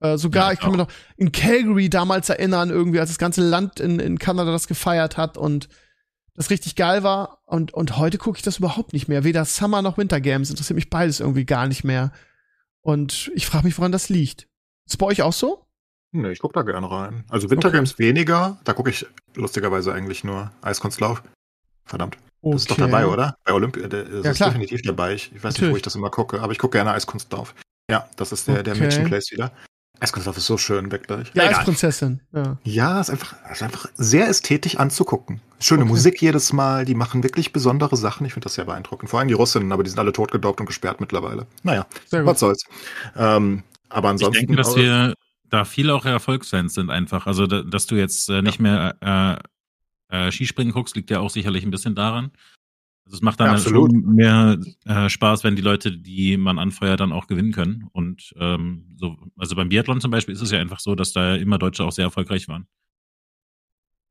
[0.00, 3.40] Äh, sogar, Ja, ich kann mich noch in Calgary damals erinnern, irgendwie, als das ganze
[3.40, 5.68] Land in, in Kanada das gefeiert hat und
[6.34, 7.42] das richtig geil war.
[7.46, 9.24] Und, und heute gucke ich das überhaupt nicht mehr.
[9.24, 10.50] Weder Summer noch Winter Games.
[10.50, 12.12] Interessiert mich beides irgendwie gar nicht mehr.
[12.82, 14.46] Und ich frage mich, woran das liegt.
[14.86, 15.65] Ist bei euch auch so?
[16.12, 17.24] Nee, ich gucke da gerne rein.
[17.28, 21.22] Also Wintergames weniger, da gucke ich lustigerweise eigentlich nur Eiskunstlauf.
[21.84, 22.16] Verdammt.
[22.42, 23.36] Das ist doch dabei, oder?
[23.44, 24.50] Bei Olympia, das Ja, ist klar.
[24.50, 25.14] definitiv dabei.
[25.14, 25.72] Ich, ich weiß nicht, Natürlich.
[25.72, 27.54] wo ich das immer gucke, aber ich gucke gerne Eiskunstlauf.
[27.90, 28.82] Ja, das ist der, der Okay.
[28.84, 29.52] Mädchen Place wieder.
[29.98, 31.32] Eiskunstlauf ist so schön, wirklich.
[31.32, 31.54] Die Egal.
[31.54, 32.20] Eisprinzessin.
[32.32, 32.58] Ja.
[32.64, 35.40] Ja, ist einfach, ist einfach sehr ästhetisch anzugucken.
[35.58, 35.88] Schöne Okay.
[35.90, 38.26] Musik jedes Mal, die machen wirklich besondere Sachen.
[38.26, 39.08] Ich finde das sehr beeindruckend.
[39.10, 41.46] Vor allem die Russinnen, aber die sind alle totgedaubt und gesperrt mittlerweile.
[41.62, 42.64] Naja, Sehr was soll's.
[43.16, 44.46] Ähm, aber Ich ansonsten.
[44.46, 45.14] denke, dass wir
[45.56, 47.26] da viel auch Erfolgsfans sind einfach.
[47.26, 49.40] Also, da, dass du jetzt äh, nicht mehr
[50.10, 52.30] äh, äh, Skispringen guckst, liegt ja auch sicherlich ein bisschen daran.
[53.06, 53.92] Also es macht dann Ja, halt absolut.
[53.92, 57.88] mehr äh, Spaß, wenn die Leute, die man anfeuert, dann auch gewinnen können.
[57.92, 61.36] Und ähm, so, also beim Biathlon zum Beispiel ist es ja einfach so, dass da
[61.36, 62.66] immer Deutsche auch sehr erfolgreich waren.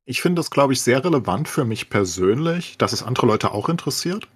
[0.05, 3.67] Ich finde das, glaube ich, sehr relevant für mich persönlich, dass es andere Leute auch
[3.67, 4.29] interessiert.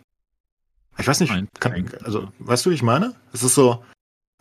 [0.98, 3.16] Ich weiß nicht, Nein, kann, also, weißt du, wie ich meine?
[3.32, 3.86] Es ist so,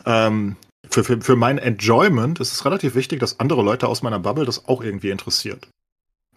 [0.04, 0.56] ähm,
[0.88, 4.44] für, für, für mein Enjoyment ist es relativ wichtig, dass andere Leute aus meiner Bubble
[4.44, 5.68] das auch irgendwie interessiert.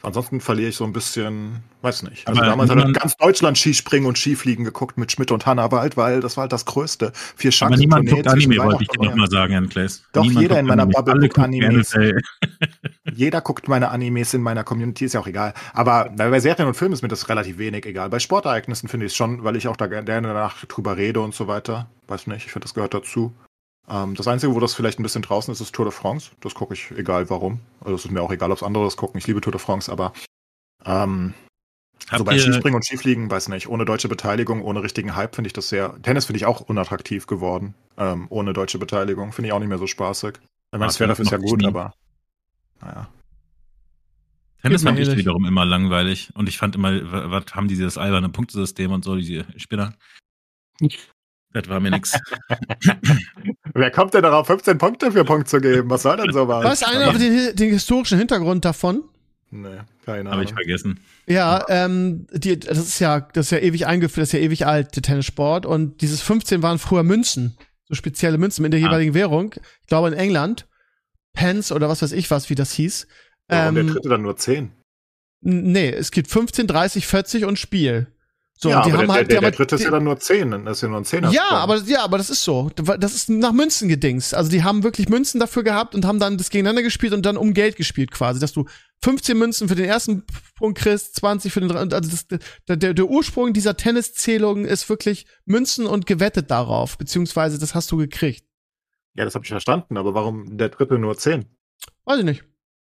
[0.04, 2.28] Ansonsten verliere ich so ein bisschen, weiß nicht.
[2.28, 5.96] Also Aber damals hat niemand- ganz Deutschland Skispringen und Skifliegen geguckt mit Schmidt und Hannawald,
[5.96, 7.12] weil das war halt das Größte.
[7.36, 7.80] Vier Aber Chancen.
[7.82, 10.04] niemand Tournee guckt Anime, wollte ich dir nochmal sagen, Herrn Klaes.
[10.14, 10.94] Doch, Niemand jeder in meiner Anime.
[10.96, 11.94] Bubble Alle guckt Animes.
[11.94, 12.20] NFL.
[13.14, 15.54] Jeder guckt meine Animes in meiner Community, ist ja auch egal.
[15.74, 18.10] Aber bei Serien und Filmen ist mir das relativ wenig egal.
[18.10, 21.36] Bei Sportereignissen finde ich es schon, weil ich auch da gerne danach drüber rede und
[21.36, 21.90] so weiter.
[22.08, 23.34] Weiß nicht, ich finde, das gehört dazu.
[23.90, 26.32] Ähm, das Einzige, wo das vielleicht ein bisschen draußen ist, ist Tour de France.
[26.42, 27.60] Das gucke ich, egal warum.
[27.82, 29.18] Also es ist mir auch egal, ob es andere das gucken.
[29.18, 30.14] Ich liebe Tour de France, aber
[30.86, 31.34] ähm,
[32.10, 35.36] Habt so bei ihr- Skispringen und Skifliegen, weiß nicht, ohne deutsche Beteiligung, ohne richtigen Hype
[35.36, 36.02] finde ich das sehr.
[36.02, 37.74] Tennis finde ich auch unattraktiv geworden.
[37.98, 40.34] Ähm, ohne deutsche Beteiligung finde ich auch nicht mehr so spaßig.
[40.36, 41.68] Ich meine, Ah, das wäre dafür ist ja gut, nie.
[41.68, 41.94] aber
[42.82, 43.10] naja.
[44.62, 46.30] Tennis fand ich wiederum immer langweilig.
[46.36, 49.94] Und ich fand immer, wa- was haben die dieses alberne Punktesystem und so, diese Spinner.
[51.54, 52.18] Das war mir nix.
[53.74, 55.90] Wer kommt denn darauf, 15 Punkte für Punkt zu geben?
[55.90, 56.64] Was soll denn sowas?
[56.64, 59.04] Weiß einer den, den historischen Hintergrund davon?
[59.50, 59.68] Nee,
[60.06, 60.56] keine Habe ich Ahnung.
[60.64, 61.00] vergessen.
[61.28, 64.66] Ja, ähm, die, das ist ja, das ist ja ewig eingeführt, das ist ja ewig
[64.66, 65.66] alt, der Tennissport.
[65.66, 68.84] Und dieses 15 waren früher Münzen, so spezielle Münzen in der Ah.
[68.84, 69.54] jeweiligen Währung.
[69.82, 70.68] Ich glaube in England,
[71.34, 73.08] Pence oder was weiß ich was, wie das hieß.
[73.50, 74.72] Warum der Ähm, dritte dann nur 10?
[75.44, 78.08] n- nee, es gibt 15, 30, 40 und Spiel.
[78.62, 80.20] So, ja, aber der, halt, der, die der haben dritte halt- ist ja dann nur
[80.20, 80.66] 10.
[80.66, 81.32] Das ist ja nur ein Zehner.
[81.32, 82.70] Ja, aber ja, aber das ist so.
[82.76, 84.36] Das ist nach Münzen gedingst.
[84.36, 87.38] Also die haben wirklich Münzen dafür gehabt und haben dann das gegeneinander gespielt und dann
[87.38, 88.66] um Geld gespielt quasi, dass du
[89.04, 90.24] 15 Münzen für den ersten
[90.56, 91.92] Punkt kriegst, 20 für den dritten.
[91.92, 92.28] Also das,
[92.68, 97.92] der, der, der Ursprung dieser Tenniszählung ist wirklich Münzen und gewettet darauf, beziehungsweise das hast
[97.92, 98.46] du gekriegt.
[99.16, 101.46] Ja, das habe ich verstanden, aber warum der dritte nur 10?
[102.06, 102.44] Weiß ich nicht.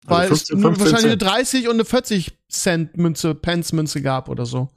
[0.06, 1.30] Also Weil 15, es nur 15 wahrscheinlich eine Cent.
[1.32, 4.68] 30 und eine 40 Cent Münze, Pence Münze gab oder so.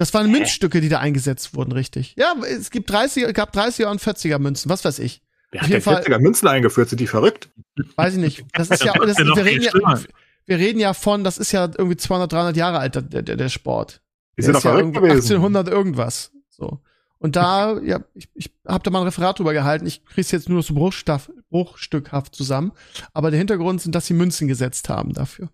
[0.00, 2.14] Das waren Münzstücke, die da eingesetzt wurden, richtig.
[2.16, 5.20] Ja, es gibt 30, gab 30er und 40er Münzen, was weiß ich.
[5.50, 6.88] Wer Auf hat jeden denn Fall- 40er Münzen eingeführt?
[6.88, 7.50] Sind die verrückt?
[7.96, 8.46] Weiß ich nicht.
[8.54, 9.98] Das ist ja, Das ja wir, reden ja
[10.46, 13.48] wir reden ja von, das ist ja irgendwie 200, 300 Jahre alt, der, der, der
[13.50, 14.00] Sport.
[14.38, 15.16] Die sind doch ist ja verrückt gewesen.
[15.16, 16.32] 1800 irgendwas.
[16.48, 16.80] So.
[17.18, 19.84] Und da, ja, ich, ich habe da mal ein Referat drüber gehalten.
[19.84, 22.72] Ich krieg's jetzt nur so bruchstaff, bruchstückhaft zusammen.
[23.12, 25.50] Aber der Hintergrund sind, dass sie Münzen gesetzt haben dafür.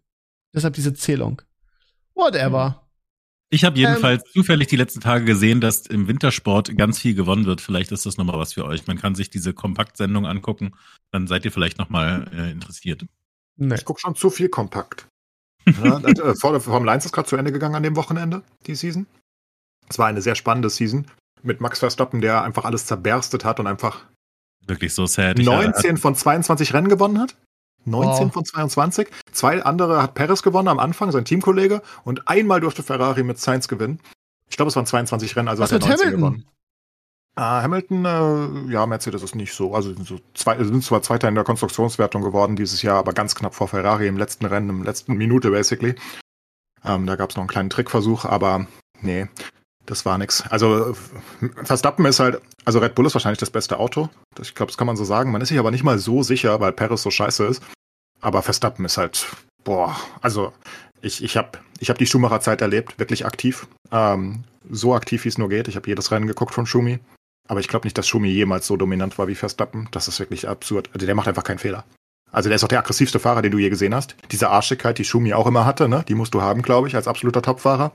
[0.54, 1.42] Deshalb diese Zählung.
[2.14, 2.85] Whatever.
[3.50, 7.46] Ich habe Ähm, jedenfalls zufällig die letzten Tage gesehen, dass im Wintersport ganz viel gewonnen
[7.46, 7.60] wird.
[7.60, 8.86] Vielleicht ist das nochmal was für euch.
[8.86, 10.72] Man kann sich diese Kompaktsendung angucken.
[11.12, 13.06] Dann seid ihr vielleicht nochmal äh, interessiert.
[13.56, 13.74] Nee.
[13.74, 15.08] Ich gucke schon zu viel kompakt.
[15.82, 18.76] Ja, das, äh, Formel Formel 1 ist gerade zu Ende gegangen an dem Wochenende, die
[18.76, 19.04] Season.
[19.88, 21.08] Es war eine sehr spannende Season
[21.42, 24.04] mit Max Verstappen, der einfach alles zerberstet hat und einfach
[24.66, 25.38] Wirklich so sad.
[25.38, 27.36] Ich, 19 von 22 Rennen gewonnen hat.
[27.86, 28.32] 19 Wow.
[28.34, 29.08] von 22.
[29.32, 31.82] Zwei andere hat Perez gewonnen am Anfang, sein Teamkollege.
[32.04, 34.00] Und einmal durfte Ferrari mit Sainz gewinnen.
[34.48, 36.20] Ich glaube, es waren 22 Rennen, also Was hat er mit 19 Hamilton?
[36.20, 36.48] gewonnen.
[37.38, 39.74] Ah, Hamilton, äh, ja, Mercedes ist nicht so.
[39.74, 43.34] Also sind so zwei, sind zwar Zweiter in der Konstruktionswertung geworden dieses Jahr, aber ganz
[43.34, 45.96] knapp vor Ferrari im letzten Rennen, im letzten Minute basically.
[46.84, 48.66] Ähm, da gab es noch einen kleinen Trickversuch, aber
[49.02, 49.26] nee,
[49.84, 50.42] das war nix.
[50.48, 50.94] Also
[51.64, 54.08] Verstappen ist halt, also Red Bull ist wahrscheinlich das beste Auto.
[54.40, 55.30] Ich glaube, das kann man so sagen.
[55.30, 57.62] Man ist sich aber nicht mal so sicher, weil Perez so scheiße ist.
[58.26, 59.24] Aber Verstappen ist halt,
[59.62, 60.52] boah, also
[61.00, 63.68] ich, ich habe ich hab die Schumacher-Zeit erlebt, wirklich aktiv.
[63.92, 65.68] Ähm, so aktiv, wie es nur geht.
[65.68, 66.98] Ich habe jedes Rennen geguckt von Schumi.
[67.46, 69.86] Aber ich glaube nicht, dass Schumi jemals so dominant war wie Verstappen.
[69.92, 70.90] Das ist wirklich absurd.
[70.92, 71.84] Also der macht einfach keinen Fehler.
[72.32, 74.16] Also der ist auch der aggressivste Fahrer, den du je gesehen hast.
[74.32, 76.04] Diese Arschigkeit, die Schumi auch immer hatte, ne?
[76.08, 77.92] Die musst du haben, glaube ich, als absoluter Topfahrer.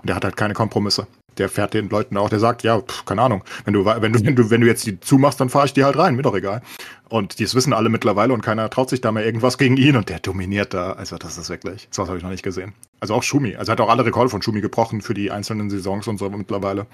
[0.00, 1.08] Und der hat halt keine Kompromisse.
[1.38, 4.24] Der fährt den Leuten auch, der sagt, ja, pff, keine Ahnung, wenn du, wenn du,
[4.24, 6.34] wenn du, wenn du jetzt die zumachst, dann fahre ich die halt rein, mir doch
[6.34, 6.62] egal.
[7.08, 10.08] Und das wissen alle mittlerweile und keiner traut sich da mehr irgendwas gegen ihn und
[10.08, 10.92] der dominiert da.
[10.92, 12.72] Also das ist wirklich, sowas habe ich noch nicht gesehen.
[13.00, 13.56] Also auch Schumi.
[13.56, 16.86] Also hat auch alle Rekorde von Schumi gebrochen für die einzelnen Saisons und so mittlerweile.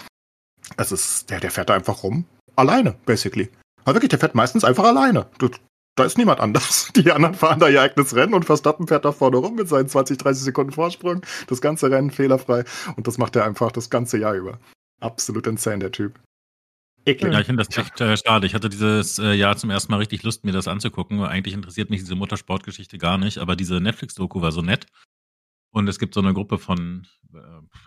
[0.76, 2.24] Das ist, der, der fährt da einfach rum.
[2.56, 3.48] Alleine, basically.
[3.84, 5.26] Aber wirklich, der fährt meistens einfach alleine.
[5.98, 6.92] Da ist niemand anders.
[6.96, 9.88] Die anderen fahren da ihr eigenes Rennen und Verstappen fährt da vorne rum mit seinen
[9.88, 11.22] 20, 30 Sekunden Vorsprung.
[11.48, 12.64] Das ganze Rennen fehlerfrei.
[12.96, 14.60] Und das macht er einfach das ganze Jahr über.
[15.00, 16.20] Absolut insane, der Typ.
[17.04, 17.32] Eklig.
[17.32, 18.46] Ja, ich finde das echt äh, schade.
[18.46, 21.20] Ich hatte dieses äh, Jahr zum ersten Mal richtig Lust, mir das anzugucken.
[21.22, 24.86] Eigentlich interessiert mich diese Motorsportgeschichte gar nicht, aber diese Netflix-Doku war so nett.
[25.70, 27.38] Und es gibt so eine Gruppe von äh,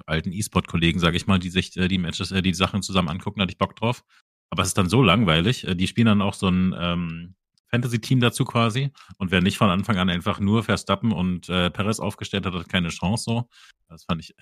[0.06, 3.40] alten E-Sport-Kollegen, sage ich mal, die sich äh, die Matches, äh, die Sachen zusammen angucken,
[3.40, 4.04] da hatte ich Bock drauf.
[4.50, 5.66] Aber es ist dann so langweilig.
[5.66, 7.36] Äh, die spielen dann auch so ein ähm,
[7.72, 8.92] Fantasy-Team dazu quasi.
[9.18, 12.70] Und wer nicht von Anfang an einfach nur Verstappen und äh, Perez aufgestellt hat, hat
[12.70, 13.50] keine Chance so.
[13.88, 14.36] Das fand ich.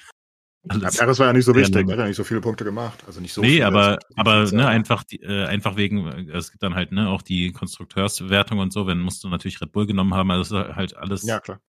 [0.67, 2.65] Alles ja, Perez war ja nicht so wichtig, er hat ja nicht so viele Punkte
[2.65, 3.01] gemacht.
[3.07, 6.51] Also nicht so nee, viele, aber, aber ne, einfach, die, äh, einfach wegen, äh, es
[6.51, 9.87] gibt dann halt ne, auch die Konstrukteurswertung und so, wenn musst du natürlich Red Bull
[9.87, 11.23] genommen haben, also halt alles.
[11.23, 11.61] Ja, klar.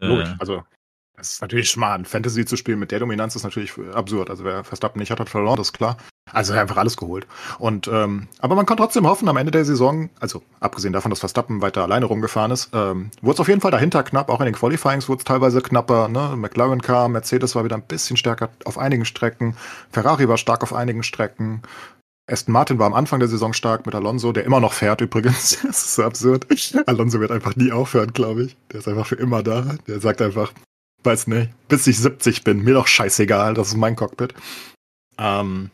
[0.00, 0.30] Logisch.
[0.30, 0.64] Äh, also
[1.16, 2.04] das ist natürlich schmarrn.
[2.04, 4.30] Fantasy zu spielen mit der Dominanz ist natürlich absurd.
[4.30, 5.96] Also wer Verstappen nicht hat, hat verloren, das ist klar.
[6.32, 7.26] Also einfach alles geholt.
[7.58, 11.20] Und ähm, aber man kann trotzdem hoffen, am Ende der Saison, also abgesehen davon, dass
[11.20, 14.28] Verstappen weiter alleine rumgefahren ist, ähm, wurde es auf jeden Fall dahinter knapp.
[14.28, 16.08] Auch in den Qualifyings wurde es teilweise knapper.
[16.08, 16.34] Ne?
[16.36, 19.56] McLaren kam, Mercedes war wieder ein bisschen stärker auf einigen Strecken,
[19.92, 21.62] Ferrari war stark auf einigen Strecken.
[22.26, 25.58] Aston Martin war am Anfang der Saison stark mit Alonso, der immer noch fährt übrigens.
[25.66, 26.46] das ist so absurd.
[26.86, 28.56] Alonso wird einfach nie aufhören, glaube ich.
[28.72, 29.76] Der ist einfach für immer da.
[29.86, 30.50] Der sagt einfach,
[31.04, 34.34] weiß nicht, bis ich 70 bin, mir doch scheißegal, das ist mein Cockpit.
[35.18, 35.70] Ähm,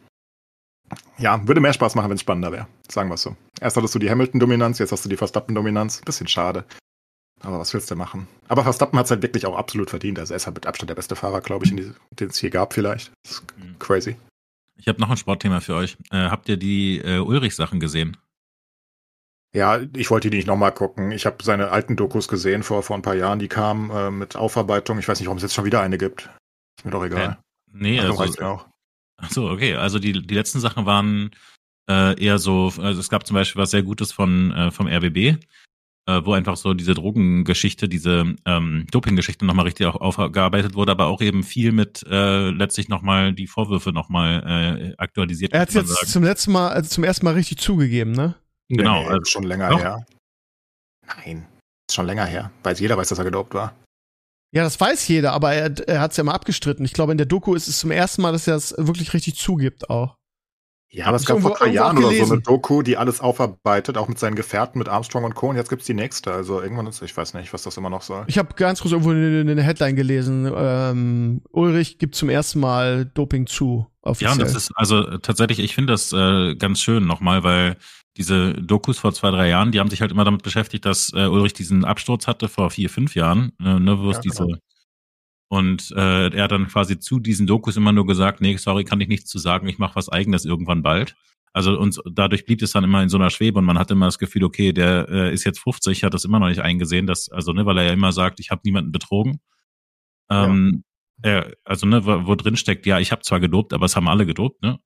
[1.19, 2.67] ja, würde mehr Spaß machen, wenn es spannender wäre.
[2.91, 3.37] Sagen wir es so.
[3.61, 6.01] Erst hattest du die Hamilton-Dominanz, jetzt hast du die Verstappen-Dominanz.
[6.03, 6.65] Bisschen schade.
[7.43, 8.27] Aber was willst du machen?
[8.49, 10.19] Aber Verstappen hat es halt wirklich auch absolut verdient.
[10.19, 12.75] Also er ist halt mit Abstand der beste Fahrer, glaube ich, den es hier gab
[12.75, 13.13] vielleicht.
[13.23, 13.79] Das ist mhm.
[13.79, 14.17] crazy.
[14.77, 15.97] Ich habe noch ein Sportthema für euch.
[16.11, 18.17] Äh, habt ihr die äh, Ulrich-Sachen gesehen?
[19.53, 21.11] Ja, ich wollte die nicht nochmal gucken.
[21.11, 24.37] Ich habe seine alten Dokus gesehen vor, vor ein paar Jahren, die kamen äh, mit
[24.37, 24.99] Aufarbeitung.
[24.99, 26.31] Ich weiß nicht, warum es jetzt schon wieder eine gibt.
[26.79, 27.33] Ist mir doch egal.
[27.33, 27.37] Äh,
[27.73, 28.67] nee, also, also auch.
[29.17, 29.75] Ach so, okay.
[29.75, 31.31] Also die, die letzten Sachen waren
[31.91, 35.17] äh, eher so, also es gab zum Beispiel was sehr Gutes von äh, vom RBB,
[35.17, 35.37] äh,
[36.25, 41.21] wo einfach so diese Drogengeschichte, diese ähm, Dopinggeschichte nochmal richtig auch aufgearbeitet wurde, aber auch
[41.21, 45.53] eben viel mit äh, letztlich nochmal die Vorwürfe nochmal äh, aktualisiert.
[45.53, 46.07] Er hat jetzt sagen.
[46.07, 48.37] zum letzten Mal, also zum ersten Mal richtig zugegeben, ne?
[48.71, 49.03] Genau.
[49.03, 49.81] Nee, also schon länger doch.
[49.81, 50.07] her.
[51.07, 51.47] Nein,
[51.89, 52.51] ist schon länger her.
[52.63, 53.75] Weiß jeder weiß, dass er gedopt war.
[54.53, 56.85] Ja, das weiß jeder, aber er, er hat es ja mal abgestritten.
[56.85, 59.37] Ich glaube, in der Doku ist es zum ersten Mal, dass er es wirklich richtig
[59.37, 60.17] zugibt auch.
[60.93, 64.09] Ja, aber es gab vor drei Jahren oder so eine Doku, die alles aufarbeitet, auch
[64.09, 65.49] mit seinen Gefährten, mit Armstrong und Co.
[65.49, 66.33] Und jetzt gibt's die nächste.
[66.33, 68.25] Also irgendwann ist, ich weiß nicht, was das immer noch soll.
[68.27, 70.53] Ich habe ganz kurz irgendwo eine, eine Headline gelesen.
[70.53, 73.87] Ähm, Ulrich gibt zum ersten Mal Doping zu.
[74.03, 74.31] Offiziell.
[74.31, 77.77] Ja, und das ist also tatsächlich, ich finde das äh, ganz schön nochmal, weil
[78.21, 81.27] diese Dokus vor zwei, drei Jahren, die haben sich halt immer damit beschäftigt, dass äh,
[81.27, 84.59] Ulrich diesen Absturz hatte vor vier, fünf Jahren, äh, ne, wo es ja, diese genau.
[85.49, 89.01] und äh, er hat dann quasi zu diesen Dokus immer nur gesagt, nee, sorry, kann
[89.01, 91.17] ich nichts zu sagen, ich mache was eigenes irgendwann bald.
[91.55, 94.07] Also und dadurch blieb es dann immer in so einer Schwebe und man hatte immer
[94.07, 97.31] das Gefühl, okay, der äh, ist jetzt 50, hat das immer noch nicht eingesehen, dass,
[97.31, 99.41] also ne, weil er ja immer sagt, ich habe niemanden betrogen.
[100.31, 100.85] Ähm,
[101.25, 101.31] ja.
[101.31, 104.09] er, also ne, wo, wo drin steckt, ja, ich habe zwar gedopt, aber es haben
[104.09, 104.79] alle gedopt, ne?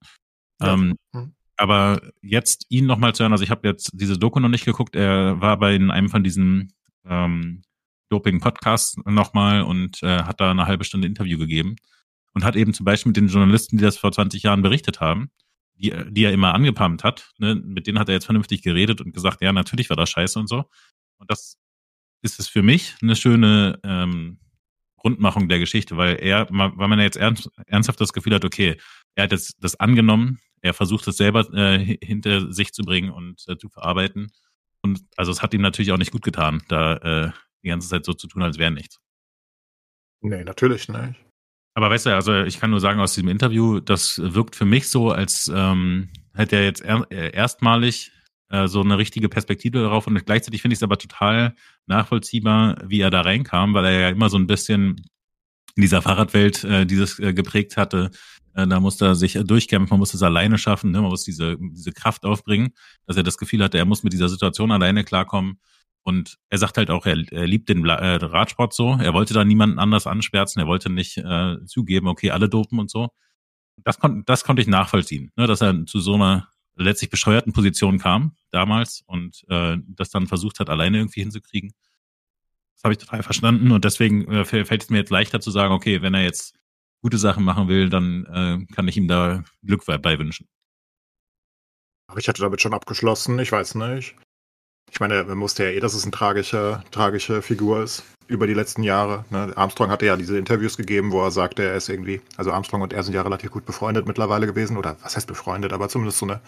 [0.61, 0.75] Ja.
[0.75, 1.35] Ähm, mhm.
[1.57, 4.97] Aber jetzt ihn nochmal zu hören, also ich habe jetzt diese Doku noch nicht geguckt,
[4.97, 6.73] er war bei in einem von diesen
[7.07, 7.63] ähm,
[8.09, 11.77] Doping-Podcasts nochmal und äh, hat da eine halbe Stunde Interview gegeben
[12.33, 15.31] und hat eben zum Beispiel mit den Journalisten, die das vor 20 Jahren berichtet haben,
[15.77, 19.13] die, die er immer angepumpt hat, ne, mit denen hat er jetzt vernünftig geredet und
[19.13, 20.65] gesagt, ja, natürlich war das scheiße und so.
[21.19, 21.57] Und das
[22.23, 24.39] ist es für mich eine schöne ähm,
[25.05, 28.77] Rundmachung der Geschichte, weil er, weil man ja jetzt ernst, ernsthaft das Gefühl hat, okay,
[29.15, 33.45] er hat jetzt das angenommen, er versucht es selber äh, hinter sich zu bringen und
[33.49, 34.33] äh, zu verarbeiten.
[34.83, 37.31] Und also es hat ihm natürlich auch nicht gut getan, da äh,
[37.63, 38.99] die ganze Zeit so zu tun, als wäre nichts.
[40.23, 41.17] Nee, natürlich nicht.
[41.75, 44.89] Aber weißt du, also ich kann nur sagen, aus diesem Interview, das wirkt für mich
[44.89, 48.13] so, als ähm, hätte er jetzt er, äh, erstmalig
[48.49, 51.55] äh, so eine richtige Perspektive darauf und gleichzeitig finde ich es aber total
[51.87, 54.97] nachvollziehbar, wie er da reinkam, weil er ja immer so ein bisschen
[55.77, 58.11] in dieser Fahrradwelt äh, dieses äh, geprägt hatte,
[58.55, 61.01] da musste er sich durchkämpfen, man muss es alleine schaffen, ne?
[61.01, 62.73] man muss diese, diese Kraft aufbringen,
[63.07, 65.59] dass er das Gefühl hatte, er muss mit dieser Situation alleine klarkommen.
[66.05, 68.99] Und er sagt halt auch, er, er liebt den äh, Radsport so.
[69.01, 70.61] Er wollte da niemanden anders anschwärzen.
[70.61, 73.09] Er wollte nicht äh, zugeben, okay, alle dopen und so.
[73.79, 77.99] Das, kon das konnte ich nachvollziehen, ne, dass er zu so einer letztlich bescheuerten Position
[77.99, 81.73] kam damals und äh, das dann versucht hat, alleine irgendwie hinzukriegen.
[82.75, 85.73] Das habe ich total verstanden und deswegen äh, fällt es mir jetzt leichter zu sagen,
[85.73, 86.55] okay, wenn er jetzt
[87.05, 90.49] gute Sachen machen will, dann äh, kann ich ihm da Glück bei wünschen.
[92.11, 94.17] Aber ich hatte damit schon abgeschlossen, ich weiß nicht.
[94.91, 98.55] Ich meine, man wusste ja eh, dass es eine tragische, tragische Figur ist über die
[98.55, 99.27] letzten Jahre.
[99.29, 99.53] Ne?
[99.55, 102.95] Armstrong hatte ja diese Interviews gegeben, wo er sagte, er ist irgendwie, also Armstrong und
[102.95, 106.27] er sind ja relativ gut befreundet mittlerweile gewesen, oder was heißt befreundet, aber zumindest so
[106.27, 106.41] eine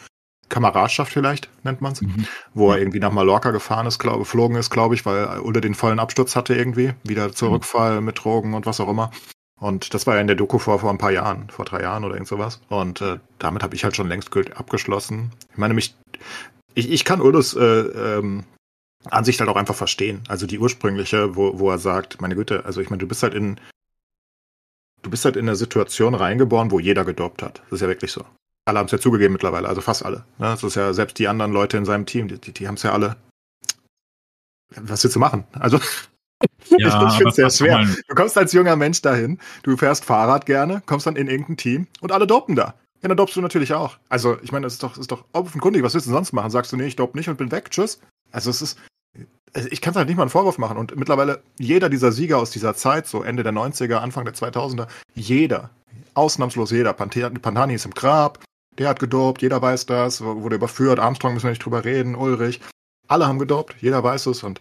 [0.48, 2.26] Kameradschaft vielleicht, nennt man es, mhm.
[2.54, 5.60] wo er irgendwie nach Mallorca gefahren ist, glaube geflogen ist, glaube ich, weil er unter
[5.60, 8.06] den vollen Absturz hatte irgendwie, wieder Zurückfall mhm.
[8.06, 9.10] mit Drogen und was auch immer.
[9.58, 12.04] Und das war ja in der Doku vor, vor ein paar Jahren, vor drei Jahren
[12.04, 12.60] oder irgend sowas.
[12.68, 15.32] Und äh, damit habe ich halt schon längst abgeschlossen.
[15.50, 15.94] Ich meine, mich,
[16.74, 18.44] ich, ich kann Ulus äh, ähm,
[19.10, 20.22] Ansicht halt auch einfach verstehen.
[20.28, 23.32] Also die ursprüngliche, wo, wo er sagt, meine Güte, also ich meine, du bist halt
[23.32, 23.58] in,
[25.02, 27.62] du bist halt in eine Situation reingeboren, wo jeder gedopt hat.
[27.64, 28.24] Das ist ja wirklich so.
[28.66, 30.18] Alle haben es ja zugegeben mittlerweile, also fast alle.
[30.38, 30.46] Ne?
[30.46, 32.82] Das ist ja selbst die anderen Leute in seinem Team, die, die, die haben es
[32.82, 33.16] ja alle.
[34.74, 35.44] Was willst du machen?
[35.52, 35.78] Also
[36.78, 37.86] ja, ich finde es sehr schwer.
[38.08, 41.86] Du kommst als junger Mensch dahin, du fährst Fahrrad gerne, kommst dann in irgendein Team
[42.00, 42.74] und alle dopen da.
[43.02, 43.98] Ja, dann dopst du natürlich auch.
[44.08, 45.82] Also, ich meine, das ist doch, ist doch offenkundig.
[45.82, 46.50] Was willst du sonst machen?
[46.50, 48.00] Sagst du, nee, ich dope nicht und bin weg, tschüss.
[48.32, 48.78] Also, es ist,
[49.52, 50.76] also ich kann es halt nicht mal einen Vorwurf machen.
[50.76, 54.86] Und mittlerweile jeder dieser Sieger aus dieser Zeit, so Ende der 90er, Anfang der 2000er,
[55.14, 55.70] jeder,
[56.14, 58.40] ausnahmslos jeder, Pantani ist im Grab,
[58.78, 62.60] der hat gedopt, jeder weiß das, wurde überführt, Armstrong müssen wir nicht drüber reden, Ulrich,
[63.08, 64.60] alle haben gedopt, jeder weiß es und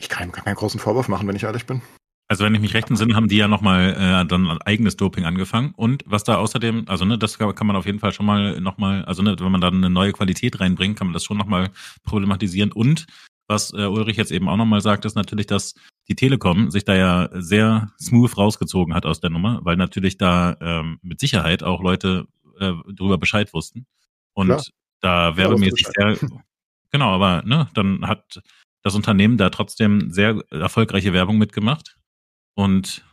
[0.00, 1.82] ich kann ihm keinen großen Vorwurf machen, wenn ich ehrlich bin.
[2.26, 5.24] Also wenn ich mich recht entsinne, haben die ja nochmal äh, dann ein eigenes Doping
[5.24, 5.72] angefangen.
[5.76, 9.04] Und was da außerdem, also ne, das kann man auf jeden Fall schon mal nochmal,
[9.04, 11.70] also ne, wenn man da eine neue Qualität reinbringt, kann man das schon nochmal
[12.04, 12.72] problematisieren.
[12.72, 13.06] Und
[13.48, 15.74] was äh, Ulrich jetzt eben auch nochmal sagt, ist natürlich, dass
[16.08, 20.56] die Telekom sich da ja sehr smooth rausgezogen hat aus der Nummer, weil natürlich da
[20.60, 22.26] ähm, mit Sicherheit auch Leute
[22.60, 23.86] äh, darüber Bescheid wussten.
[24.34, 24.62] Und Klar.
[25.00, 26.16] da werbemäßig sehr,
[26.90, 28.40] genau, aber ne, dann hat
[28.82, 31.96] das Unternehmen da trotzdem sehr erfolgreiche Werbung mitgemacht
[32.54, 33.04] und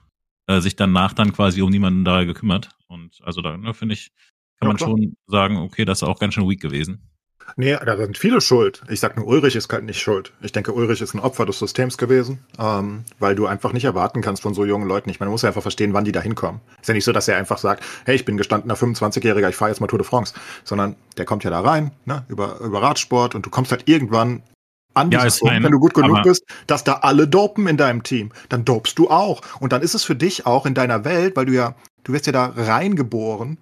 [0.47, 2.69] äh, sich danach dann quasi um niemanden da gekümmert.
[2.87, 4.11] Und also da ne, finde ich,
[4.59, 4.89] kann ja, man klar.
[4.89, 7.09] schon sagen, okay, das ist auch ganz schön weak gewesen.
[7.55, 8.81] Nee, da sind viele schuld.
[8.89, 10.33] Ich sag nur, Ulrich ist halt nicht schuld.
[10.41, 14.21] Ich denke, Ulrich ist ein Opfer des Systems gewesen, ähm, weil du einfach nicht erwarten
[14.21, 15.09] kannst von so jungen Leuten.
[15.09, 16.59] Ich meine, man muss ja einfach verstehen, wann die da hinkommen.
[16.81, 19.71] Ist ja nicht so, dass er einfach sagt, hey, ich bin gestandener 25-Jähriger, ich fahre
[19.71, 20.33] jetzt mal Tour de France.
[20.65, 24.43] Sondern der kommt ja da rein, ne, über, über Radsport und du kommst halt irgendwann
[24.93, 28.03] an ja, Punkt, mein, wenn du gut genug bist, dass da alle dopen in deinem
[28.03, 28.31] Team.
[28.49, 29.41] Dann dopst du auch.
[29.59, 32.25] Und dann ist es für dich auch in deiner Welt, weil du ja, du wirst
[32.25, 33.57] ja da reingeboren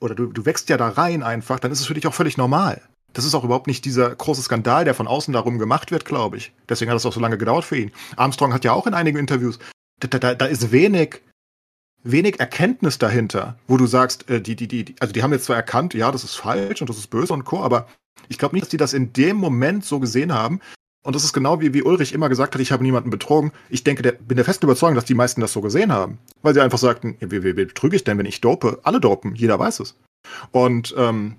[0.00, 2.36] oder du, du wächst ja da rein einfach, dann ist es für dich auch völlig
[2.36, 2.80] normal.
[3.12, 6.38] Das ist auch überhaupt nicht dieser große Skandal, der von außen darum gemacht wird, glaube
[6.38, 6.52] ich.
[6.68, 7.92] Deswegen hat es auch so lange gedauert für ihn.
[8.16, 9.58] Armstrong hat ja auch in einigen Interviews,
[10.00, 11.20] da, da, da ist wenig,
[12.02, 15.56] wenig Erkenntnis dahinter, wo du sagst, äh, die, die, die, also die haben jetzt zwar
[15.56, 17.86] erkannt, ja, das ist falsch und das ist böse und co., aber
[18.28, 20.60] ich glaube nicht, dass die das in dem Moment so gesehen haben.
[21.04, 23.52] Und das ist genau wie, wie Ulrich immer gesagt hat, ich habe niemanden betrogen.
[23.68, 26.18] Ich denke, der, bin der festen Überzeugung, dass die meisten das so gesehen haben.
[26.42, 28.78] Weil sie einfach sagten, ja, wie, wie, wie betrüge ich denn, wenn ich dope?
[28.84, 29.96] Alle dopen, jeder weiß es.
[30.52, 31.36] Und ähm,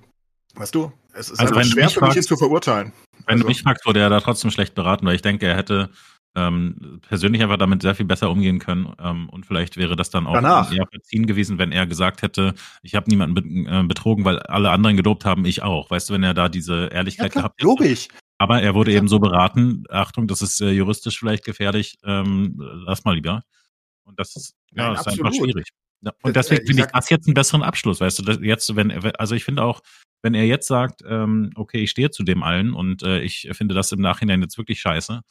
[0.56, 2.92] weißt du, es ist also einfach schwer für mich, ihn zu verurteilen.
[3.26, 5.56] Wenn also, du mich fragst, wurde er da trotzdem schlecht beraten, weil ich denke, er
[5.56, 5.90] hätte
[6.36, 8.94] ähm, persönlich einfach damit sehr viel besser umgehen können.
[9.00, 10.74] Ähm, und vielleicht wäre das dann auch Danach.
[10.74, 14.98] eher verziehen gewesen, wenn er gesagt hätte, ich habe niemanden äh, betrogen, weil alle anderen
[14.98, 15.92] gedopt haben, ich auch.
[15.92, 17.68] Weißt du, wenn er da diese Ehrlichkeit ja, klar, gehabt hätte.
[17.68, 18.08] Logisch.
[18.38, 18.98] Aber er wurde ja.
[18.98, 22.56] eben so beraten, Achtung, das ist äh, juristisch vielleicht gefährlich, ähm,
[22.86, 23.44] lass mal lieber.
[24.04, 25.70] Und das ist, ja, Nein, ist einfach schwierig.
[26.02, 28.92] Ja, und äh, deswegen finde ich das jetzt einen besseren Abschluss, weißt du, jetzt, wenn,
[29.18, 29.82] also ich finde auch,
[30.22, 33.76] wenn er jetzt sagt, ähm, okay, ich stehe zu dem allen und äh, ich finde
[33.76, 35.22] das im Nachhinein jetzt wirklich scheiße,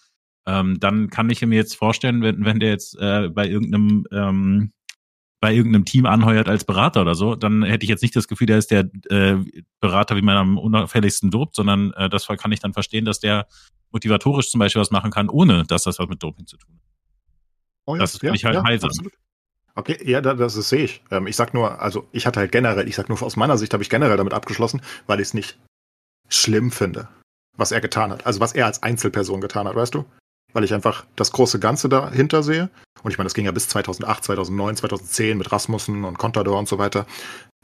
[0.47, 4.73] ähm, dann kann ich mir jetzt vorstellen, wenn, wenn der jetzt äh, bei irgendeinem ähm,
[5.41, 8.47] bei irgendeinem Team anheuert als Berater oder so, dann hätte ich jetzt nicht das Gefühl,
[8.47, 9.39] der ist der äh,
[9.81, 13.49] Berater, wie man am unauffälligsten dopt, sondern äh, das kann ich dann verstehen, dass der
[13.91, 16.81] motivatorisch zum Beispiel was machen kann, ohne dass das was mit Doping zu tun hat.
[17.87, 18.91] Oh ja, das ist ja, ich halt ja, heilsam.
[18.91, 19.13] Absolut.
[19.75, 21.03] Okay, ja, das, das sehe ich.
[21.11, 23.73] Ähm, ich sag nur, also ich hatte halt generell, ich sag nur aus meiner Sicht
[23.73, 25.59] habe ich generell damit abgeschlossen, weil ich es nicht
[26.29, 27.09] schlimm finde,
[27.57, 28.27] was er getan hat.
[28.27, 30.05] Also was er als Einzelperson getan hat, weißt du?
[30.53, 32.71] Weil ich einfach das große Ganze dahinter sehe.
[33.03, 36.69] Und ich meine, das ging ja bis 2008, 2009, 2010 mit Rasmussen und Contador und
[36.69, 37.07] so weiter,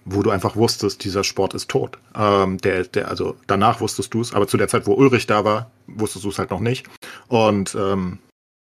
[0.05, 1.99] wo du einfach wusstest, dieser Sport ist tot.
[2.15, 5.45] Ähm, der, der, also danach wusstest du es, aber zu der Zeit, wo Ulrich da
[5.45, 6.87] war, wusstest du es halt noch nicht.
[7.29, 8.19] Und ähm,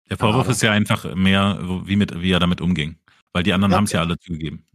[0.09, 2.97] der Vorwurf ist ja einfach mehr, wie, mit, wie er damit umging.
[3.33, 4.65] Weil die anderen ja, haben es ja alle zugegeben.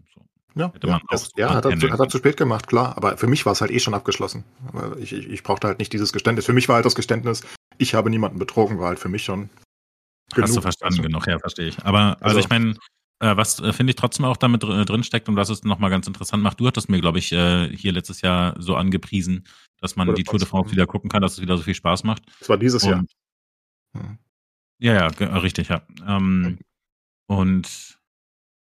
[0.56, 2.96] Ja, ja, das, ja hat, er zu, hat er zu spät gemacht, klar.
[2.96, 4.44] Aber für mich war es halt eh schon abgeschlossen.
[4.98, 6.46] Ich, ich, ich brauchte halt nicht dieses Geständnis.
[6.46, 7.42] Für mich war halt das Geständnis,
[7.78, 9.50] ich habe niemanden betrogen, war halt für mich schon.
[10.34, 10.48] Genug.
[10.48, 11.78] Hast du verstanden also, genug, ja, verstehe ich.
[11.84, 12.76] Aber also, also ich meine,
[13.20, 15.88] Äh, was äh, finde ich trotzdem auch damit dr drin steckt und was es nochmal
[15.88, 19.46] ganz interessant macht, du hattest mir, glaube ich, äh, hier letztes Jahr so angepriesen,
[19.80, 22.02] dass man die Tour de France wieder gucken kann, dass es wieder so viel Spaß
[22.02, 22.24] macht.
[22.40, 22.98] Das war dieses Jahr.
[22.98, 23.10] Und,
[23.96, 24.18] Hm.
[24.80, 25.86] ja, ja, ge- richtig, ja.
[26.06, 26.58] Ähm,
[27.28, 27.98] und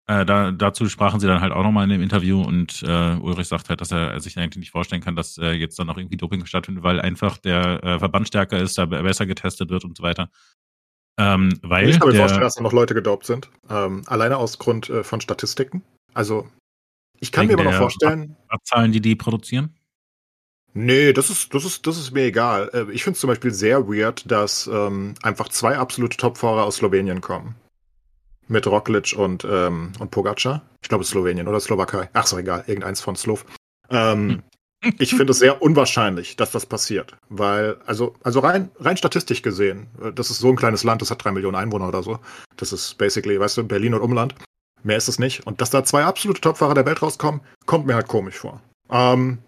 [0.10, 3.48] äh, da, dazu sprachen sie dann halt auch nochmal in dem Interview und äh, Ulrich
[3.48, 6.18] sagt halt, dass er sich eigentlich nicht vorstellen kann, dass äh, jetzt dann noch irgendwie
[6.18, 9.95] Doping stattfindet, weil einfach der äh, Verband stärker ist, da be- besser getestet wird und
[9.95, 10.31] so weiter.
[11.19, 13.52] Ähm, weil Ich kann mir vorstellen, dass da noch Leute gedopt sind.
[13.69, 15.84] Ähm, alleine aus Grund äh, von Statistiken.
[16.15, 16.49] Also,
[17.19, 19.76] ich kann mir aber noch vorstellen, Abzahlen, die die produzieren.
[20.73, 22.72] nee, das ist, das ist, das ist mir egal.
[22.73, 26.77] Äh, ich finde es zum Beispiel sehr weird, dass ähm, einfach zwei absolute Topfahrer aus
[26.77, 27.56] Slowenien kommen.
[28.49, 30.63] Mit Roglic und, ähm, und Pogacar.
[30.81, 32.09] Ich glaube, es ist Slowenien oder Slowakei.
[32.13, 33.45] Ach so, egal, irgendeins von Slov.
[33.89, 34.43] Ähm,
[34.99, 37.15] ich finde es sehr unwahrscheinlich, dass das passiert.
[37.30, 41.11] Weil, also, also rein, rein statistisch gesehen, äh, das ist so ein kleines Land, das
[41.11, 42.19] hat drei Millionen Einwohner oder so.
[42.57, 44.35] Das ist basically, weißt du, Berlin und Umland.
[44.84, 45.45] Mehr ist es nicht.
[45.45, 48.61] Und dass da zwei absolute Topfahrer der Welt rauskommen, kommt mir halt komisch vor.
[48.89, 49.39] Ähm,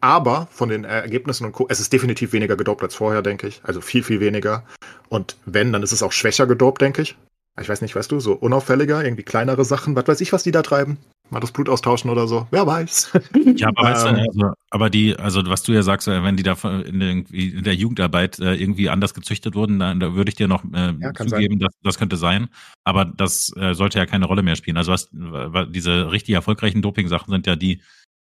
[0.00, 1.66] aber von den Ergebnissen und Co.
[1.68, 3.60] Es ist definitiv weniger gedopt als vorher, denke ich.
[3.64, 4.64] Also viel, viel weniger.
[5.08, 7.16] Und wenn, dann ist es auch schwächer gedopt, denke ich.
[7.60, 9.96] Ich weiß nicht, weißt du, so unauffälliger, irgendwie kleinere Sachen.
[9.96, 10.98] Was weiß ich, was die da treiben?
[11.30, 12.48] Mal das Blut austauschen oder so.
[12.50, 13.12] Wer weiß.
[13.54, 14.26] Ja, aber weißt du, Ähm.
[14.28, 17.48] also, aber die, also was du ja sagst, äh, wenn die da in der, irgendwie
[17.50, 20.94] in der Jugendarbeit äh, irgendwie anders gezüchtet wurden, dann da würde ich dir noch äh,
[20.98, 22.48] Ja, zugeben, dass das könnte sein.
[22.84, 24.76] Aber das äh, sollte ja keine Rolle mehr spielen.
[24.76, 27.80] Also was, wa- diese richtig erfolgreichen Doping-Sachen sind ja die,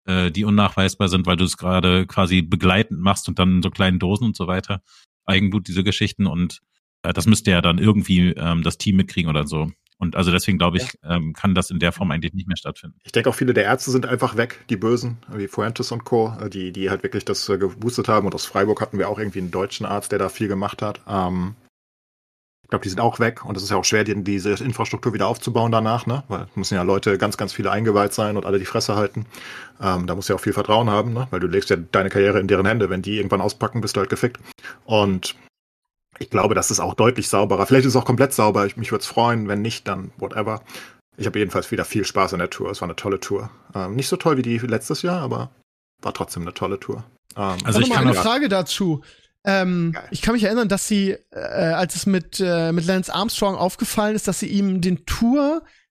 [0.08, 3.70] äh, die unnachweisbar sind, weil du es gerade quasi begleitend machst und dann in so
[3.70, 4.82] kleinen Dosen und so weiter.
[5.26, 6.62] Eigenblut, diese Geschichten und
[7.02, 9.70] das müsste ja dann irgendwie ähm, das Team mitkriegen oder so.
[9.98, 12.96] Und also deswegen glaube ich, ähm, kann das in der Form eigentlich nicht mehr stattfinden.
[13.02, 16.36] Ich denke auch viele der Ärzte sind einfach weg, die Bösen, wie Fuentes und Co.,
[16.40, 18.26] äh, die, die halt wirklich das äh, geboostet haben.
[18.26, 21.00] Und aus Freiburg hatten wir auch irgendwie einen deutschen Arzt, der da viel gemacht hat.
[21.08, 21.56] Ähm,
[22.68, 25.14] ich glaube, die sind auch weg und es ist ja auch schwer, die, diese Infrastruktur
[25.14, 26.22] wieder aufzubauen danach, ne?
[26.28, 29.24] Weil es müssen ja Leute ganz, ganz viele eingeweiht sein und alle die Fresse halten.
[29.80, 31.26] Ähm, da musst du ja auch viel Vertrauen haben, ne?
[31.30, 32.90] Weil du legst ja deine Karriere in deren Hände.
[32.90, 34.38] Wenn die irgendwann auspacken, bist du halt gefickt.
[34.84, 35.34] Und
[36.18, 37.66] ich glaube, das ist auch deutlich sauberer.
[37.66, 38.66] Vielleicht ist es auch komplett sauber.
[38.66, 40.62] Ich, mich würde es freuen, wenn nicht, dann whatever.
[41.16, 42.70] Ich habe jedenfalls wieder viel Spaß an der Tour.
[42.70, 43.50] Es war eine tolle Tour.
[43.74, 45.50] Ähm, nicht so toll wie die letztes Jahr, aber
[46.00, 47.04] war trotzdem eine tolle Tour.
[47.36, 49.02] Ähm, Also ich noch kann mal eine Frage dazu.
[49.44, 53.54] Ähm, ich kann mich erinnern, dass sie, äh, als es mit, äh, mit Lance Armstrong
[53.54, 55.06] aufgefallen ist, dass sie ihm den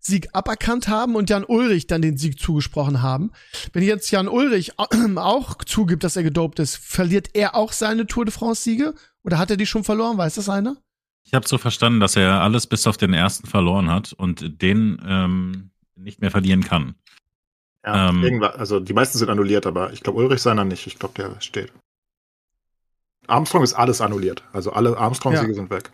[0.08, 3.32] Tour-Sieg aberkannt haben und Jan Ulrich dann den Sieg zugesprochen haben.
[3.74, 4.72] Wenn jetzt Jan Ulrich
[5.18, 8.94] auch zugibt, dass er gedopt ist, verliert er auch seine Tour de France-Siege?
[9.24, 10.18] Oder hat er die schon verloren?
[10.18, 10.78] Weiß das einer?
[11.26, 15.02] Ich habe so verstanden, dass er alles bis auf den ersten verloren hat und den
[15.06, 16.96] ähm, nicht mehr verlieren kann.
[17.86, 20.88] ja, ähm, also die meisten sind annulliert, aber ich glaube Ulrich seiner nicht.
[20.88, 21.74] Ich glaube, der steht.
[23.28, 24.42] Armstrong ist alles annulliert.
[24.54, 25.54] Also alle Armstrong-Siege Ja.
[25.56, 25.92] sind weg.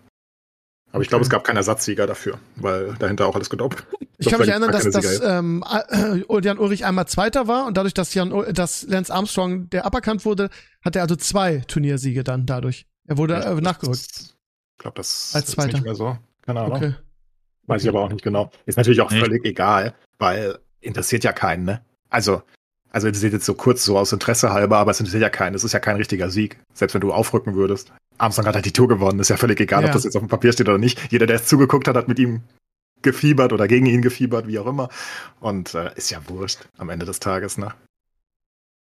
[0.94, 3.86] Aber ich glaube, es gab keinen Ersatzsieger dafür, weil dahinter auch alles gedopt.
[4.20, 7.96] Ich kann mich erinnern, dass, dass ähm, äh, Jan Ulrich einmal Zweiter war und dadurch,
[7.96, 10.50] dass, Jan, dass Lance Armstrong der aberkannt wurde,
[10.86, 12.86] hat er also zwei Turniersiege dann dadurch.
[13.08, 14.06] Er wurde äh, nachgerückt.
[14.12, 15.74] Ich glaube, das Als ist Zweiter.
[15.74, 16.18] nicht mehr so.
[16.44, 16.78] Keine Ahnung.
[16.78, 16.96] Okay.
[17.66, 18.52] Weiß ich aber auch nicht genau.
[18.66, 19.20] Ist natürlich auch Nee.
[19.20, 21.82] völlig egal, weil interessiert ja keinen, ne?
[22.10, 22.44] Also,
[22.94, 25.56] also das ist jetzt so kurz so aus Interesse halber, aber es interessiert ja keinen.
[25.56, 26.58] Es ist ja kein richtiger Sieg.
[26.74, 27.92] Selbst wenn du aufrücken würdest.
[28.20, 29.20] Armstrong hat halt die Tour gewonnen.
[29.20, 29.88] Ist ja völlig egal, Ja.
[29.88, 31.12] ob das jetzt auf dem Papier steht oder nicht.
[31.12, 32.44] Jeder, der es zugeguckt hat, hat mit ihm
[33.02, 34.90] gefiebert oder gegen ihn gefiebert, wie auch immer.
[35.42, 37.74] Und äh, ist ja wurscht am Ende des Tages, ne?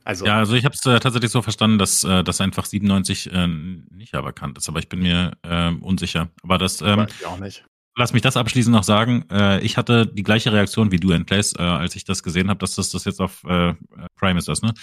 [0.05, 3.33] Also, Ja, also ich habe es äh, tatsächlich so verstanden, dass äh, das einfach 97
[3.33, 6.29] äh, nicht aberkannt ist, aber ich bin mir äh, unsicher.
[6.43, 7.65] Aber das, ähm, weiß ich auch nicht.
[7.97, 9.25] Lass mich das abschließend noch sagen.
[9.29, 12.59] Äh, ich hatte die gleiche Reaktion wie du, Endplace, äh, als ich das gesehen habe,
[12.59, 13.73] dass das, das jetzt auf äh,
[14.15, 14.73] Prime ist, das, ne?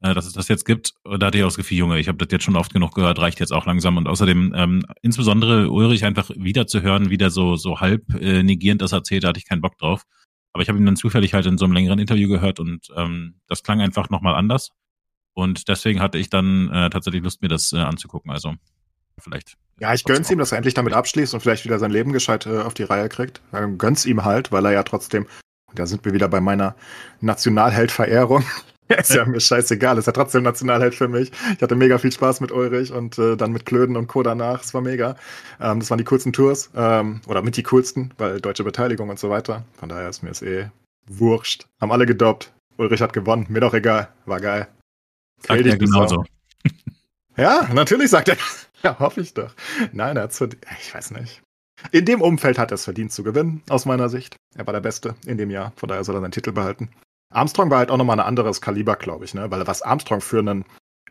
[0.00, 0.94] Äh, dass es das jetzt gibt.
[1.04, 3.18] Da hatte ich auch das Gefühl, Junge, ich habe das jetzt schon oft genug gehört,
[3.18, 3.96] reicht jetzt auch langsam.
[3.96, 8.42] Und außerdem, ähm, insbesondere Ulrich einfach wieder zu hören, wie der so, so halb äh,
[8.42, 10.04] negierend das erzählt, da hatte ich keinen Bock drauf.
[10.52, 13.40] Aber ich habe ihn dann zufällig halt in so einem längeren Interview gehört und ähm,
[13.48, 14.70] das klang einfach nochmal anders.
[15.34, 18.30] Und deswegen hatte ich dann äh, tatsächlich Lust, mir das äh, anzugucken.
[18.30, 18.54] Also
[19.20, 19.56] vielleicht.
[19.80, 22.46] Ja, ich gönn's ihm, dass er endlich damit abschließt und vielleicht wieder sein Leben gescheit
[22.46, 23.40] äh, auf die Reihe kriegt.
[23.52, 25.26] Ähm, gönn's ihm halt, weil er ja trotzdem,
[25.66, 26.76] und da sind wir wieder bei meiner
[27.20, 28.44] Nationalheld-Verehrung.
[28.88, 31.32] ist ja mir scheißegal, ist ja trotzdem Nationalheld für mich.
[31.56, 34.22] Ich hatte mega viel Spaß mit Ulrich und äh, dann mit Klöden und Co.
[34.22, 34.62] danach.
[34.62, 35.16] Es war mega.
[35.60, 39.18] Ähm, das waren die coolsten Tours, ähm, oder mit die coolsten, weil deutsche Beteiligung und
[39.18, 39.64] so weiter.
[39.78, 40.68] Von daher ist mir es eh
[41.06, 41.66] wurscht.
[41.80, 42.52] Haben alle gedopt.
[42.76, 44.08] Ulrich hat gewonnen, mir doch egal.
[44.26, 44.68] War geil.
[45.40, 46.24] Sagt er genauso.
[47.36, 48.36] Ja, natürlich sagt er.
[48.84, 49.54] Ja, hoffe ich doch.
[49.92, 50.64] Nein, er hat's verdient.
[50.80, 51.42] Ich weiß nicht.
[51.90, 54.36] In dem Umfeld hat er es verdient zu gewinnen, aus meiner Sicht.
[54.54, 56.90] Er war der Beste in dem Jahr, von daher soll er seinen Titel behalten.
[57.32, 59.50] Armstrong war halt auch nochmal ein anderes Kaliber, glaube ich, ne?
[59.50, 60.64] Weil was Armstrong für ein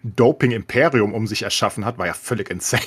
[0.03, 2.83] Doping-Imperium um sich erschaffen hat, war ja völlig insane.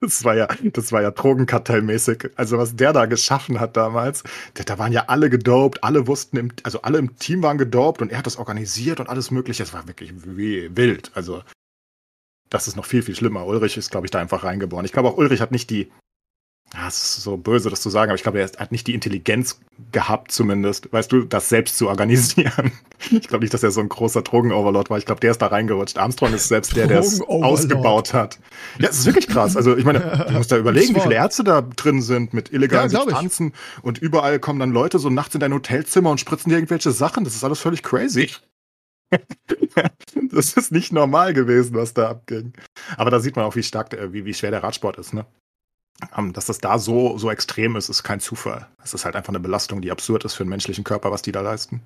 [0.00, 2.30] Das war ja, das war ja Drogenkartellmäßig.
[2.34, 6.38] Also was der da geschaffen hat damals, da, da waren ja alle gedopt, alle wussten,
[6.38, 9.62] im, also alle im Team waren gedopt und er hat das organisiert und alles mögliche.
[9.62, 11.12] Es war wirklich wild.
[11.14, 11.44] Also
[12.52, 13.46] das ist noch viel, viel schlimmer.
[13.46, 14.84] Ulrich ist, glaube ich, da einfach reingeboren.
[14.84, 15.90] Ich glaube auch Ulrich hat nicht die,
[16.74, 18.94] ja, es ist so böse, das zu sagen, aber ich glaube, er hat nicht die
[18.94, 19.60] Intelligenz
[19.90, 22.72] gehabt, zumindest, weißt du, das selbst zu organisieren.
[23.10, 24.96] Ich glaube nicht, dass er so ein großer Drogenoverlord war.
[24.96, 25.98] Ich glaube, der ist da reingerutscht.
[25.98, 28.38] Armstrong ist selbst der, der es ausgebaut hat.
[28.78, 29.56] Ja, es ist wirklich krass.
[29.56, 32.92] Also, ich meine, du musst da überlegen, wie viele Ärzte da drin sind mit illegalen
[32.92, 33.54] ja, Substanzen.
[33.82, 37.24] Und überall kommen dann Leute so nachts in dein Hotelzimmer und spritzen dir irgendwelche Sachen.
[37.24, 38.30] Das ist alles völlig crazy.
[40.32, 42.52] das ist nicht normal gewesen, was da abging.
[42.96, 45.26] Aber da sieht man auch, wie stark, wie, wie schwer der Radsport ist, ne?
[46.32, 48.66] Dass das da so, so extrem ist, ist kein Zufall.
[48.82, 51.32] Es ist halt einfach eine Belastung, die absurd ist für den menschlichen Körper, was die
[51.32, 51.82] da leisten.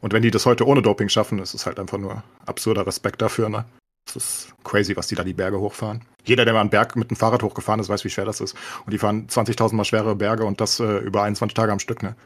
[0.00, 3.20] Und wenn die das heute ohne Doping schaffen, ist es halt einfach nur absurder Respekt
[3.20, 3.66] dafür, ne?
[4.08, 6.02] Es ist crazy, was die da die Berge hochfahren.
[6.24, 8.56] Jeder, der mal einen Berg mit dem Fahrrad hochgefahren ist, weiß, wie schwer das ist.
[8.86, 12.02] Und die fahren 20.000 mal schwere Berge und das äh, über 21 Tage am Stück,
[12.02, 12.16] ne?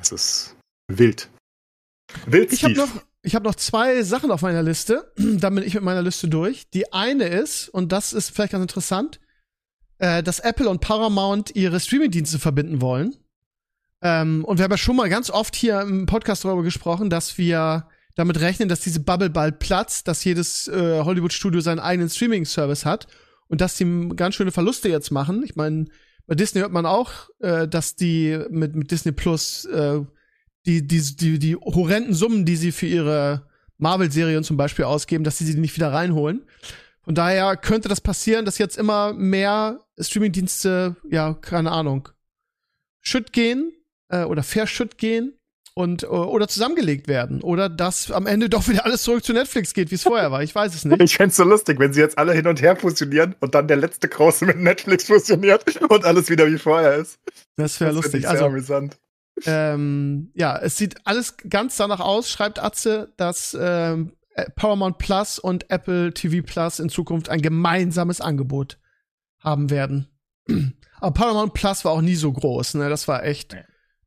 [0.00, 0.56] Es ist
[0.88, 1.30] wild.
[2.26, 2.88] Wild, Ich habe noch,
[3.22, 5.12] ich hab noch zwei Sachen auf meiner Liste.
[5.16, 6.70] Dann bin ich mit meiner Liste durch.
[6.70, 9.20] Die eine ist, und das ist vielleicht ganz interessant,
[9.98, 13.14] äh, dass Apple und Paramount ihre Streamingdienste verbinden wollen.
[14.02, 17.36] Ähm, und wir haben ja schon mal ganz oft hier im Podcast darüber gesprochen, dass
[17.36, 17.86] wir
[18.16, 23.06] damit rechnen, dass diese Bubble bald platzt, dass jedes äh, Hollywood-Studio seinen eigenen Streaming-Service hat
[23.48, 25.42] und dass die ganz schöne Verluste jetzt machen.
[25.44, 25.86] Ich meine,
[26.26, 30.00] bei Disney hört man auch, äh, dass die mit, mit Disney Plus äh,
[30.66, 33.46] die, die, die, die horrenden Summen, die sie für ihre
[33.78, 36.44] Marvel-Serien zum Beispiel ausgeben, dass sie sie nicht wieder reinholen.
[37.02, 42.08] Von daher könnte das passieren, dass jetzt immer mehr Streamingdienste, ja, keine Ahnung,
[43.00, 43.72] schütt gehen
[44.08, 45.34] äh, oder verschütt gehen
[45.74, 49.72] und äh, oder zusammengelegt werden oder dass am Ende doch wieder alles zurück zu Netflix
[49.72, 50.42] geht, wie es vorher war.
[50.42, 51.00] Ich weiß es nicht.
[51.00, 53.78] Ich fände so lustig, wenn sie jetzt alle hin und her fusionieren und dann der
[53.78, 57.18] letzte große mit Netflix fusioniert und alles wieder wie vorher ist.
[57.56, 58.28] Das wäre lustig.
[58.28, 58.98] Also amüsant.
[59.46, 64.12] Ähm, ja, es sieht alles ganz danach aus, schreibt Atze, dass ähm,
[64.56, 68.78] Paramount Plus und Apple TV Plus in Zukunft ein gemeinsames Angebot
[69.38, 70.08] haben werden.
[71.00, 72.88] Aber Paramount Plus war auch nie so groß, ne?
[72.88, 73.56] Das war echt.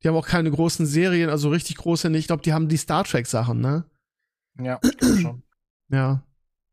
[0.01, 2.21] Die haben auch keine großen Serien, also richtig große nicht.
[2.21, 3.85] Ich glaube, die haben die Star Trek Sachen, ne?
[4.59, 4.79] Ja,
[5.21, 5.43] schon.
[5.89, 6.23] Ja.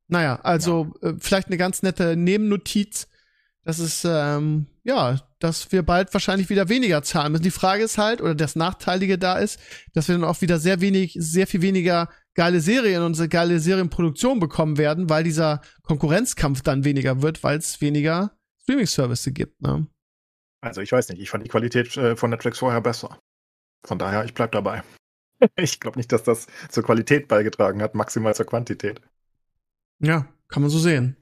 [0.09, 1.11] Naja, also ja.
[1.11, 3.09] Äh, vielleicht eine ganz nette Nebennotiz.
[3.65, 7.43] Das ist, ähm, ja, dass wir bald wahrscheinlich wieder weniger zahlen müssen.
[7.43, 9.59] Die Frage ist halt, oder das Nachteilige da ist,
[9.95, 14.39] dass wir dann auch wieder sehr wenig, sehr viel weniger geile Serien und geile Serienproduktion
[14.39, 19.87] bekommen werden, weil dieser Konkurrenzkampf dann weniger wird, weil es weniger Streaming-Services gibt, ne?
[20.63, 23.19] Also ich weiß nicht, ich fand die Qualität äh, von Netflix vorher besser.
[23.85, 24.83] Von daher, ich bleib dabei.
[25.57, 29.01] ich glaube nicht, dass das zur Qualität beigetragen hat, maximal zur Quantität.
[30.01, 31.17] Ja, kann man so sehen.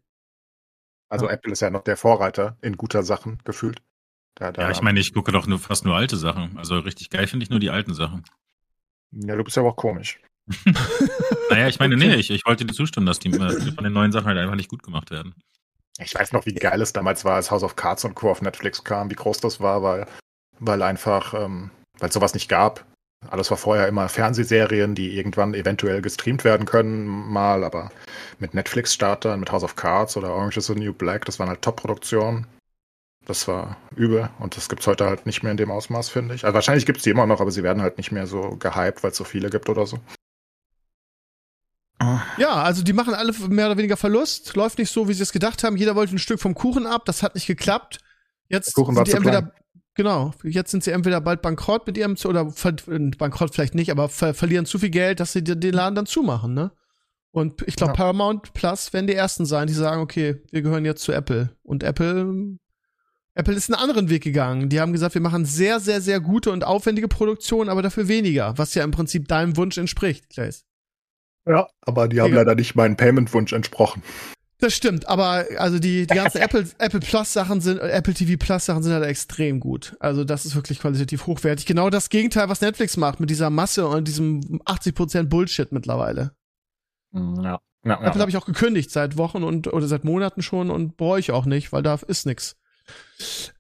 [1.09, 1.33] Also ja.
[1.33, 3.81] Apple ist ja noch der Vorreiter in guter Sachen gefühlt.
[4.39, 6.57] Da, da ja, ich meine, ich gucke doch nur fast nur alte Sachen.
[6.59, 8.23] Also richtig geil finde ich nur die alten Sachen.
[9.11, 10.21] Ja, du bist ja auch komisch.
[11.51, 14.13] naja, ich meine, nee, ich, ich wollte dir zustimmen, dass die äh, von den neuen
[14.13, 15.35] Sachen halt einfach nicht gut gemacht werden.
[15.99, 18.31] Ich weiß noch, wie geil es damals war, als House of Cards und Co.
[18.31, 20.07] auf Netflix kam, wie groß das war, weil,
[20.61, 22.87] weil einfach, ähm, weil es sowas nicht gab.
[23.29, 27.91] Alles war vorher immer Fernsehserien, die irgendwann eventuell gestreamt werden können, mal, aber
[28.39, 31.63] mit Netflix-Startern, mit House of Cards oder Orange is the New Black, das waren halt
[31.63, 32.47] Top-Produktionen.
[33.29, 36.45] Das war übel und das gibt's heute halt nicht mehr in dem Ausmaß, finde ich.
[36.45, 39.11] Also wahrscheinlich gibt's die immer noch, aber sie werden halt nicht mehr so gehypt, weil
[39.11, 40.01] es so viele gibt oder so.
[42.39, 44.55] Ja, also die machen alle mehr oder weniger Verlust.
[44.57, 45.77] Läuft nicht so, wie sie es gedacht haben.
[45.77, 47.05] Jeder wollte ein Stück vom Kuchen ab.
[47.05, 47.99] Das hat nicht geklappt.
[48.49, 49.53] Jetzt Kuchen sind die entweder, klein.
[49.95, 54.09] genau, jetzt sind sie entweder bald bankrott mit ihrem, oder äh, bankrott vielleicht nicht, aber
[54.09, 56.71] ver verlieren zu viel Geld, dass sie den Laden dann zumachen, ne?
[57.31, 57.97] Und ich glaube, ja.
[57.97, 61.55] Paramount Plus werden die ersten sein, die sagen, okay, wir gehören jetzt zu Apple.
[61.63, 62.59] Und Apple,
[63.39, 64.69] Apple ist einen anderen Weg gegangen.
[64.69, 68.59] Die haben gesagt, wir machen sehr, sehr, sehr gute und aufwendige Produktionen, aber dafür weniger,
[68.59, 70.65] was ja im Prinzip deinem Wunsch entspricht, Claes.
[71.47, 72.39] Ja, aber die haben ja.
[72.39, 74.03] leider nicht meinen Payment-Wunsch entsprochen.
[74.59, 78.65] Das stimmt, aber also die, die ganzen Apple, Apple Plus Sachen sind, Apple TV Plus
[78.65, 79.97] Sachen sind halt extrem gut.
[80.01, 81.65] Also das ist wirklich qualitativ hochwertig.
[81.65, 86.33] Genau das Gegenteil, was Netflix macht mit dieser Masse und diesem 80% Bullshit mittlerweile.
[87.13, 87.61] Mm, ja.
[87.85, 88.19] ja Apple ja.
[88.19, 91.47] habe ich auch gekündigt seit Wochen und oder seit Monaten schon und bereue ich auch
[91.47, 92.57] nicht, weil da ist nix.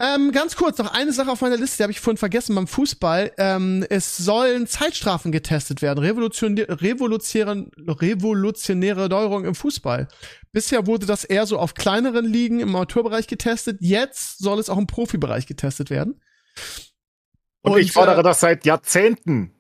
[0.00, 2.68] Ähm, ganz kurz, noch eine Sache auf meiner Liste, die habe ich vorhin vergessen beim
[2.68, 3.32] Fußball.
[3.38, 5.98] Ähm, es sollen Zeitstrafen getestet werden.
[5.98, 10.06] Revolutionäre, revolutionäre, revolutionäre Neuerungen im Fußball.
[10.52, 13.78] Bisher wurde das eher so auf kleineren Ligen im Amateurbereich getestet.
[13.80, 16.20] Jetzt soll es auch im Profibereich getestet werden.
[17.62, 19.54] Und, Und ich fordere äh, das seit Jahrzehnten.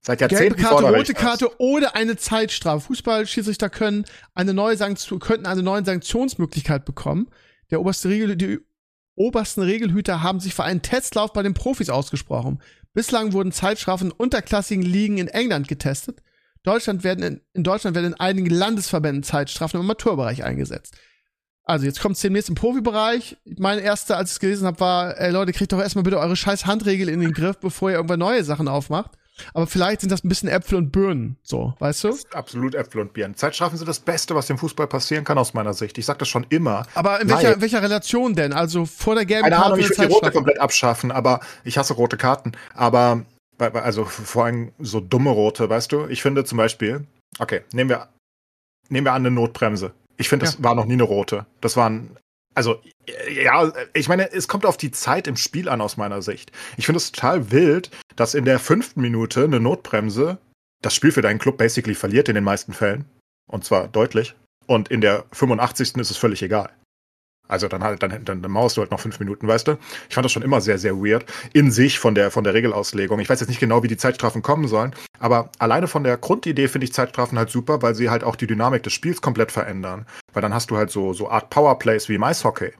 [0.00, 2.86] Seit Jahrzehnten Gelbe Karte, rote Karte oder eine Zeitstrafe.
[2.86, 4.04] Fußballschiedsrichter können
[4.34, 7.28] eine neue Sanktion, könnten eine neue Sanktionsmöglichkeit bekommen.
[7.72, 8.60] Der oberste Regel, die
[9.16, 12.60] obersten Regelhüter haben sich für einen Testlauf bei den Profis ausgesprochen.
[12.94, 16.22] Bislang wurden Zeitstrafen unterklassigen Ligen in England getestet.
[16.62, 20.96] Deutschland werden in, in Deutschland werden in einigen Landesverbänden Zeitstrafen im Amateurbereich eingesetzt.
[21.64, 23.36] Also jetzt kommt es demnächst im Profibereich.
[23.44, 26.36] Mein erster, als ich es gelesen habe, war, ey Leute, kriegt doch erstmal bitte eure
[26.36, 29.12] scheiß Handregel in den Griff, bevor ihr irgendwann neue Sachen aufmacht.
[29.54, 32.16] Aber vielleicht sind das ein bisschen Äpfel und Birnen, so, weißt du?
[32.32, 33.34] absolut Äpfel und Birnen.
[33.34, 35.98] Zeitstrafen sind das Beste, was dem Fußball passieren kann, aus meiner Sicht.
[35.98, 36.86] Ich sag das schon immer.
[36.94, 38.52] Aber in welcher, welcher Relation denn?
[38.52, 41.78] Also vor der gelben Keine Karte Ahnung, ich würde die rote komplett abschaffen, aber ich
[41.78, 42.52] hasse rote Karten.
[42.74, 43.24] Aber,
[43.58, 46.06] also vor allem so dumme rote, weißt du?
[46.08, 47.06] Ich finde zum Beispiel,
[47.38, 48.08] okay, nehmen wir,
[48.88, 49.92] nehmen wir an eine Notbremse.
[50.16, 50.64] Ich finde, das Ja.
[50.64, 51.46] war noch nie eine rote.
[51.60, 52.16] Das waren,
[52.54, 52.80] also,
[53.30, 56.52] ja, ich meine, es kommt auf die Zeit im Spiel an, aus meiner Sicht.
[56.76, 60.38] Ich finde es total wild, dass in der fünften Minute eine Notbremse
[60.82, 63.04] das Spiel für deinen Club basically verliert in den meisten Fällen.
[63.48, 64.34] Und zwar deutlich.
[64.66, 65.96] Und in der 85.
[65.96, 66.70] ist es völlig egal.
[67.48, 69.78] Also dann halt, dann, dann, dann mauerst du halt noch fünf Minuten, weißt du?
[70.08, 71.24] Ich fand das schon immer sehr, sehr weird.
[71.52, 73.20] In sich von der, von der Regelauslegung.
[73.20, 76.66] Ich weiß jetzt nicht genau, wie die Zeitstrafen kommen sollen, aber alleine von der Grundidee
[76.66, 80.06] finde ich Zeitstrafen halt super, weil sie halt auch die Dynamik des Spiels komplett verändern.
[80.32, 82.72] Weil dann hast du halt so, so Art Powerplays wie im Eishockey.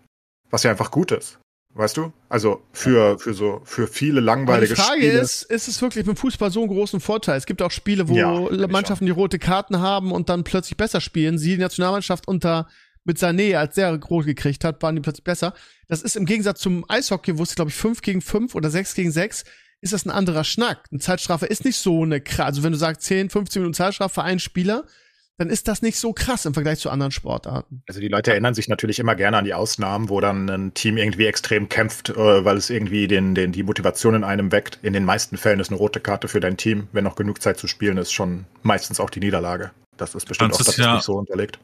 [0.51, 1.39] Was ja einfach gut ist.
[1.75, 2.11] Weißt du?
[2.31, 5.21] Also für, für so, für viele Aber die langweilige Frage Spiele.
[5.21, 7.37] ist, ist es wirklich mit Fußball so einen großen Vorteil?
[7.37, 11.03] Es gibt auch Spiele, wo Ja, Mannschaften die rote Karten haben und dann plötzlich besser
[11.03, 11.37] spielen.
[11.37, 12.67] Sie, die Nationalmannschaft unter
[13.05, 15.53] mit Sané, als der rot gekriegt hat, waren die plötzlich besser.
[15.87, 18.95] Das ist im Gegensatz zum Eishockey, wo es, glaube ich, 5 gegen 5 oder 6
[18.95, 19.45] gegen 6,
[19.83, 20.87] ist das ein anderer Schnack.
[20.91, 22.47] Eine Zeitstrafe ist nicht so eine krass.
[22.47, 24.85] Also wenn du sagst 10, 15 Minuten Zeitstrafe für einen Spieler,
[25.39, 27.83] dann ist das nicht so krass im Vergleich zu anderen Sportarten.
[27.89, 30.97] Also die Leute erinnern sich natürlich immer gerne an die Ausnahmen, wo dann ein Team
[30.97, 34.79] irgendwie extrem kämpft, äh, weil es irgendwie den, den, die Motivation in einem weckt.
[34.83, 37.59] In den meisten Fällen ist eine rote Karte für dein Team, wenn noch genug Zeit
[37.59, 39.73] zu spielen ist, schon meistens auch die Niederlage.
[39.97, 41.59] Das ist bestimmt Das auch ist das ja- nicht so unterlegt.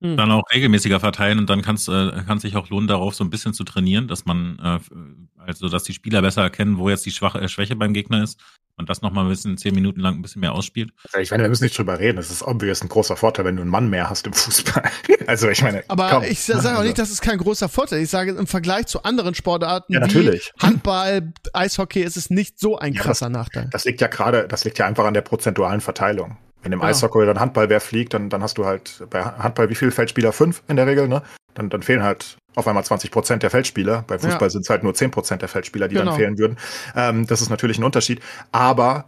[0.00, 3.30] dann auch regelmäßiger verteilen und dann kann's, äh, kann sich auch lohnen, darauf so ein
[3.30, 7.10] bisschen zu trainieren, dass man, äh, also dass die Spieler besser erkennen, wo jetzt die
[7.10, 8.40] Schwache, äh, Schwäche beim Gegner ist
[8.78, 10.92] und das nochmal ein bisschen zehn Minuten lang ein bisschen mehr ausspielt.
[11.12, 12.18] Also ich meine, wir müssen nicht drüber reden.
[12.18, 14.82] Es ist obvious ein großer Vorteil, wenn du einen Mann mehr hast im Fußball.
[15.26, 16.22] Also ich meine, Aber komm.
[16.22, 18.04] ich sage auch Also, nicht, dass es kein großer Vorteil ist.
[18.04, 20.52] Ich sage, im Vergleich zu anderen Sportarten Ja, natürlich.
[20.58, 23.68] wie Handball, Eishockey ist es nicht so ein Ja, krasser Nachteil.
[23.70, 26.38] Das liegt ja gerade, das liegt ja einfach an der prozentualen Verteilung.
[26.62, 26.90] Wenn im Genau.
[26.90, 30.32] Eishockey oder Handball wer fliegt, dann, dann hast du halt bei Handball wie viel Feldspieler?
[30.32, 31.22] Fünf in der Regel, ne?
[31.54, 34.04] Dann, dann fehlen halt auf einmal 20 Prozent der Feldspieler.
[34.06, 34.50] Bei Fußball Ja.
[34.50, 36.10] sind es halt nur 10 Prozent der Feldspieler, die Genau.
[36.10, 36.56] dann fehlen würden.
[36.96, 38.20] Ähm, das ist natürlich ein Unterschied.
[38.52, 39.06] Aber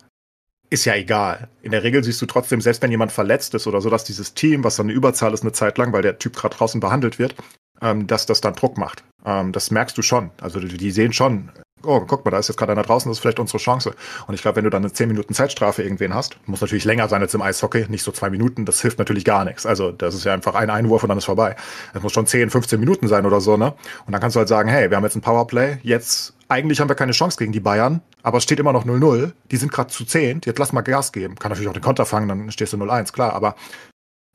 [0.70, 1.48] ist ja egal.
[1.62, 4.35] In der Regel siehst du trotzdem, selbst wenn jemand verletzt ist oder so, dass dieses
[4.35, 7.18] Team, was dann eine Überzahl ist eine Zeit lang, weil der Typ gerade draußen behandelt
[7.18, 7.35] wird,
[7.82, 9.02] ähm, dass das dann Druck macht.
[9.27, 10.31] Ähm, das merkst du schon.
[10.40, 11.51] Also die, die sehen schon,
[11.85, 13.94] oh, guck mal, da ist jetzt gerade einer draußen, das ist vielleicht unsere Chance.
[14.27, 17.09] Und ich glaube, wenn du dann eine 10 Minuten Zeitstrafe irgendwen hast, muss natürlich länger
[17.09, 19.66] sein als im Eishockey, nicht so zwei Minuten, das hilft natürlich gar nichts.
[19.66, 21.57] Also das ist ja einfach ein Einwurf und dann ist vorbei.
[21.93, 23.74] Das muss schon 10, 15 Minuten sein oder so, ne?
[24.07, 26.89] Und dann kannst du halt sagen, hey, wir haben jetzt ein Powerplay, jetzt eigentlich haben
[26.89, 29.89] wir keine Chance gegen die Bayern, aber es steht immer noch 0-0, die sind gerade
[29.90, 31.36] zu 10, jetzt lass mal Gas geben.
[31.36, 33.55] Kann natürlich auch den Konter fangen, dann stehst du 0-1, klar, aber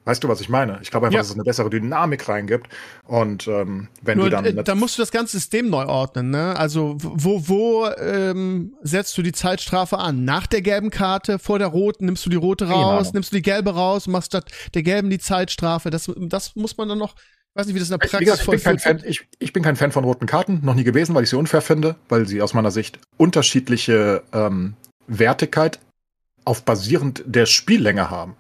[0.06, 0.80] Weißt du, was ich meine?
[0.84, 1.22] Ich glaube einfach, Ja.
[1.22, 2.68] dass es eine bessere Dynamik reingibt.
[3.06, 4.46] Und ähm, wenn Nur, die dann.
[4.46, 6.56] äh, da musst du das ganze System neu ordnen, ne?
[6.58, 10.24] Also wo, wo ähm, setzt du die Zeitstrafe an?
[10.24, 13.12] Nach der gelben Karte, vor der roten, nimmst du die rote Keine raus, Ahnung.
[13.16, 15.90] nimmst du die gelbe raus, machst statt der gelben die Zeitstrafe.
[15.90, 18.26] Das, das muss man dann noch, ich weiß nicht, wie das in der wie Praxis
[18.26, 20.84] gesagt, ich, bin kein Fan, ich, ich bin kein Fan von roten Karten, noch nie
[20.84, 24.76] gewesen, weil ich sie unfair finde, weil sie aus meiner Sicht unterschiedliche ähm,
[25.08, 25.80] Wertigkeit
[26.44, 28.36] auf basierend der Spiellänge haben.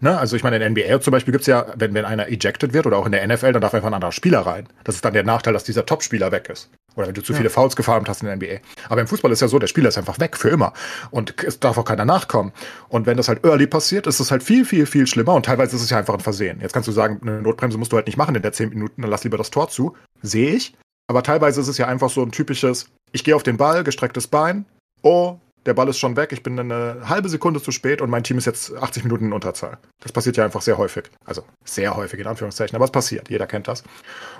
[0.00, 0.18] Ne?
[0.18, 2.86] Also ich meine, in der NBA zum Beispiel gibt's ja, wenn, wenn einer ejected wird
[2.86, 4.68] oder auch in der NFL, dann darf einfach ein anderer Spieler rein.
[4.84, 6.70] Das ist dann der Nachteil, dass dieser Top-Spieler weg ist.
[6.96, 7.38] Oder wenn du zu Ja.
[7.38, 8.60] viele Fouls gefarmt hast in der NBA.
[8.88, 10.72] Aber im Fußball ist ja so, der Spieler ist einfach weg für immer.
[11.10, 12.52] Und es darf auch keiner nachkommen.
[12.88, 15.34] Und wenn das halt early passiert, ist es halt viel, viel, viel schlimmer.
[15.34, 16.60] Und teilweise ist es ja einfach ein Versehen.
[16.60, 19.02] Jetzt kannst du sagen, eine Notbremse musst du halt nicht machen in der 10 Minuten,
[19.02, 19.94] dann lass lieber das Tor zu.
[20.22, 20.74] Sehe ich.
[21.08, 24.26] Aber teilweise ist es ja einfach so ein typisches, ich gehe auf den Ball, gestrecktes
[24.26, 24.64] Bein,
[25.02, 28.22] oh, der Ball ist schon weg, ich bin eine halbe Sekunde zu spät und mein
[28.22, 29.78] Team ist jetzt 80 Minuten in Unterzahl.
[30.00, 31.04] Das passiert ja einfach sehr häufig.
[31.24, 33.82] Also sehr häufig in Anführungszeichen, aber es passiert, jeder kennt das.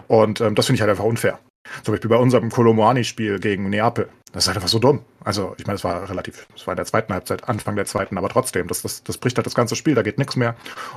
[0.06, 1.38] Und ähm, das finde ich halt einfach unfair.
[1.82, 4.08] Zum Beispiel bei unserem Kolomoani-Spiel gegen Neapel.
[4.32, 5.04] Das ist halt einfach so dumm.
[5.24, 8.18] Also, ich meine, es war relativ, es war in der zweiten Halbzeit, Anfang der zweiten,
[8.18, 10.54] aber trotzdem, das, das, das bricht halt das ganze Spiel, da geht nichts mehr.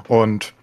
[0.08, 0.54] Und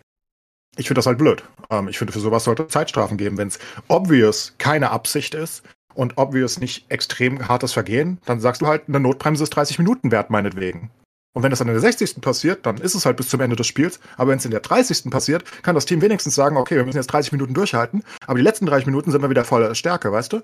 [0.76, 1.42] ich finde das halt blöd.
[1.70, 3.38] Ähm, ich finde, für sowas sollte Zeitstrafen geben.
[3.38, 5.62] Wenn es obvious keine Absicht ist
[5.96, 10.10] und obvious nicht extrem hartes Vergehen, dann sagst du halt, eine Notbremse ist 30 Minuten
[10.12, 10.90] wert, meinetwegen.
[11.34, 12.20] Und wenn das dann in der 60.
[12.22, 14.00] passiert, dann ist es halt bis zum Ende des Spiels.
[14.16, 15.10] Aber wenn es in der 30.
[15.10, 18.44] passiert, kann das Team wenigstens sagen, okay, wir müssen jetzt 30 Minuten durchhalten, aber die
[18.44, 20.40] letzten 30 Minuten sind wir wieder voller Stärke, weißt du?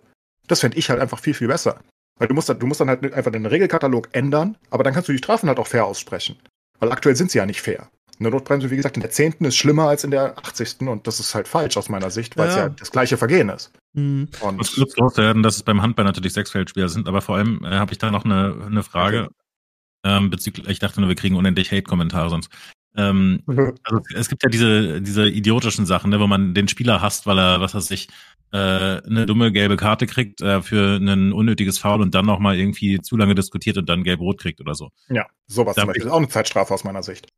[0.49, 1.81] Das fände ich halt einfach viel, viel besser.
[2.19, 5.09] Weil du musst, dann- du musst dann halt einfach den Regelkatalog ändern, aber dann kannst
[5.09, 6.37] du die Strafen halt auch fair aussprechen.
[6.79, 7.89] Weil aktuell sind sie ja nicht fair.
[8.23, 9.35] Eine Notbremse, wie gesagt, in der 10.
[9.40, 10.82] ist schlimmer als in der 80.
[10.82, 12.62] und das ist halt falsch aus meiner Sicht, weil es Ja.
[12.62, 13.73] ja das gleiche Vergehen ist.
[13.94, 14.28] Mhm.
[14.40, 17.65] Und muss kurz loswerden, dass es beim Handball natürlich sechs Feldspieler sind, aber vor allem
[17.65, 19.35] äh, habe ich da noch eine, eine Frage okay.
[20.05, 22.51] ähm, bezüglich, ich dachte nur, wir kriegen unendlich Hate-Kommentare sonst.
[22.94, 27.27] Ähm, also es gibt ja diese, diese idiotischen Sachen, ne, wo man den Spieler hasst,
[27.27, 28.09] weil er, was weiß ich,
[28.53, 33.01] äh, eine dumme gelbe Karte kriegt äh, für ein unnötiges Foul und dann nochmal irgendwie
[33.01, 34.90] zu lange diskutiert und dann gelb-rot kriegt oder so.
[35.09, 37.28] Ja, sowas da zum Beispiel ist auch eine Zeitstrafe aus meiner Sicht.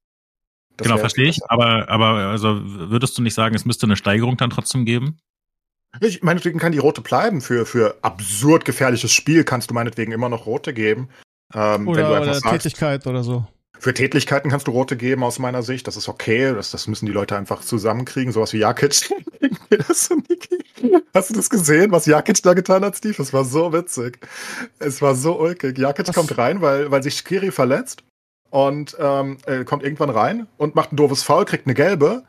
[0.77, 1.41] Das genau, verstehe ich.
[1.49, 5.19] Aber, aber also würdest du nicht sagen, es müsste eine Steigerung dann trotzdem geben?
[6.01, 7.41] Ich, meinetwegen kann die rote bleiben.
[7.41, 11.09] Für, für absurd gefährliches Spiel kannst du meinetwegen immer noch rote geben.
[11.55, 13.47] Ähm, oder, oder sagst, Tätigkeit oder so.
[13.79, 15.87] Für Tätigkeiten kannst du rote geben aus meiner Sicht.
[15.87, 16.53] Das ist okay.
[16.55, 18.33] Das, das müssen die Leute einfach zusammenkriegen.
[18.33, 19.11] Sowas wie Jakic.
[21.15, 23.23] Hast du das gesehen, was Jakic da getan hat, Steve?
[23.23, 24.19] Es war so witzig.
[24.81, 25.79] Es war so ulkig.
[25.79, 26.15] Jakic was?
[26.15, 28.03] kommt rein, weil, weil sich Skiri verletzt
[28.55, 32.23] und ähm, kommt irgendwann rein und macht ein doofes Foul, kriegt eine gelbe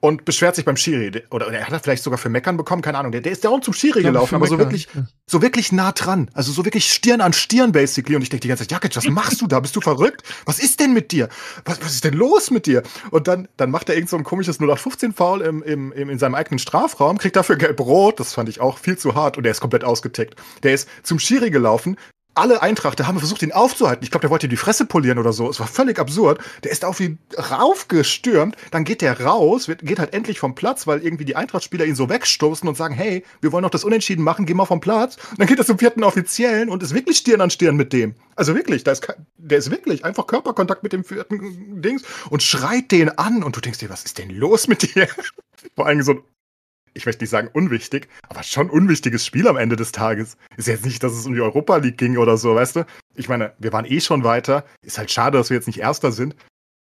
[0.00, 1.22] und beschwert sich beim Schiri.
[1.30, 3.12] Oder, oder er hat vielleicht sogar für Meckern bekommen, keine Ahnung.
[3.12, 4.88] Der, der ist ja auch zum Schiri ja, gelaufen, aber so wirklich,
[5.26, 6.30] so wirklich nah dran.
[6.32, 8.16] Also so wirklich Stirn an Stirn, basically.
[8.16, 9.60] Und ich denke die ganze Zeit, Jakic, was machst du da?
[9.60, 10.22] Bist du verrückt?
[10.46, 11.28] Was ist denn mit dir?
[11.66, 12.82] Was, was ist denn los mit dir?
[13.10, 16.36] Und dann, dann macht er irgend so ein komisches 0815-Foul im, im, im, in seinem
[16.36, 18.18] eigenen Strafraum, kriegt dafür gelb-rot.
[18.18, 19.36] Das fand ich auch viel zu hart.
[19.36, 20.36] Und er ist komplett ausgetickt.
[20.62, 21.96] Der ist zum Schiri gelaufen,
[22.34, 24.04] alle Eintrachter haben versucht, ihn aufzuhalten.
[24.04, 25.48] Ich glaube, der wollte die Fresse polieren oder so.
[25.48, 26.40] Es war völlig absurd.
[26.64, 28.56] Der ist auf ihn raufgestürmt.
[28.70, 31.94] Dann geht der raus, wird, geht halt endlich vom Platz, weil irgendwie die Eintrachtspieler ihn
[31.94, 35.16] so wegstoßen und sagen, hey, wir wollen noch das Unentschieden machen, geh mal vom Platz.
[35.30, 38.14] Und dann geht er zum vierten Offiziellen und ist wirklich Stirn an Stirn mit dem.
[38.36, 39.06] Also wirklich, da ist,
[39.36, 43.42] der ist wirklich einfach Körperkontakt mit dem vierten Dings und schreit den an.
[43.42, 45.08] Und du denkst dir, was ist denn los mit dir?
[45.76, 46.22] Vor allem so ein
[46.94, 50.36] ich möchte nicht sagen unwichtig, aber schon unwichtiges Spiel am Ende des Tages.
[50.56, 52.86] Ist jetzt nicht, dass es um die Europa League ging oder so, weißt du?
[53.14, 54.64] Ich meine, wir waren eh schon weiter.
[54.82, 56.36] Ist halt schade, dass wir jetzt nicht Erster sind.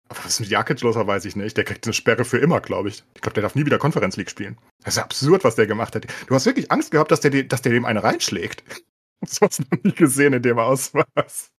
[0.09, 1.55] Aber was ist mit Jakic los, weiß ich nicht.
[1.55, 3.03] Der kriegt eine Sperre für immer, glaube ich.
[3.15, 4.57] Ich glaube, der darf nie wieder Conference League spielen.
[4.83, 6.05] Das ist absurd, was der gemacht hat.
[6.27, 8.63] Du hast wirklich Angst gehabt, dass der, dass der dem eine reinschlägt.
[9.21, 11.51] Das hast du noch nie gesehen in dem Ausmaß.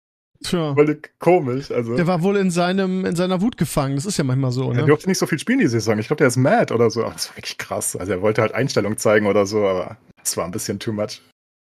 [0.43, 0.75] Tja.
[0.75, 1.71] Völlig komisch.
[1.71, 1.97] Also.
[1.97, 3.97] Der war wohl in seinem, in seiner Wut gefangen.
[3.97, 4.81] Das ist ja manchmal so, ne?
[4.81, 5.99] Er durfte nicht so viel spielen die Saison.
[5.99, 7.05] Ich glaube, der ist mad oder so.
[7.05, 7.97] Aber das war wirklich krass.
[7.97, 11.21] Also er wollte halt Einstellung zeigen oder so, aber das war ein bisschen too much.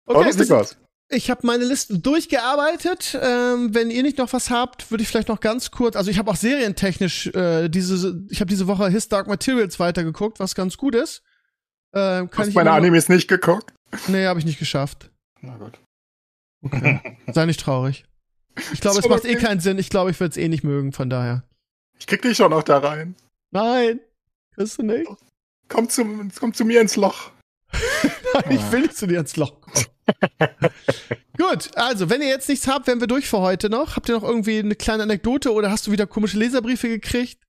[0.05, 0.77] Okay, lustig war's.
[1.13, 3.19] Ich habe meine Listen durchgearbeitet.
[3.21, 5.97] Ähm, wenn ihr nicht noch was habt, würde ich vielleicht noch ganz kurz.
[5.97, 8.25] Also ich habe auch serientechnisch äh, diese.
[8.29, 11.21] Ich habe diese Woche His Dark Materials weitergeguckt, was ganz gut ist.
[11.93, 13.73] Ähm, kann Hast ich meine Animes nicht geguckt?
[14.07, 15.11] Nee, habe ich nicht geschafft.
[15.41, 15.79] Na gut.
[16.63, 17.17] Okay.
[17.33, 18.05] Sei nicht traurig.
[18.73, 19.77] Ich glaube, es macht eh keinen Sinn.
[19.77, 21.43] Ich glaube, ich würde es eh nicht mögen, von daher.
[21.97, 23.15] Ich krieg dich schon noch da rein.
[23.51, 23.99] Nein,
[24.55, 25.09] kriegst du nicht.
[25.67, 26.05] Komm zu,
[26.39, 27.31] komm zu mir ins Loch.
[28.33, 29.85] Nein, ich will nicht zu dir ins Loch kommen.
[31.37, 33.95] Gut, also, wenn ihr jetzt nichts habt, wären wir durch für heute noch.
[33.95, 37.41] Habt ihr noch irgendwie eine kleine Anekdote oder hast du wieder komische Leserbriefe gekriegt?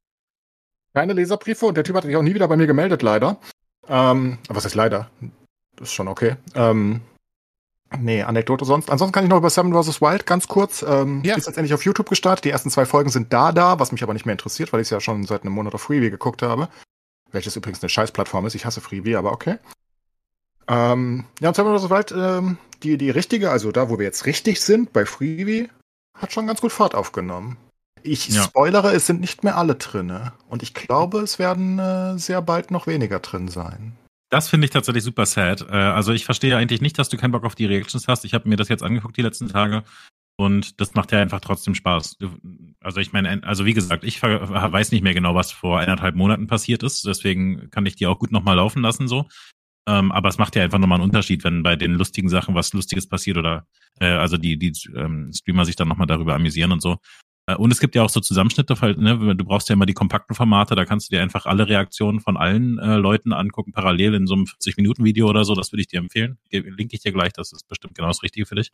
[0.94, 3.38] Keine Leserbriefe und der Typ hat sich auch nie wieder bei mir gemeldet, leider.
[3.88, 5.10] Ähm, aber was heißt leider?
[5.76, 6.36] Das ist schon okay.
[6.54, 7.00] Ähm,
[8.00, 8.90] Nee, Anekdote sonst.
[8.90, 10.00] Ansonsten kann ich noch über Seven vs.
[10.00, 10.82] Wild ganz kurz.
[10.86, 11.36] Ähm, ja.
[11.36, 12.44] Ist jetzt endlich auf YouTube gestartet.
[12.44, 14.86] Die ersten zwei Folgen sind da, da, was mich aber nicht mehr interessiert, weil ich
[14.86, 16.68] es ja schon seit einem Monat auf Freebie geguckt habe.
[17.30, 18.54] Welches übrigens eine Scheißplattform ist.
[18.54, 19.58] Ich hasse Freebie, aber okay.
[20.68, 21.90] Ähm, ja, und Seven vs.
[21.90, 25.68] Wild, ähm, die, die richtige, also da, wo wir jetzt richtig sind, bei Freebie,
[26.16, 27.56] hat schon ganz gut Fahrt aufgenommen.
[28.02, 28.42] Ich ja.
[28.42, 30.32] spoilere, es sind nicht mehr alle drinne.
[30.48, 33.96] Und ich glaube, es werden äh, sehr bald noch weniger drin sein.
[34.32, 35.60] Das finde ich tatsächlich super sad.
[35.68, 38.24] Äh, also ich verstehe eigentlich nicht, dass du keinen Bock auf die Reactions hast.
[38.24, 39.84] Ich habe mir das jetzt angeguckt die letzten Tage
[40.38, 42.16] und das macht ja einfach trotzdem Spaß.
[42.80, 46.46] Also ich meine, also wie gesagt, ich weiß nicht mehr genau, was vor eineinhalb Monaten
[46.46, 47.04] passiert ist.
[47.04, 49.28] Deswegen kann ich die auch gut nochmal laufen lassen so.
[49.86, 52.72] Ähm, aber es macht ja einfach nochmal einen Unterschied, wenn bei den lustigen Sachen was
[52.72, 53.66] Lustiges passiert oder
[54.00, 56.96] äh, also die, die ähm, Streamer sich dann nochmal darüber amüsieren und so.
[57.46, 59.36] Äh, und es gibt ja auch so Zusammenschnitte, ne?
[59.36, 62.36] du brauchst ja immer die kompakten Formate, da kannst du dir einfach alle Reaktionen von
[62.36, 65.98] allen äh, Leuten angucken, parallel in so einem 40-Minuten-Video oder so, das würde ich dir
[65.98, 66.38] empfehlen.
[66.50, 68.70] Linke ich dir gleich, das ist bestimmt genau das Richtige für dich.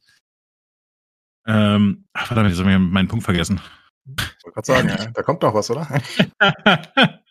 [1.47, 3.61] Ähm, ach, verdammt, jetzt habe ich meinen Punkt vergessen.
[4.07, 5.89] Ich wollte gerade sagen, ja, da kommt noch was, oder?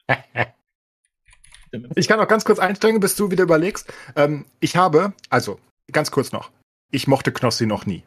[1.95, 3.91] ich kann noch ganz kurz einsteigen, bis du wieder überlegst.
[4.15, 5.59] Ähm, ich habe, also
[5.91, 6.51] ganz kurz noch,
[6.91, 8.03] ich mochte Knossi noch nie.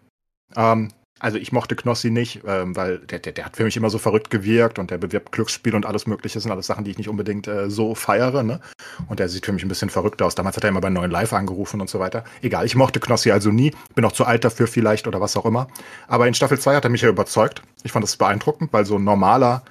[0.57, 3.91] Ähm, also ich mochte Knossi nicht, ähm, weil der, der, der hat für mich immer
[3.91, 6.41] so verrückt gewirkt und der bewirbt Glücksspiel und alles mögliche.
[6.41, 8.43] Sind alles Sachen, die ich nicht unbedingt äh, so feiere.
[8.43, 8.61] Ne?
[9.09, 10.35] Und der sieht für mich ein bisschen verrückt aus.
[10.35, 12.25] Damals hat er immer bei neuen Live angerufen und so weiter.
[12.41, 13.75] Egal, ich mochte Knossi also nie.
[13.95, 15.69] Bin auch zu alt dafür vielleicht oder was auch immer.
[16.09, 17.63] Aber in Staffel 2 hat er mich ja überzeugt.
[17.83, 19.63] Ich fand das beeindruckend, weil so ein normaler,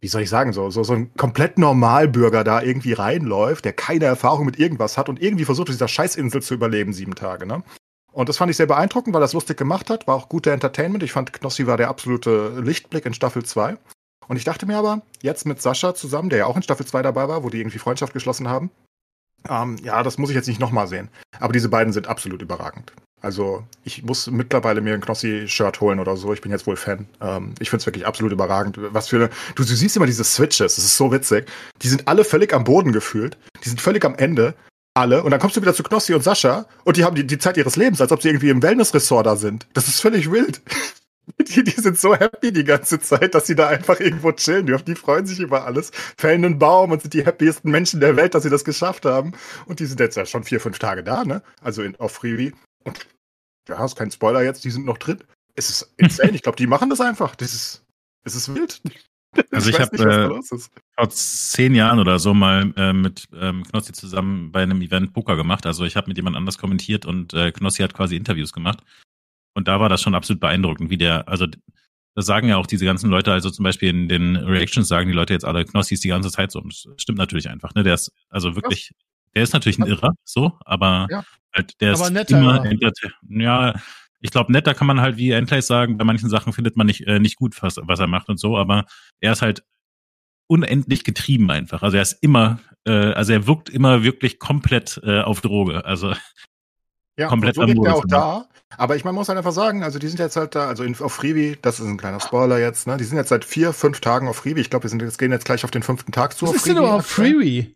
[0.00, 4.06] wie soll ich sagen, so, so, so ein komplett Normalbürger da irgendwie reinläuft, der keine
[4.06, 7.46] Erfahrung mit irgendwas hat und irgendwie versucht, auf dieser Scheißinsel zu überleben, sieben Tage.
[7.46, 7.62] Ne?
[8.12, 10.06] Und das fand ich sehr beeindruckend, weil das lustig gemacht hat.
[10.06, 11.02] War auch guter Entertainment.
[11.02, 13.76] Ich fand, Knossi war der absolute Lichtblick in Staffel 2.
[14.28, 17.02] Und ich dachte mir aber, jetzt mit Sascha zusammen, der ja auch in Staffel 2
[17.02, 18.70] dabei war, wo die irgendwie Freundschaft geschlossen haben,
[19.48, 21.08] Ähm, ja, das muss ich jetzt nicht nochmal sehen.
[21.38, 22.92] Aber diese beiden sind absolut überragend.
[23.22, 26.32] Also ich muss mittlerweile mir ein Knossi-Shirt holen oder so.
[26.32, 27.06] Ich bin jetzt wohl Fan.
[27.20, 28.78] Ähm, ich finde es wirklich absolut überragend.
[28.78, 29.28] Was für eine.
[29.54, 31.46] Du, du siehst immer diese Switches, das ist so witzig.
[31.82, 33.36] Die sind alle völlig am Boden gefühlt.
[33.64, 34.54] Die sind völlig am Ende.
[34.94, 35.22] Alle.
[35.22, 37.56] Und dann kommst du wieder zu Knossi und Sascha und die haben die, die Zeit
[37.56, 39.66] ihres Lebens, als ob sie irgendwie im Wellness-Ressort da sind.
[39.72, 40.62] Das ist völlig wild.
[41.38, 44.86] Die, die sind so happy die ganze Zeit, dass sie da einfach irgendwo chillen dürfen.
[44.86, 48.34] Die freuen sich über alles, fällen einen Baum und sind die happiesten Menschen der Welt,
[48.34, 49.32] dass sie das geschafft haben.
[49.66, 51.42] Und die sind jetzt ja schon vier, fünf Tage da, ne?
[51.60, 52.52] Also in, auf Freebie.
[52.84, 53.06] Und
[53.68, 55.22] ja, ist kein Spoiler jetzt, die sind noch drin.
[55.54, 56.32] Es ist insane.
[56.32, 57.36] ich glaube, die machen das einfach.
[57.36, 57.84] Das ist,
[58.24, 58.82] es ist wild.
[59.52, 60.62] Also ich, ich habe äh,
[60.96, 65.36] vor zehn Jahren oder so mal äh, mit ähm, Knossi zusammen bei einem Event Poker
[65.36, 65.66] gemacht.
[65.66, 68.80] Also ich habe mit jemand anders kommentiert und äh, Knossi hat quasi Interviews gemacht.
[69.54, 71.46] Und da war das schon absolut beeindruckend, wie der, also
[72.14, 75.14] das sagen ja auch diese ganzen Leute, also zum Beispiel in den Reactions sagen die
[75.14, 76.60] Leute jetzt alle, Knossi ist die ganze Zeit so.
[76.60, 77.82] Und das stimmt natürlich einfach, ne?
[77.82, 78.92] Der ist also wirklich,
[79.34, 81.24] der ist natürlich ein Irrer, so, aber ja.
[81.54, 82.90] halt, der aber ist netter, immer, ja,
[83.28, 83.74] ja
[84.20, 87.06] ich glaube, netter kann man halt wie Endlace sagen, bei manchen Sachen findet man nicht,
[87.06, 88.84] äh, nicht gut, was, was er macht und so, aber
[89.20, 89.64] er ist halt
[90.46, 91.82] unendlich getrieben einfach.
[91.82, 95.84] Also er ist immer, äh, also er wirkt immer wirklich komplett äh, auf Droge.
[95.84, 96.12] Also
[97.16, 98.46] ja, komplett und so liegt er auch da.
[98.76, 100.98] Aber ich man muss halt einfach sagen, also die sind jetzt halt da, also in,
[101.00, 102.96] auf Freebie, das ist ein kleiner Spoiler jetzt, ne?
[102.96, 104.60] Die sind jetzt seit vier, fünf Tagen auf Freebie.
[104.60, 106.46] Ich glaube, wir sind jetzt gehen jetzt gleich auf den fünften Tag zu.
[106.46, 107.74] Was ist denn überhaupt Freebie?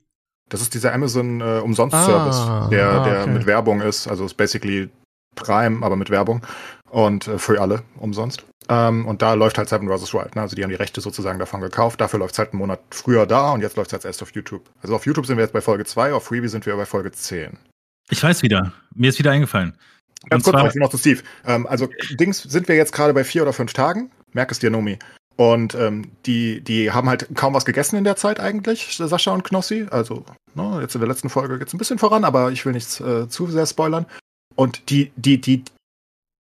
[0.49, 3.11] Das ist dieser Amazon äh, Umsonst-Service, ah, der, ah, okay.
[3.11, 4.07] der mit Werbung ist.
[4.07, 4.91] Also ist basically
[5.35, 6.43] Prime, aber mit Werbung.
[6.91, 8.45] Und äh, für alle umsonst.
[8.69, 10.15] Ähm, und da läuft halt Seven vs.
[10.15, 10.37] Wild.
[10.37, 10.43] Ne?
[10.43, 12.01] Also die haben die Rechte sozusagen davon gekauft.
[12.01, 14.31] Dafür läuft es halt einen Monat früher da und jetzt läuft es halt erst auf
[14.33, 14.71] YouTube.
[14.81, 17.13] Also auf YouTube sind wir jetzt bei Folge 2, auf Freebie sind wir bei Folge
[17.13, 17.59] 10.
[18.11, 18.73] Ich weiß wieder.
[18.95, 19.77] Mir ist wieder eingefallen.
[20.31, 21.23] Ganz kurz noch, noch zu Steve.
[21.47, 21.89] Ähm, also
[22.19, 24.11] Dings sind wir jetzt gerade bei vier oder fünf Tagen.
[24.33, 24.99] Merk es dir, Nomi.
[25.37, 29.43] Und ähm, die, die haben halt kaum was gegessen in der Zeit eigentlich, Sascha und
[29.43, 29.87] Knossi.
[29.91, 30.25] Also,
[30.55, 33.01] ne, jetzt in der letzten Folge geht es ein bisschen voran, aber ich will nichts
[33.01, 34.07] äh, zu sehr spoilern.
[34.57, 35.65] Und die, die, die,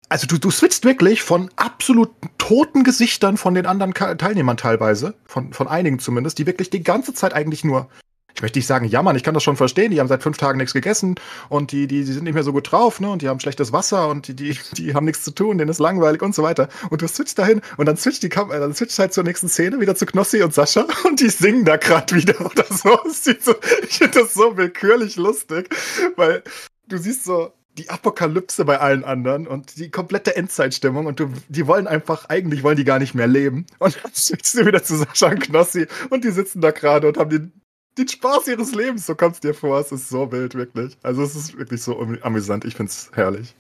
[0.10, 5.54] also du, du switcht wirklich von absolut toten Gesichtern von den anderen Teilnehmern teilweise, von,
[5.54, 7.90] von einigen zumindest, die wirklich die ganze Zeit eigentlich nur
[8.40, 10.60] ich möchte nicht sagen jammern, ich kann das schon verstehen, die haben seit fünf Tagen
[10.60, 11.16] nichts gegessen
[11.50, 13.74] und die, die, die sind nicht mehr so gut drauf, ne, und die haben schlechtes
[13.74, 16.70] Wasser und die, die, die haben nichts zu tun, denen ist langweilig und so weiter.
[16.90, 19.82] Und du switcht dahin und dann switcht die Kam dann switcht halt zur nächsten Szene
[19.82, 24.22] wieder zu Knossi und Sascha und die singen da gerade wieder oder so ich finde
[24.22, 25.76] das so willkürlich lustig,
[26.16, 26.44] weil
[26.88, 31.68] du siehst so, die Apokalypse bei allen anderen und die komplette Endzeitstimmung und du, die
[31.68, 33.66] wollen einfach, eigentlich wollen die gar nicht mehr leben.
[33.80, 37.18] Und dann switchst du wieder zu Sascha und Knossi und die sitzen da gerade und
[37.18, 37.54] haben den
[38.00, 39.06] den Spaß ihres Lebens.
[39.06, 39.80] So kommst dir vor.
[39.80, 40.98] Es ist so wild, wirklich.
[41.04, 42.66] Also es ist wirklich so amüsant.
[42.66, 43.56] Ich find's herrlich.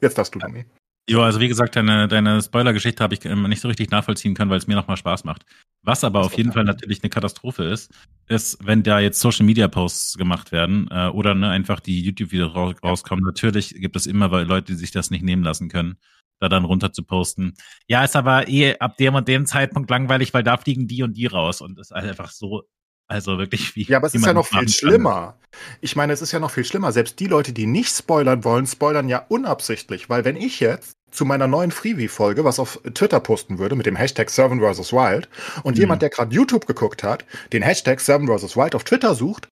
[0.00, 0.64] Jetzt darfst du, Domi.
[1.10, 4.58] Jo, also wie gesagt, deine, deine Spoiler-Geschichte habe ich nicht so richtig nachvollziehen können, weil
[4.58, 5.44] es mir nochmal Spaß macht.
[5.82, 7.90] Was aber auf jeden Fall natürlich eine Katastrophe ist,
[8.28, 12.54] ist, wenn da jetzt Social Media Posts gemacht werden äh, oder ne, einfach die YouTube-Videos
[12.54, 13.24] raus, rauskommen.
[13.24, 15.96] Natürlich gibt es immer Leute, die sich das nicht nehmen lassen können,
[16.38, 17.54] da dann runter zu posten.
[17.88, 21.14] Ja, ist aber eh ab dem und dem Zeitpunkt langweilig, weil da fliegen die und
[21.14, 22.68] die raus und ist einfach so
[23.10, 23.82] also wirklich wie.
[23.82, 25.36] Ja, aber es ist ja noch viel schlimmer.
[25.80, 26.92] Ich meine, es ist ja noch viel schlimmer.
[26.92, 30.08] Selbst die Leute, die nicht spoilern wollen, spoilern ja unabsichtlich.
[30.08, 33.96] Weil wenn ich jetzt zu meiner neuen Freebie-Folge was auf Twitter posten würde mit dem
[33.96, 34.92] Hashtag Seven vs.
[34.92, 35.28] Wild
[35.62, 35.80] und mhm.
[35.80, 38.56] jemand, der gerade YouTube geguckt hat, den Hashtag Seven vs.
[38.56, 39.48] Wild auf Twitter sucht,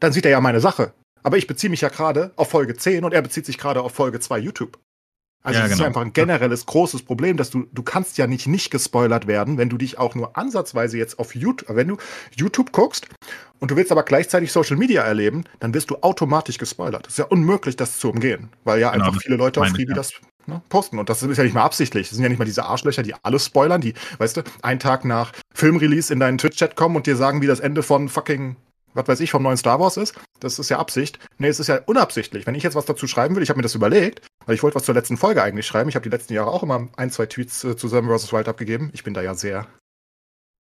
[0.00, 0.92] dann sieht er ja meine Sache.
[1.22, 3.92] Aber ich beziehe mich ja gerade auf Folge 10 und er bezieht sich gerade auf
[3.92, 4.78] Folge 2 YouTube.
[5.42, 5.82] Also ja, es genau.
[5.82, 9.56] ist einfach ein generelles großes Problem, dass du, du kannst ja nicht nicht gespoilert werden,
[9.56, 11.96] wenn du dich auch nur ansatzweise jetzt auf YouTube, wenn du
[12.34, 13.06] YouTube guckst
[13.60, 17.06] und du willst aber gleichzeitig Social Media erleben, dann wirst du automatisch gespoilert.
[17.06, 19.90] Es ist ja unmöglich, das zu umgehen, weil ja genau, einfach viele Leute auf Freebie
[19.90, 19.94] ja.
[19.94, 20.12] das
[20.48, 20.98] ne, posten.
[20.98, 22.08] Und das ist ja nicht mal absichtlich.
[22.08, 25.04] Das sind ja nicht mal diese Arschlöcher, die alles spoilern, die, weißt du, einen Tag
[25.04, 28.56] nach Filmrelease in deinen Twitch-Chat kommen und dir sagen, wie das Ende von fucking
[28.94, 30.14] was weiß ich, vom neuen Star Wars ist.
[30.40, 31.18] Das ist ja Absicht.
[31.38, 32.46] Nee, es ist ja unabsichtlich.
[32.46, 34.74] Wenn ich jetzt was dazu schreiben will, ich habe mir das überlegt, weil ich wollte
[34.74, 35.88] was zur letzten Folge eigentlich schreiben.
[35.88, 38.32] Ich habe die letzten Jahre auch immer ein, zwei Tweets äh, zu Seven vs.
[38.32, 38.90] Wild abgegeben.
[38.92, 39.66] Ich bin da ja sehr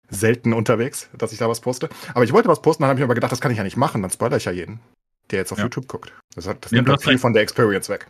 [0.08, 1.88] selten unterwegs, dass ich da was poste.
[2.14, 3.64] Aber ich wollte was posten, dann habe ich mir aber gedacht, das kann ich ja
[3.64, 4.80] nicht machen, dann spoilere ich ja jeden,
[5.30, 5.64] der jetzt auf ja.
[5.64, 6.12] YouTube guckt.
[6.34, 8.06] Das, hat, das nimmt halt viel von der Experience weg.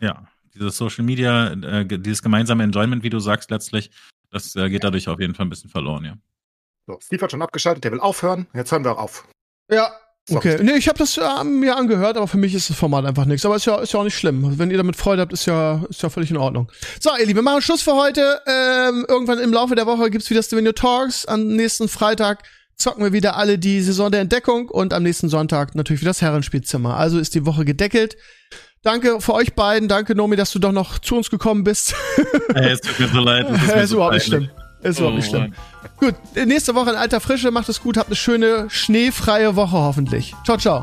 [0.00, 3.90] Ja, dieses Social Media, äh, dieses gemeinsame Enjoyment, wie du sagst letztlich,
[4.30, 6.14] das äh, geht dadurch auf jeden Fall ein bisschen verloren, ja.
[6.86, 8.46] So, Steve hat schon abgeschaltet, der will aufhören.
[8.54, 9.28] Jetzt hören wir auch auf.
[9.70, 9.92] Ja,
[10.28, 13.24] Okay, nee, ich habe das äh, mir angehört, aber für mich ist das Format einfach
[13.24, 13.44] nichts.
[13.44, 14.58] Aber ist ja, ist ja auch nicht schlimm.
[14.58, 16.70] Wenn ihr damit Freude habt, ist ja, ist ja völlig in Ordnung.
[17.00, 18.40] So, ihr Lieben, wir machen Schluss für heute.
[18.46, 21.26] Ähm, irgendwann im Laufe der Woche gibt's wieder Stevenio Talks.
[21.26, 22.44] Am nächsten Freitag
[22.76, 26.22] zocken wir wieder alle die Saison der Entdeckung und am nächsten Sonntag natürlich wieder das
[26.22, 26.96] Herrenspielzimmer.
[26.96, 28.16] Also ist die Woche gedeckelt.
[28.82, 29.88] Danke für euch beiden.
[29.88, 31.94] Danke, Nomi, dass du doch noch zu uns gekommen bist.
[32.54, 33.46] Hey, es tut mir so leid.
[33.48, 34.50] Das ist, ist überhaupt nicht schlimm.
[34.82, 35.54] Ist überhaupt nicht schlimm.
[35.98, 37.52] Gut, nächste Woche in alter Frische.
[37.52, 37.96] Macht es gut.
[37.96, 40.34] Habt eine schöne, schneefreie Woche hoffentlich.
[40.44, 40.80] Ciao, ciao.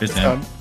[0.00, 0.24] Bis Bis dann.
[0.24, 0.59] dann.